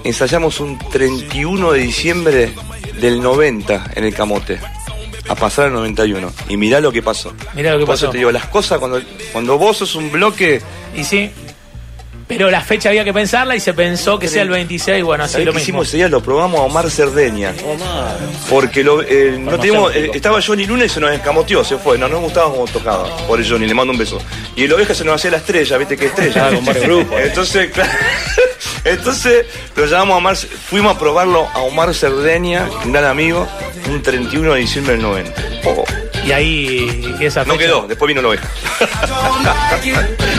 ensayamos 0.05 0.61
un 0.61 0.79
31 0.79 1.72
de 1.72 1.79
diciembre 1.81 2.53
del 3.00 3.22
90 3.22 3.92
en 3.94 4.05
el 4.05 4.14
Camote. 4.14 4.59
A 5.29 5.35
pasar 5.37 5.66
al 5.66 5.72
91. 5.74 6.33
Y 6.48 6.57
mirá 6.57 6.81
lo 6.81 6.90
que 6.90 7.03
pasó. 7.03 7.33
Mirá 7.55 7.72
lo 7.72 7.79
que 7.79 7.87
Por 7.87 7.94
eso 7.94 8.07
pasó. 8.07 8.12
te 8.12 8.18
digo, 8.18 8.33
las 8.33 8.46
cosas 8.46 8.79
cuando, 8.81 9.00
cuando 9.33 9.59
vos 9.59 9.76
sos 9.76 9.94
un 9.94 10.11
bloque 10.11 10.61
Y 10.96 11.05
sí, 11.05 11.31
Pero 12.37 12.51
la 12.51 12.61
fecha 12.61 12.88
había 12.88 13.05
que 13.05 13.12
pensarla 13.12 13.57
y 13.57 13.61
se 13.61 13.75
pensó 13.75 14.19
que 14.19 14.29
sea 14.29 14.43
el 14.43 14.49
26, 14.51 15.03
bueno, 15.05 15.25
así 15.25 15.33
¿Sabés 15.33 15.47
lo 15.47 15.53
qué 15.53 15.57
mismo. 15.57 15.62
hicimos 15.64 15.88
ese 15.88 15.97
día? 15.99 16.09
Lo 16.09 16.23
probamos 16.23 16.61
a 16.61 16.62
Omar 16.64 16.90
Cerdeña. 16.90 17.53
Omar. 17.64 18.16
Porque 18.49 18.83
lo, 18.85 19.03
eh, 19.03 19.37
no 19.38 19.59
tipo. 19.59 19.90
eh, 19.90 20.11
estaba 20.14 20.40
Johnny 20.40 20.66
Lunes 20.66 20.90
y 20.93 20.95
se 20.95 21.01
nos 21.01 21.12
escamoteó, 21.12 21.62
se 21.64 21.77
fue. 21.79 21.99
No 21.99 22.09
nos 22.09 22.21
gustaba 22.21 22.51
cómo 22.51 22.64
tocaba. 22.66 23.05
Por 23.27 23.47
Johnny, 23.47 23.66
le 23.66 23.75
mando 23.75 23.93
un 23.93 23.99
beso. 23.99 24.19
Y 24.57 24.64
el 24.64 24.73
oveja 24.73 24.95
se 24.95 25.05
nos 25.05 25.16
hacía 25.16 25.33
la 25.33 25.37
estrella, 25.38 25.77
viste 25.79 25.97
que 25.97 26.07
estrella. 26.07 26.49
Ah, 26.49 26.51
con 26.55 26.64
grupos. 26.83 27.21
Entonces, 27.21 27.71
claro, 27.75 27.90
entonces 28.85 29.47
lo 29.77 29.87
llamamos 29.87 30.14
a 30.14 30.19
Omar, 30.19 30.37
fuimos 30.37 30.97
a 30.97 30.99
probarlo 30.99 31.49
a 31.53 31.61
Omar 31.61 31.95
Cerdeña, 31.95 32.69
un 32.85 32.93
gran 32.93 33.05
amigo, 33.05 33.47
un 33.88 34.03
31 34.03 34.55
de 34.55 34.61
diciembre 34.61 34.93
del 34.95 35.03
90. 35.03 35.43
Oh, 35.66 35.85
Y 36.24 36.33
ahí 36.33 37.16
esa 37.20 37.44
no 37.44 37.54
fecha- 37.54 37.64
quedó, 37.66 37.87
después 37.88 38.06
vino 38.09 38.20
el 38.20 38.26
oveja. 38.26 38.46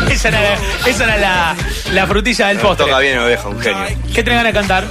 Esa 0.09 0.29
era, 0.29 0.57
esa 0.85 1.03
era 1.05 1.17
la, 1.17 1.55
la 1.93 2.07
frutilla 2.07 2.47
del 2.47 2.57
postre. 2.59 2.85
Toca 2.85 2.99
bien 2.99 3.13
el 3.17 3.23
oveja, 3.23 3.47
un 3.49 3.59
genio. 3.59 3.83
¿Qué 4.13 4.23
te 4.23 4.29
ganas 4.31 4.45
de 4.45 4.53
cantar? 4.53 4.83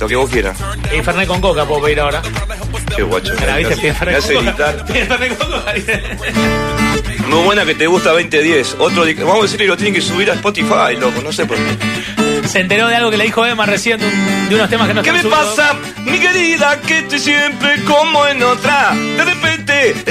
Lo 0.00 0.06
que 0.08 0.14
vos 0.16 0.30
quieras. 0.30 0.56
Fernet 1.04 1.26
con 1.26 1.40
coca 1.40 1.64
puedo 1.64 1.82
pedir 1.82 2.00
ahora. 2.00 2.22
Qué 2.94 3.02
guacho. 3.02 3.34
Me 3.34 3.58
¿viste? 3.58 3.74
hace- 3.74 3.76
Pide 3.80 3.88
me 3.92 3.94
Fernet 3.98 4.18
hace 4.18 4.34
con 4.34 4.46
coca. 4.46 4.72
gritar. 4.72 4.86
Pide 4.86 5.06
Fernet 5.06 5.38
con 5.38 5.50
coca. 5.50 5.72
¿viste? 5.72 6.02
Muy 7.26 7.42
buena 7.44 7.64
que 7.64 7.74
te 7.74 7.86
gusta 7.86 8.10
2010. 8.12 8.76
Otro, 8.78 9.04
di- 9.04 9.14
vamos 9.14 9.40
a 9.40 9.42
decirle 9.42 9.64
que 9.66 9.70
lo 9.70 9.76
tienen 9.76 9.94
que 9.94 10.00
subir 10.00 10.30
a 10.30 10.34
Spotify, 10.34 10.96
loco, 10.98 11.20
no 11.22 11.32
sé 11.32 11.44
por 11.46 11.56
qué. 11.56 12.48
Se 12.48 12.60
enteró 12.60 12.86
de 12.88 12.94
algo 12.96 13.10
que 13.10 13.16
le 13.18 13.24
dijo 13.24 13.44
Emma 13.44 13.66
recién, 13.66 13.98
de, 13.98 14.06
un- 14.06 14.48
de 14.48 14.54
unos 14.54 14.70
temas 14.70 14.86
que 14.88 14.94
no 14.94 15.02
¿Qué 15.02 15.12
me 15.12 15.18
están 15.18 15.32
subidos. 15.32 15.56
pasa, 15.56 15.74
mi 16.04 16.18
querida? 16.20 16.80
Que 16.80 16.98
estoy 17.00 17.18
siempre 17.18 17.82
como 17.84 18.24
en 18.26 18.42
otra. 18.42 18.94
De 18.94 19.24
repente, 19.24 19.67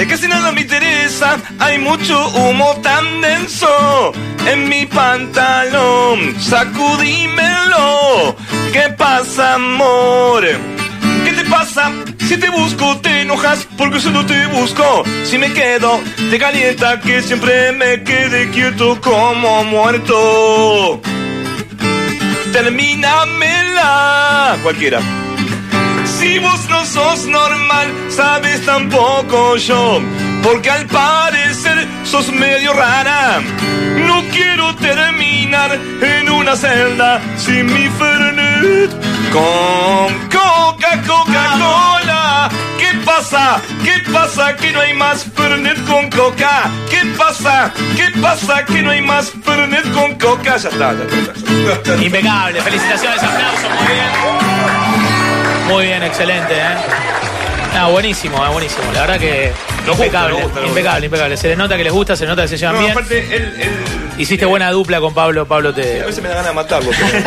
que 0.08 0.16
si 0.16 0.28
nada 0.28 0.52
me 0.52 0.62
interesa. 0.62 1.38
Hay 1.58 1.78
mucho 1.78 2.28
humo 2.28 2.76
tan 2.82 3.20
denso 3.20 4.12
en 4.46 4.68
mi 4.68 4.86
pantalón. 4.86 6.40
Sacudímelo. 6.40 8.36
¿Qué 8.72 8.88
pasa, 8.96 9.54
amor? 9.54 10.44
¿Qué 11.24 11.32
te 11.32 11.44
pasa? 11.44 11.92
Si 12.26 12.36
te 12.36 12.48
busco 12.50 12.98
te 12.98 13.22
enojas 13.22 13.66
porque 13.76 14.00
solo 14.00 14.24
te 14.24 14.46
busco. 14.46 15.02
Si 15.24 15.38
me 15.38 15.52
quedo 15.52 16.00
te 16.30 16.38
calienta 16.38 17.00
que 17.00 17.22
siempre 17.22 17.72
me 17.72 18.02
quede 18.02 18.50
quieto 18.50 19.00
como 19.00 19.64
muerto. 19.64 21.00
Termínamela. 22.52 24.56
Cualquiera. 24.62 25.00
Si 26.18 26.36
vos 26.40 26.68
no 26.68 26.84
sos 26.84 27.26
normal, 27.26 27.86
sabes 28.08 28.64
tampoco 28.66 29.56
yo. 29.56 30.00
Porque 30.42 30.68
al 30.68 30.86
parecer 30.86 31.86
sos 32.04 32.32
medio 32.32 32.72
rara. 32.72 33.40
No 34.04 34.24
quiero 34.32 34.74
terminar 34.76 35.78
en 36.00 36.28
una 36.28 36.56
celda 36.56 37.20
sin 37.36 37.66
mi 37.66 37.88
Fernet. 37.88 38.90
Con 39.32 40.28
Coca, 40.28 41.02
Coca-Cola. 41.06 42.48
¿Qué 42.80 42.98
pasa? 43.04 43.60
¿Qué 43.84 44.02
pasa 44.12 44.56
que 44.56 44.72
no 44.72 44.80
hay 44.80 44.94
más 44.94 45.24
Fernet 45.36 45.84
con 45.86 46.10
Coca? 46.10 46.68
¿Qué 46.90 47.02
pasa? 47.16 47.72
¿Qué 47.96 48.10
pasa 48.20 48.64
que 48.64 48.82
no 48.82 48.90
hay 48.90 49.02
más 49.02 49.30
Fernet 49.44 49.92
con 49.92 50.16
Coca? 50.16 50.56
Ya 50.56 50.68
está, 50.68 50.94
ya 50.94 51.04
está. 51.04 51.32
ya 51.66 51.72
está. 51.74 52.02
Impecable, 52.02 52.60
felicitaciones, 52.60 53.22
aplausos, 53.22 53.70
muy 53.84 53.94
bien. 53.94 54.77
Muy 55.68 55.86
bien, 55.86 56.02
excelente, 56.02 56.54
¿eh? 56.54 56.76
Ah, 57.74 57.88
buenísimo, 57.88 58.44
eh, 58.44 58.48
buenísimo. 58.50 58.84
La 58.92 59.02
verdad 59.02 59.18
que 59.20 59.52
gusta, 59.86 60.04
impecable, 60.06 60.42
gusta, 60.42 60.66
impecable, 60.66 61.06
impecable. 61.06 61.36
Se 61.36 61.48
le 61.48 61.56
nota 61.56 61.76
que 61.76 61.84
les 61.84 61.92
gusta, 61.92 62.16
se 62.16 62.26
nota 62.26 62.42
que 62.42 62.48
se 62.48 62.56
llevan 62.56 62.74
No, 62.76 62.80
bien. 62.80 62.92
aparte, 62.92 63.18
él, 63.36 63.54
él- 63.60 63.70
Hiciste 64.18 64.44
buena 64.46 64.72
dupla 64.72 64.98
con 64.98 65.14
Pablo, 65.14 65.46
Pablo 65.46 65.68
A 65.68 65.74
te... 65.74 66.02
veces 66.02 66.20
me 66.20 66.28
da 66.28 66.34
ganas 66.36 66.50
de 66.50 66.54
matarlo, 66.54 66.90
pero, 66.90 67.24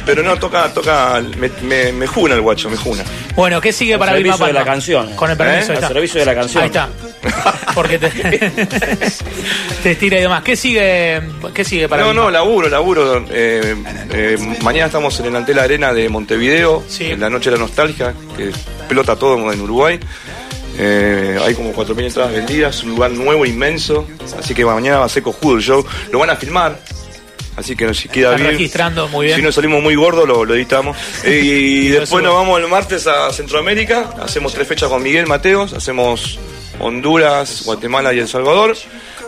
pero 0.06 0.22
no, 0.22 0.36
toca, 0.38 0.72
toca, 0.72 1.20
me, 1.36 1.50
me, 1.60 1.92
me 1.92 2.06
juna 2.06 2.34
el 2.34 2.40
guacho, 2.40 2.70
me 2.70 2.78
juna. 2.78 3.04
Bueno, 3.36 3.60
¿qué 3.60 3.74
sigue 3.74 3.92
Al 3.94 3.98
para 3.98 4.12
servicio 4.12 4.32
Vilma 4.32 4.46
de 4.46 4.52
la 4.54 4.60
Palma? 4.60 4.72
canción. 4.72 5.14
Con 5.16 5.30
el 5.30 5.36
permiso, 5.36 5.72
¿Eh? 5.72 5.74
está. 5.74 5.88
servicio 5.88 6.20
de 6.20 6.26
la 6.26 6.34
canción. 6.34 6.62
Ahí 6.62 6.68
está. 6.68 6.88
Porque 7.74 7.98
te, 7.98 8.08
te 9.82 9.90
estira 9.92 10.18
y 10.18 10.22
demás. 10.22 10.42
¿Qué 10.42 10.56
sigue, 10.56 11.20
qué 11.52 11.64
sigue 11.64 11.88
para 11.88 12.02
no, 12.02 12.08
Vilma? 12.08 12.24
no, 12.24 12.30
laburo, 12.30 12.68
laburo. 12.68 13.24
Eh, 13.30 13.74
eh, 14.12 14.38
mañana 14.62 14.86
estamos 14.86 15.18
en 15.20 15.26
el 15.26 15.36
Antel 15.36 15.58
Arena 15.58 15.92
de 15.92 16.08
Montevideo, 16.08 16.84
Sí. 16.88 17.06
en 17.10 17.20
la 17.20 17.30
Noche 17.30 17.50
de 17.50 17.56
la 17.56 17.62
Nostalgia, 17.62 18.14
que 18.36 18.50
pelota 18.88 19.16
todo 19.16 19.52
en 19.52 19.60
Uruguay. 19.60 19.98
Eh, 20.78 21.38
hay 21.44 21.54
como 21.54 21.72
4.000 21.72 22.04
entradas 22.06 22.32
vendidas, 22.32 22.82
un 22.82 22.90
lugar 22.90 23.10
nuevo, 23.12 23.46
inmenso. 23.46 24.06
Así 24.38 24.54
que 24.54 24.64
mañana 24.64 24.98
va 24.98 25.06
a 25.06 25.08
ser 25.08 25.22
cojudo 25.22 25.56
el 25.56 25.62
show. 25.62 25.84
Lo 26.10 26.18
van 26.18 26.30
a 26.30 26.36
filmar. 26.36 26.78
Así 27.56 27.76
que 27.76 27.94
si 27.94 28.08
queda 28.08 28.30
Están 28.30 28.40
bien. 28.42 28.52
registrando 28.52 29.06
muy 29.08 29.26
bien. 29.26 29.36
Si 29.38 29.42
no 29.42 29.52
salimos 29.52 29.80
muy 29.80 29.94
gordos, 29.94 30.26
lo, 30.26 30.44
lo 30.44 30.54
editamos. 30.54 30.96
Eh, 31.24 31.40
y 31.44 31.88
después 31.88 32.22
nos 32.24 32.34
vamos 32.34 32.60
el 32.60 32.66
martes 32.68 33.06
a 33.06 33.32
Centroamérica. 33.32 34.10
Hacemos 34.20 34.52
tres 34.52 34.66
fechas 34.66 34.88
con 34.88 35.00
Miguel 35.02 35.26
Mateos. 35.28 35.72
Hacemos 35.72 36.38
Honduras, 36.80 37.62
Guatemala 37.64 38.12
y 38.12 38.18
El 38.18 38.28
Salvador. 38.28 38.76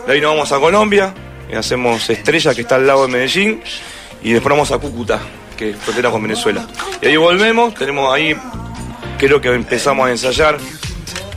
De 0.05 0.13
ahí 0.13 0.21
nos 0.21 0.31
vamos 0.31 0.51
a 0.51 0.59
Colombia. 0.59 1.13
y 1.51 1.55
hacemos 1.55 2.09
Estrella, 2.09 2.53
que 2.53 2.61
está 2.61 2.75
al 2.75 2.87
lado 2.87 3.05
de 3.05 3.13
Medellín. 3.13 3.61
Y 4.23 4.33
después 4.33 4.51
vamos 4.51 4.71
a 4.71 4.77
Cúcuta, 4.77 5.19
que 5.55 5.71
es 5.71 5.77
frontera 5.77 6.11
con 6.11 6.21
Venezuela. 6.21 6.67
Y 7.01 7.07
ahí 7.07 7.17
volvemos. 7.17 7.73
Tenemos 7.73 8.13
ahí, 8.13 8.35
creo 9.17 9.39
que 9.39 9.49
empezamos 9.53 10.07
a 10.07 10.11
ensayar. 10.11 10.57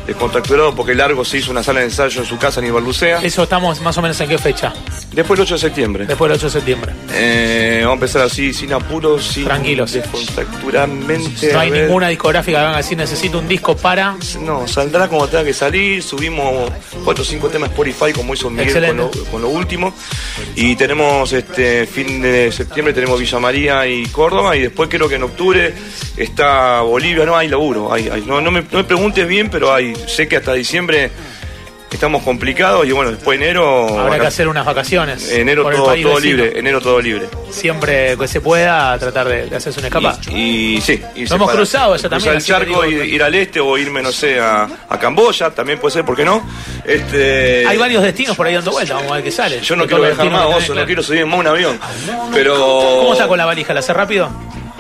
Descontracturado 0.07 0.75
porque 0.75 0.95
Largo 0.95 1.25
se 1.25 1.39
hizo 1.39 1.51
una 1.51 1.63
sala 1.63 1.81
de 1.81 1.87
ensayo 1.87 2.21
en 2.23 2.27
su 2.27 2.37
casa 2.39 2.61
en 2.61 2.67
Ibarlucea. 2.67 3.21
Eso 3.23 3.43
estamos 3.45 3.81
más 3.81 3.97
o 3.99 4.03
menos 4.03 4.21
en 4.21 4.29
qué 4.29 4.39
fecha? 4.39 4.73
Después 5.13 5.39
el 5.39 5.45
8 5.45 5.55
de 5.55 5.61
septiembre. 5.61 6.07
Después 6.07 6.29
del 6.29 6.37
8 6.39 6.47
de 6.47 6.53
septiembre. 6.53 6.93
Eh, 7.13 7.79
vamos 7.83 7.93
a 7.93 7.95
empezar 7.95 8.23
así, 8.23 8.53
sin 8.53 8.73
apuros, 8.73 9.25
sin 9.27 9.45
Tranquilos. 9.45 9.93
descontracturamente. 9.93 11.53
No 11.53 11.61
hay 11.61 11.71
ver. 11.71 11.85
ninguna 11.85 12.09
discográfica 12.09 12.59
que 12.59 12.63
venga 12.65 12.75
a 12.75 12.83
decir 12.83 12.97
necesito 12.99 13.39
un 13.39 13.47
disco 13.49 13.77
para. 13.77 14.17
No, 14.41 14.67
saldrá 14.67 15.09
como 15.09 15.29
tenga 15.29 15.45
que 15.45 15.53
salir. 15.53 16.03
Subimos 16.03 16.71
4 17.05 17.23
o 17.23 17.25
5 17.27 17.49
temas 17.49 17.71
Spotify, 17.71 18.13
como 18.13 18.35
hizo 18.35 18.51
Miguel 18.51 18.87
con 18.89 18.97
lo, 18.97 19.11
con 19.31 19.43
lo 19.43 19.49
último. 19.49 19.95
Y 20.57 20.77
tenemos 20.77 21.33
este 21.33 21.87
fin 21.87 22.21
de 22.23 22.51
septiembre, 22.53 22.93
tenemos 22.95 23.19
Villa 23.21 23.39
María 23.39 23.87
y 23.87 24.07
Córdoba. 24.07 24.57
Y 24.57 24.63
después 24.63 24.89
creo 24.89 25.09
que 25.09 25.17
en 25.17 25.25
octubre 25.25 25.75
está 26.17 26.81
Bolivia. 26.83 27.25
No 27.25 27.37
hay 27.37 27.49
laburo. 27.49 27.93
Hay, 27.93 28.09
hay- 28.09 28.23
no, 28.27 28.41
no, 28.41 28.51
me, 28.51 28.63
no 28.63 28.79
me 28.79 28.85
preguntes 28.85 29.27
bien, 29.27 29.51
pero 29.51 29.73
hay. 29.73 29.95
Sé 30.07 30.29
que 30.29 30.37
hasta 30.37 30.53
diciembre 30.55 31.11
estamos 31.91 32.23
complicados. 32.23 32.87
Y 32.87 32.93
bueno, 32.93 33.11
después 33.11 33.37
enero. 33.39 33.99
Habrá 33.99 34.19
que 34.21 34.27
hacer 34.27 34.47
unas 34.49 34.65
vacaciones. 34.65 35.31
Enero 35.31 35.65
todo, 35.65 35.73
todo 35.85 35.91
vecino. 35.91 36.19
libre. 36.21 36.59
Enero 36.59 36.81
todo 36.81 37.01
libre. 37.01 37.27
Siempre 37.51 38.17
que 38.17 38.29
se 38.29 38.41
pueda 38.41 38.97
tratar 38.99 39.29
de, 39.29 39.47
de 39.47 39.57
hacerse 39.57 39.81
una 39.81 39.89
escapa. 39.89 40.17
Y, 40.31 40.77
y 40.77 40.81
sí, 40.81 41.03
y 41.17 41.33
hemos 41.33 41.51
cruzado 41.51 41.95
eso 41.97 42.09
también, 42.09 42.37
el 42.37 42.45
charco, 42.45 42.83
digo- 42.83 42.85
ir, 42.87 43.05
ir 43.15 43.23
al 43.25 43.35
este 43.35 43.59
o 43.59 43.77
irme, 43.77 44.03
no 44.03 44.13
sé, 44.13 44.39
a, 44.39 44.69
a 44.89 44.99
Camboya, 45.01 45.51
también 45.51 45.81
puede 45.81 45.95
ser, 45.95 46.05
¿por 46.05 46.15
qué 46.17 46.25
no? 46.25 46.47
Este, 46.85 47.67
Hay 47.67 47.77
varios 47.77 48.05
destinos 48.05 48.37
por 48.37 48.47
ahí 48.47 48.55
dando 48.55 48.71
vuelta, 48.71 48.95
vamos 48.95 49.11
a 49.11 49.15
ver 49.17 49.25
qué 49.25 49.31
sale. 49.33 49.61
Yo 49.61 49.75
no 49.75 49.87
quiero 49.87 50.03
viajar 50.05 50.31
más, 50.31 50.47
oso, 50.47 50.75
no 50.77 50.87
quiero 50.87 51.03
subir 51.03 51.27
más 51.27 51.41
un 51.41 51.47
avión. 51.49 51.79
Pero. 52.33 52.55
¿Cómo 52.57 53.29
con 53.29 53.37
la 53.39 53.47
valija? 53.47 53.75
¿La 53.75 53.81
hace 53.81 53.93
rápido? 53.93 54.31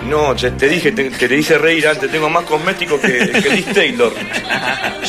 No, 0.08 0.34
te 0.34 0.68
dije 0.68 0.92
te- 0.92 1.10
que 1.10 1.28
te 1.28 1.36
hice 1.36 1.58
reír 1.58 1.86
antes, 1.86 2.10
tengo 2.10 2.28
más 2.30 2.44
cosméticos 2.44 2.98
que, 3.00 3.30
que 3.30 3.50
Liz 3.50 3.66
Taylor. 3.66 4.12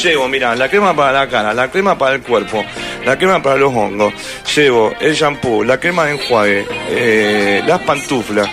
Llevo, 0.04 0.28
mira, 0.28 0.56
la 0.56 0.70
crema 0.70 0.96
para 0.96 1.12
la 1.12 1.28
cara, 1.30 1.54
la 1.54 1.70
crema 1.72 1.98
para 1.98 2.16
el 2.16 2.22
cuerpo, 2.22 2.64
la 3.06 3.18
crema 3.18 3.42
para 3.42 3.56
los 3.56 3.74
hongos. 3.74 4.14
Llevo 4.56 4.94
el 5.00 5.14
shampoo, 5.14 5.64
la 5.64 5.80
crema 5.80 6.06
de 6.06 6.12
enjuague, 6.14 6.66
eh, 6.90 7.64
las 7.66 7.80
pantuflas. 7.82 8.48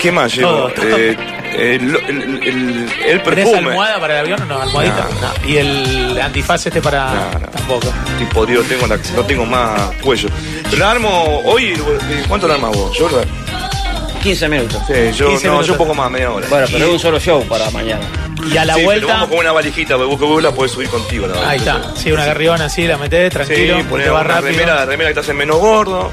¿Qué 0.00 0.12
más 0.12 0.34
llevo? 0.34 0.50
Todo, 0.50 0.68
todo. 0.72 0.96
Eh, 0.98 1.16
el, 1.56 1.96
el- 1.96 2.40
el- 2.42 2.90
el 3.06 3.22
¿Tenés 3.22 3.22
perfume. 3.22 3.58
almohada 3.70 3.98
para 4.00 4.14
el 4.14 4.20
avión 4.26 4.42
o 4.42 4.44
no? 4.44 4.60
¿Almohadita? 4.60 5.06
¿Y 5.46 5.56
el 5.56 6.20
antifaz 6.20 6.66
este 6.66 6.82
para...? 6.82 7.06
No, 7.14 7.38
no. 7.38 7.46
Tampoco. 7.48 7.94
Estoy 8.12 8.26
podrido, 8.26 8.62
tengo 8.64 8.86
la- 8.86 8.98
no 9.14 9.24
tengo 9.24 9.46
más 9.46 9.80
cuello. 10.02 10.28
La 10.76 10.90
armo 10.90 11.40
hoy, 11.46 11.72
¿cuánto 12.28 12.46
la 12.46 12.54
armas 12.54 12.72
vos? 12.76 12.98
Yo, 12.98 13.08
15 14.26 14.48
minutos. 14.48 14.82
sí, 14.86 14.92
yo, 15.14 15.28
15 15.28 15.46
no, 15.46 15.52
minutos. 15.52 15.66
yo 15.66 15.72
un 15.74 15.78
poco 15.78 15.94
más, 15.94 16.10
media 16.10 16.30
hora. 16.32 16.46
Bueno, 16.48 16.66
pero 16.70 16.86
es 16.86 16.92
un 16.92 16.98
solo 16.98 17.20
show 17.20 17.42
para 17.44 17.70
mañana. 17.70 18.04
Y 18.52 18.56
a 18.56 18.64
la 18.64 18.74
sí, 18.74 18.80
pero 18.80 18.86
vuelta... 18.86 19.06
vamos 19.14 19.28
con 19.28 19.38
una 19.38 19.52
valijita, 19.52 19.96
porque 19.96 20.08
vos 20.10 20.18
que 20.18 20.24
vos 20.26 20.42
la 20.42 20.52
podés 20.52 20.72
subir 20.72 20.88
contigo. 20.88 21.26
La 21.26 21.48
Ahí 21.50 21.58
está. 21.58 21.92
Sí, 21.96 22.12
una 22.12 22.24
garriona 22.26 22.64
así, 22.66 22.86
la 22.86 22.96
metés, 22.98 23.32
tranquilo, 23.32 23.78
Sí, 23.78 23.86
va 23.88 23.94
una 23.96 24.22
rápido. 24.22 24.50
remera, 24.50 24.74
la 24.74 24.84
remera 24.86 25.10
que 25.10 25.14
te 25.14 25.20
hace 25.20 25.32
menos 25.32 25.58
gordo, 25.58 26.10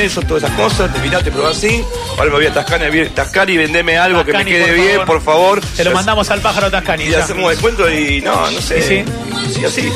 eso, 0.00 0.22
todas 0.22 0.42
esas 0.44 0.56
cosas, 0.56 0.92
te 0.92 0.98
mirás, 1.00 1.22
te 1.24 1.30
probás 1.30 1.56
así, 1.56 1.82
ahora 2.12 2.24
me 2.26 2.36
voy 2.36 2.46
a 2.46 2.52
tascar 2.52 3.48
y 3.50 3.56
vendeme 3.56 3.96
algo 3.98 4.24
que 4.24 4.32
Tascani, 4.32 4.50
me 4.52 4.56
quede 4.58 4.66
por 4.68 4.74
bien, 4.76 4.90
favor. 4.92 5.06
por 5.06 5.22
favor. 5.22 5.60
Te 5.76 5.84
lo 5.84 5.92
mandamos 5.92 6.30
al 6.30 6.40
pájaro 6.40 6.70
Tascani. 6.70 7.04
Y 7.04 7.10
ya. 7.10 7.24
hacemos 7.24 7.50
descuento 7.50 7.90
y 7.90 8.20
no, 8.20 8.50
no 8.50 8.60
sé. 8.60 8.82
Sí, 8.82 9.04
Sí, 9.54 9.64
así. 9.64 9.92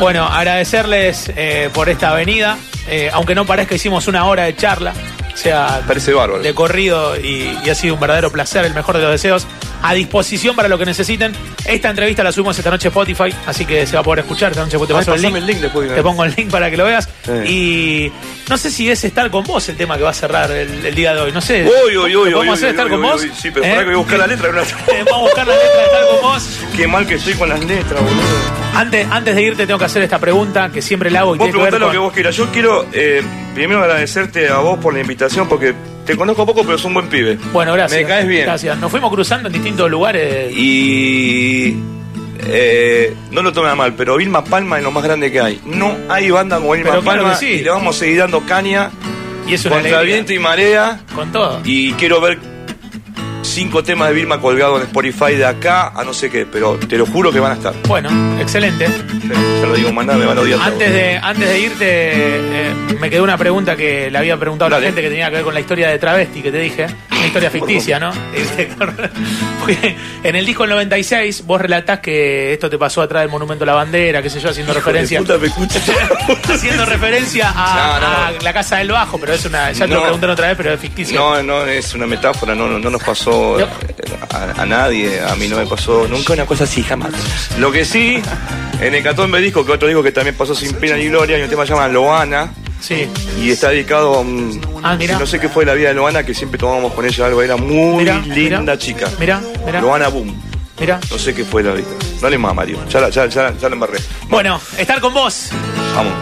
Bueno, 0.00 0.24
agradecerles 0.26 1.30
eh, 1.36 1.70
por 1.72 1.88
esta 1.88 2.10
avenida. 2.10 2.56
Eh, 2.88 3.10
aunque 3.12 3.34
no 3.34 3.46
parezca, 3.46 3.74
hicimos 3.74 4.08
una 4.08 4.24
hora 4.26 4.44
de 4.44 4.56
charla. 4.56 4.92
O 5.34 5.36
sea, 5.36 5.80
Parece 5.86 6.12
bárbaro. 6.12 6.42
de 6.42 6.54
corrido 6.54 7.16
y, 7.16 7.58
y 7.64 7.70
ha 7.70 7.74
sido 7.74 7.94
un 7.94 8.00
verdadero 8.00 8.30
placer, 8.30 8.64
el 8.64 8.74
mejor 8.74 8.96
de 8.96 9.02
los 9.02 9.10
deseos 9.12 9.46
a 9.84 9.94
disposición 9.94 10.54
para 10.54 10.68
lo 10.68 10.78
que 10.78 10.84
necesiten. 10.84 11.32
Esta 11.64 11.90
entrevista 11.90 12.22
la 12.22 12.30
subimos 12.30 12.56
esta 12.56 12.70
noche 12.70 12.86
a 12.86 12.90
Spotify, 12.90 13.34
así 13.46 13.64
que 13.64 13.84
se 13.86 13.94
va 13.94 14.00
a 14.00 14.02
poder 14.04 14.20
escuchar 14.20 14.52
esta 14.52 14.62
noche. 14.64 14.76
Te 14.78 14.84
Ay, 14.84 14.92
paso 14.92 15.14
el 15.14 15.22
link. 15.22 15.36
el 15.36 15.46
link 15.46 15.58
después 15.58 15.88
de- 15.88 15.96
Te 15.96 16.02
pongo 16.02 16.24
el 16.24 16.32
link 16.36 16.50
para 16.50 16.70
que 16.70 16.76
lo 16.76 16.84
veas. 16.84 17.08
Sí. 17.24 17.32
Y 17.48 18.12
no 18.48 18.56
sé 18.58 18.70
si 18.70 18.88
es 18.90 19.02
estar 19.02 19.28
con 19.30 19.42
vos 19.42 19.68
el 19.68 19.76
tema 19.76 19.96
que 19.96 20.04
va 20.04 20.10
a 20.10 20.14
cerrar 20.14 20.50
el, 20.52 20.86
el 20.86 20.94
día 20.94 21.14
de 21.14 21.20
hoy. 21.22 21.32
No 21.32 21.40
sé. 21.40 21.64
Uy, 21.86 21.96
uy, 21.96 22.14
uy, 22.14 22.30
¿Lo 22.30 22.36
podemos 22.36 22.58
hacer 22.58 22.68
estar 22.70 22.88
con 22.88 23.02
vos? 23.02 23.22
uy, 23.22 23.32
sí, 23.40 23.50
pero 23.50 23.66
¿Eh? 23.66 23.70
pará 23.70 23.80
que 23.80 23.86
voy 23.86 23.94
a 23.94 23.98
buscar 23.98 24.18
la 24.20 24.26
letra, 24.28 24.50
Vamos 24.52 25.12
a 25.12 25.16
buscar 25.22 25.46
la 25.48 25.54
letra 25.56 25.78
de 25.78 25.84
estar 25.84 26.06
con 26.06 26.20
vos. 26.22 26.48
Qué 26.76 26.86
mal 26.86 27.06
que 27.06 27.14
estoy 27.14 27.34
con 27.34 27.48
las 27.48 27.64
letras, 27.64 28.00
boludo. 28.00 28.61
Antes, 28.74 29.06
antes 29.10 29.34
de 29.34 29.42
irte 29.42 29.66
tengo 29.66 29.78
que 29.78 29.84
hacer 29.84 30.02
esta 30.02 30.18
pregunta 30.18 30.70
que 30.70 30.80
siempre 30.82 31.10
la 31.10 31.20
hago 31.20 31.34
y 31.34 31.38
Vos 31.38 31.46
tiene 31.46 31.58
que 31.58 31.62
ver 31.62 31.70
preguntá 31.72 31.78
lo 31.78 31.86
con... 31.86 31.92
que 31.92 31.98
vos 31.98 32.12
quieras. 32.12 32.36
Yo 32.36 32.46
quiero 32.52 32.86
eh, 32.92 33.22
primero 33.54 33.80
agradecerte 33.80 34.48
a 34.48 34.58
vos 34.58 34.78
por 34.78 34.94
la 34.94 35.00
invitación 35.00 35.48
porque 35.48 35.74
te 36.06 36.16
conozco 36.16 36.46
poco, 36.46 36.62
pero 36.64 36.78
sos 36.78 36.86
un 36.86 36.94
buen 36.94 37.06
pibe. 37.08 37.38
Bueno, 37.52 37.72
gracias. 37.74 38.00
Me 38.00 38.06
caes 38.08 38.26
bien. 38.26 38.44
Gracias. 38.44 38.78
Nos 38.78 38.90
fuimos 38.90 39.10
cruzando 39.12 39.48
en 39.48 39.52
distintos 39.52 39.90
lugares. 39.90 40.52
Y. 40.56 41.76
eh, 42.46 43.14
no 43.30 43.42
lo 43.42 43.52
tomes 43.52 43.70
a 43.72 43.74
mal, 43.76 43.94
pero 43.94 44.16
Vilma 44.16 44.42
Palma 44.42 44.78
es 44.78 44.84
lo 44.84 44.90
más 44.90 45.04
grande 45.04 45.30
que 45.30 45.40
hay. 45.40 45.60
No 45.64 45.94
hay 46.08 46.30
banda 46.30 46.56
como 46.56 46.72
Vilma 46.72 46.90
Pero 46.90 47.02
Palma 47.02 47.34
sí. 47.36 47.46
y 47.46 47.60
le 47.62 47.70
vamos 47.70 47.94
a 47.94 47.98
seguir 48.00 48.18
dando 48.18 48.40
caña 48.46 48.90
Y 49.46 49.54
es 49.54 49.64
una 49.64 49.76
contra 49.76 50.00
viento 50.02 50.32
y 50.32 50.38
marea. 50.38 51.00
Con 51.14 51.30
todo. 51.30 51.60
Y 51.64 51.92
quiero 51.92 52.20
ver 52.20 52.38
cinco 53.52 53.82
temas 53.82 54.08
de 54.08 54.14
Vilma 54.14 54.40
colgados 54.40 54.80
en 54.80 54.86
Spotify 54.86 55.34
de 55.36 55.44
acá 55.44 55.88
a 55.88 56.04
no 56.04 56.14
sé 56.14 56.30
qué, 56.30 56.46
pero 56.46 56.78
te 56.78 56.96
lo 56.96 57.06
juro 57.06 57.30
que 57.30 57.38
van 57.38 57.52
a 57.52 57.54
estar. 57.54 57.74
Bueno, 57.86 58.08
excelente. 58.40 58.86
Se 58.86 59.66
lo 59.66 59.74
digo, 59.74 59.92
mandá, 59.92 60.16
me 60.16 60.24
van 60.24 60.38
a 60.38 60.40
odiar. 60.40 60.58
Antes 60.60 60.90
de, 60.90 61.18
antes 61.18 61.48
de 61.48 61.60
irte, 61.60 61.86
eh, 61.86 62.74
me 62.98 63.10
quedó 63.10 63.22
una 63.24 63.36
pregunta 63.36 63.76
que 63.76 64.10
le 64.10 64.18
había 64.18 64.38
preguntado 64.38 64.74
a 64.74 64.80
la 64.80 64.84
gente 64.84 65.02
que 65.02 65.08
tenía 65.08 65.28
que 65.28 65.36
ver 65.36 65.44
con 65.44 65.54
la 65.54 65.60
historia 65.60 65.88
de 65.88 65.98
Travesti 65.98 66.42
que 66.42 66.50
te 66.50 66.58
dije. 66.58 66.86
Una 67.22 67.26
historia 67.28 67.50
ficticia, 67.50 68.00
¿no? 68.00 68.10
Porque 69.60 69.96
en 70.24 70.36
el 70.36 70.44
disco 70.44 70.64
del 70.64 70.70
96 70.70 71.46
vos 71.46 71.60
relatás 71.60 72.00
que 72.00 72.52
esto 72.52 72.68
te 72.68 72.78
pasó 72.78 73.00
atrás 73.00 73.22
del 73.22 73.30
Monumento 73.30 73.62
a 73.62 73.66
la 73.68 73.74
Bandera, 73.74 74.20
qué 74.20 74.28
sé 74.28 74.40
yo, 74.40 74.50
haciendo 74.50 74.74
referencia. 74.74 75.20
Puta, 75.20 75.38
me 75.38 75.46
escucha. 75.46 75.80
haciendo 76.52 76.84
referencia 76.84 77.52
a, 77.54 78.00
No, 78.00 78.00
no, 78.00 78.32
no. 78.32 78.38
a 78.38 78.42
la 78.42 78.52
casa 78.52 78.78
del 78.78 78.90
bajo, 78.90 79.18
pero 79.18 79.34
es 79.34 79.44
una. 79.44 79.70
Ya 79.70 79.86
te 79.86 79.94
lo 79.94 80.02
preguntaron 80.02 80.34
otra 80.34 80.48
vez, 80.48 80.56
pero 80.56 80.72
es 80.72 80.80
ficticio. 80.80 81.18
No, 81.18 81.42
no, 81.42 81.64
es 81.66 81.94
una 81.94 82.06
metáfora, 82.06 82.54
no, 82.54 82.66
no, 82.66 82.78
no 82.78 82.90
nos 82.90 83.02
pasó 83.02 83.56
a, 84.30 84.60
a 84.62 84.66
nadie, 84.66 85.20
a 85.20 85.36
mí 85.36 85.46
no 85.46 85.58
me 85.58 85.66
pasó 85.66 86.08
nunca 86.08 86.32
una 86.32 86.44
cosa 86.44 86.64
así, 86.64 86.82
jamás. 86.82 87.12
Lo 87.58 87.70
que 87.70 87.84
sí, 87.84 88.20
en 88.80 88.94
el 88.94 89.02
Catombe 89.02 89.40
Disco, 89.40 89.64
que 89.64 89.72
otro 89.72 89.86
disco 89.86 90.02
que 90.02 90.10
también 90.12 90.34
pasó 90.36 90.54
sin 90.56 90.74
pena 90.74 90.96
ni 90.96 91.06
gloria, 91.06 91.36
hay 91.36 91.42
un 91.42 91.48
tema 91.48 91.62
que 91.62 91.68
se 91.68 91.74
llama 91.74 91.86
Loana, 91.88 92.50
Sí. 92.82 93.08
y 93.40 93.50
está 93.50 93.68
dedicado 93.70 94.16
a 94.16 94.20
un... 94.20 94.60
Ah, 94.82 94.96
mirá. 94.96 95.16
No 95.18 95.24
sé 95.26 95.38
qué 95.38 95.48
fue 95.48 95.64
la 95.64 95.72
vida 95.74 95.88
de 95.88 95.94
Loana, 95.94 96.24
que 96.24 96.34
siempre 96.34 96.58
tomábamos 96.58 96.92
con 96.94 97.06
ella 97.06 97.26
algo, 97.26 97.40
era 97.40 97.56
muy 97.56 97.98
Mirá, 98.04 98.18
linda 98.18 98.58
mirá. 98.60 98.76
chica. 98.78 99.08
Mirá, 99.20 99.40
mirá. 99.64 99.80
Loana 99.80 100.08
Boom, 100.08 100.34
Mira. 100.80 100.98
no 101.10 101.16
sé 101.16 101.32
qué 101.32 101.44
fue 101.44 101.62
la 101.62 101.72
vida. 101.74 101.86
Dale 102.20 102.36
más, 102.38 102.54
Mario, 102.54 102.78
ya 102.88 103.00
la, 103.00 103.08
ya, 103.08 103.26
ya, 103.26 103.54
ya 103.56 103.68
la 103.68 103.74
embarré. 103.74 103.98
Bueno, 104.28 104.60
estar 104.76 105.00
con 105.00 105.14
vos. 105.14 105.50
Vamos. 105.94 106.12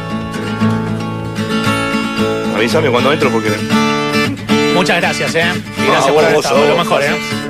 Avísame 2.54 2.90
cuando 2.90 3.12
entro 3.12 3.30
porque... 3.30 3.50
Muchas 4.74 4.98
gracias, 5.00 5.34
¿eh? 5.34 5.44
Y 5.78 5.80
No, 5.80 5.92
gracias 5.92 6.10
a 6.10 6.12
por 6.14 6.22
haber 6.24 6.36
vos, 6.36 6.44
estado. 6.44 6.68
Lo 6.68 6.76
mejor, 6.76 7.02
¿eh? 7.02 7.06
gracias. 7.06 7.28
¿Quién 7.40 7.49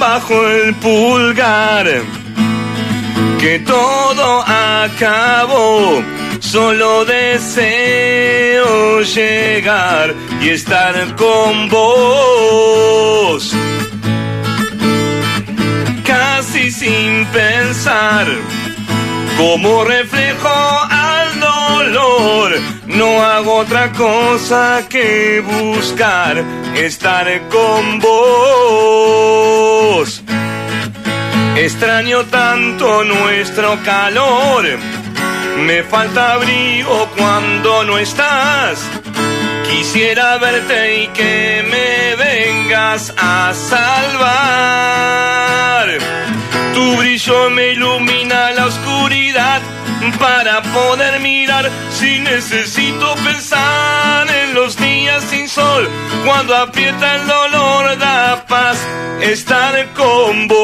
bajó 0.00 0.48
el 0.48 0.74
pulgar? 0.76 1.86
Que 3.38 3.60
todo 3.60 4.42
acabó. 4.42 6.02
Solo 6.40 7.04
deseo 7.04 9.02
llegar 9.02 10.14
y 10.40 10.48
estar 10.48 11.14
con 11.14 11.68
vos. 11.68 13.54
Casi 16.04 16.72
sin 16.72 17.26
pensar, 17.26 18.26
como 19.38 19.84
reflejo 19.84 20.48
al 20.90 21.40
dolor, 21.40 22.58
no 22.94 23.22
hago 23.22 23.56
otra 23.56 23.92
cosa 23.92 24.82
que 24.88 25.40
buscar 25.40 26.42
estar 26.74 27.26
con 27.48 27.98
vos. 28.00 29.30
Extraño 31.56 32.24
tanto 32.24 33.04
nuestro 33.04 33.78
calor, 33.84 34.64
me 35.66 35.82
falta 35.82 36.32
abrigo 36.34 37.08
cuando 37.16 37.84
no 37.84 37.98
estás. 37.98 38.82
Quisiera 39.70 40.38
verte 40.38 41.02
y 41.02 41.08
que 41.08 41.62
me 41.70 42.16
vengas 42.16 43.12
a 43.16 43.52
salvar. 43.54 44.30
Tu 46.74 46.96
brillo 46.96 47.50
me 47.50 47.72
ilumina 47.72 48.50
la 48.52 48.66
oscuridad 48.66 49.60
para 50.18 50.62
poder 50.62 51.20
mirar 51.20 51.70
si 51.90 52.18
necesito 52.20 53.14
pensar 53.16 54.26
en 54.30 54.54
los 54.54 54.76
días 54.76 55.22
sin 55.24 55.46
sol 55.48 55.88
cuando 56.24 56.56
aprieta 56.56 57.16
el 57.16 57.26
dolor 57.26 57.98
da 57.98 58.44
paz 58.48 58.78
estar 59.20 59.86
con 59.92 60.48
vos. 60.48 60.60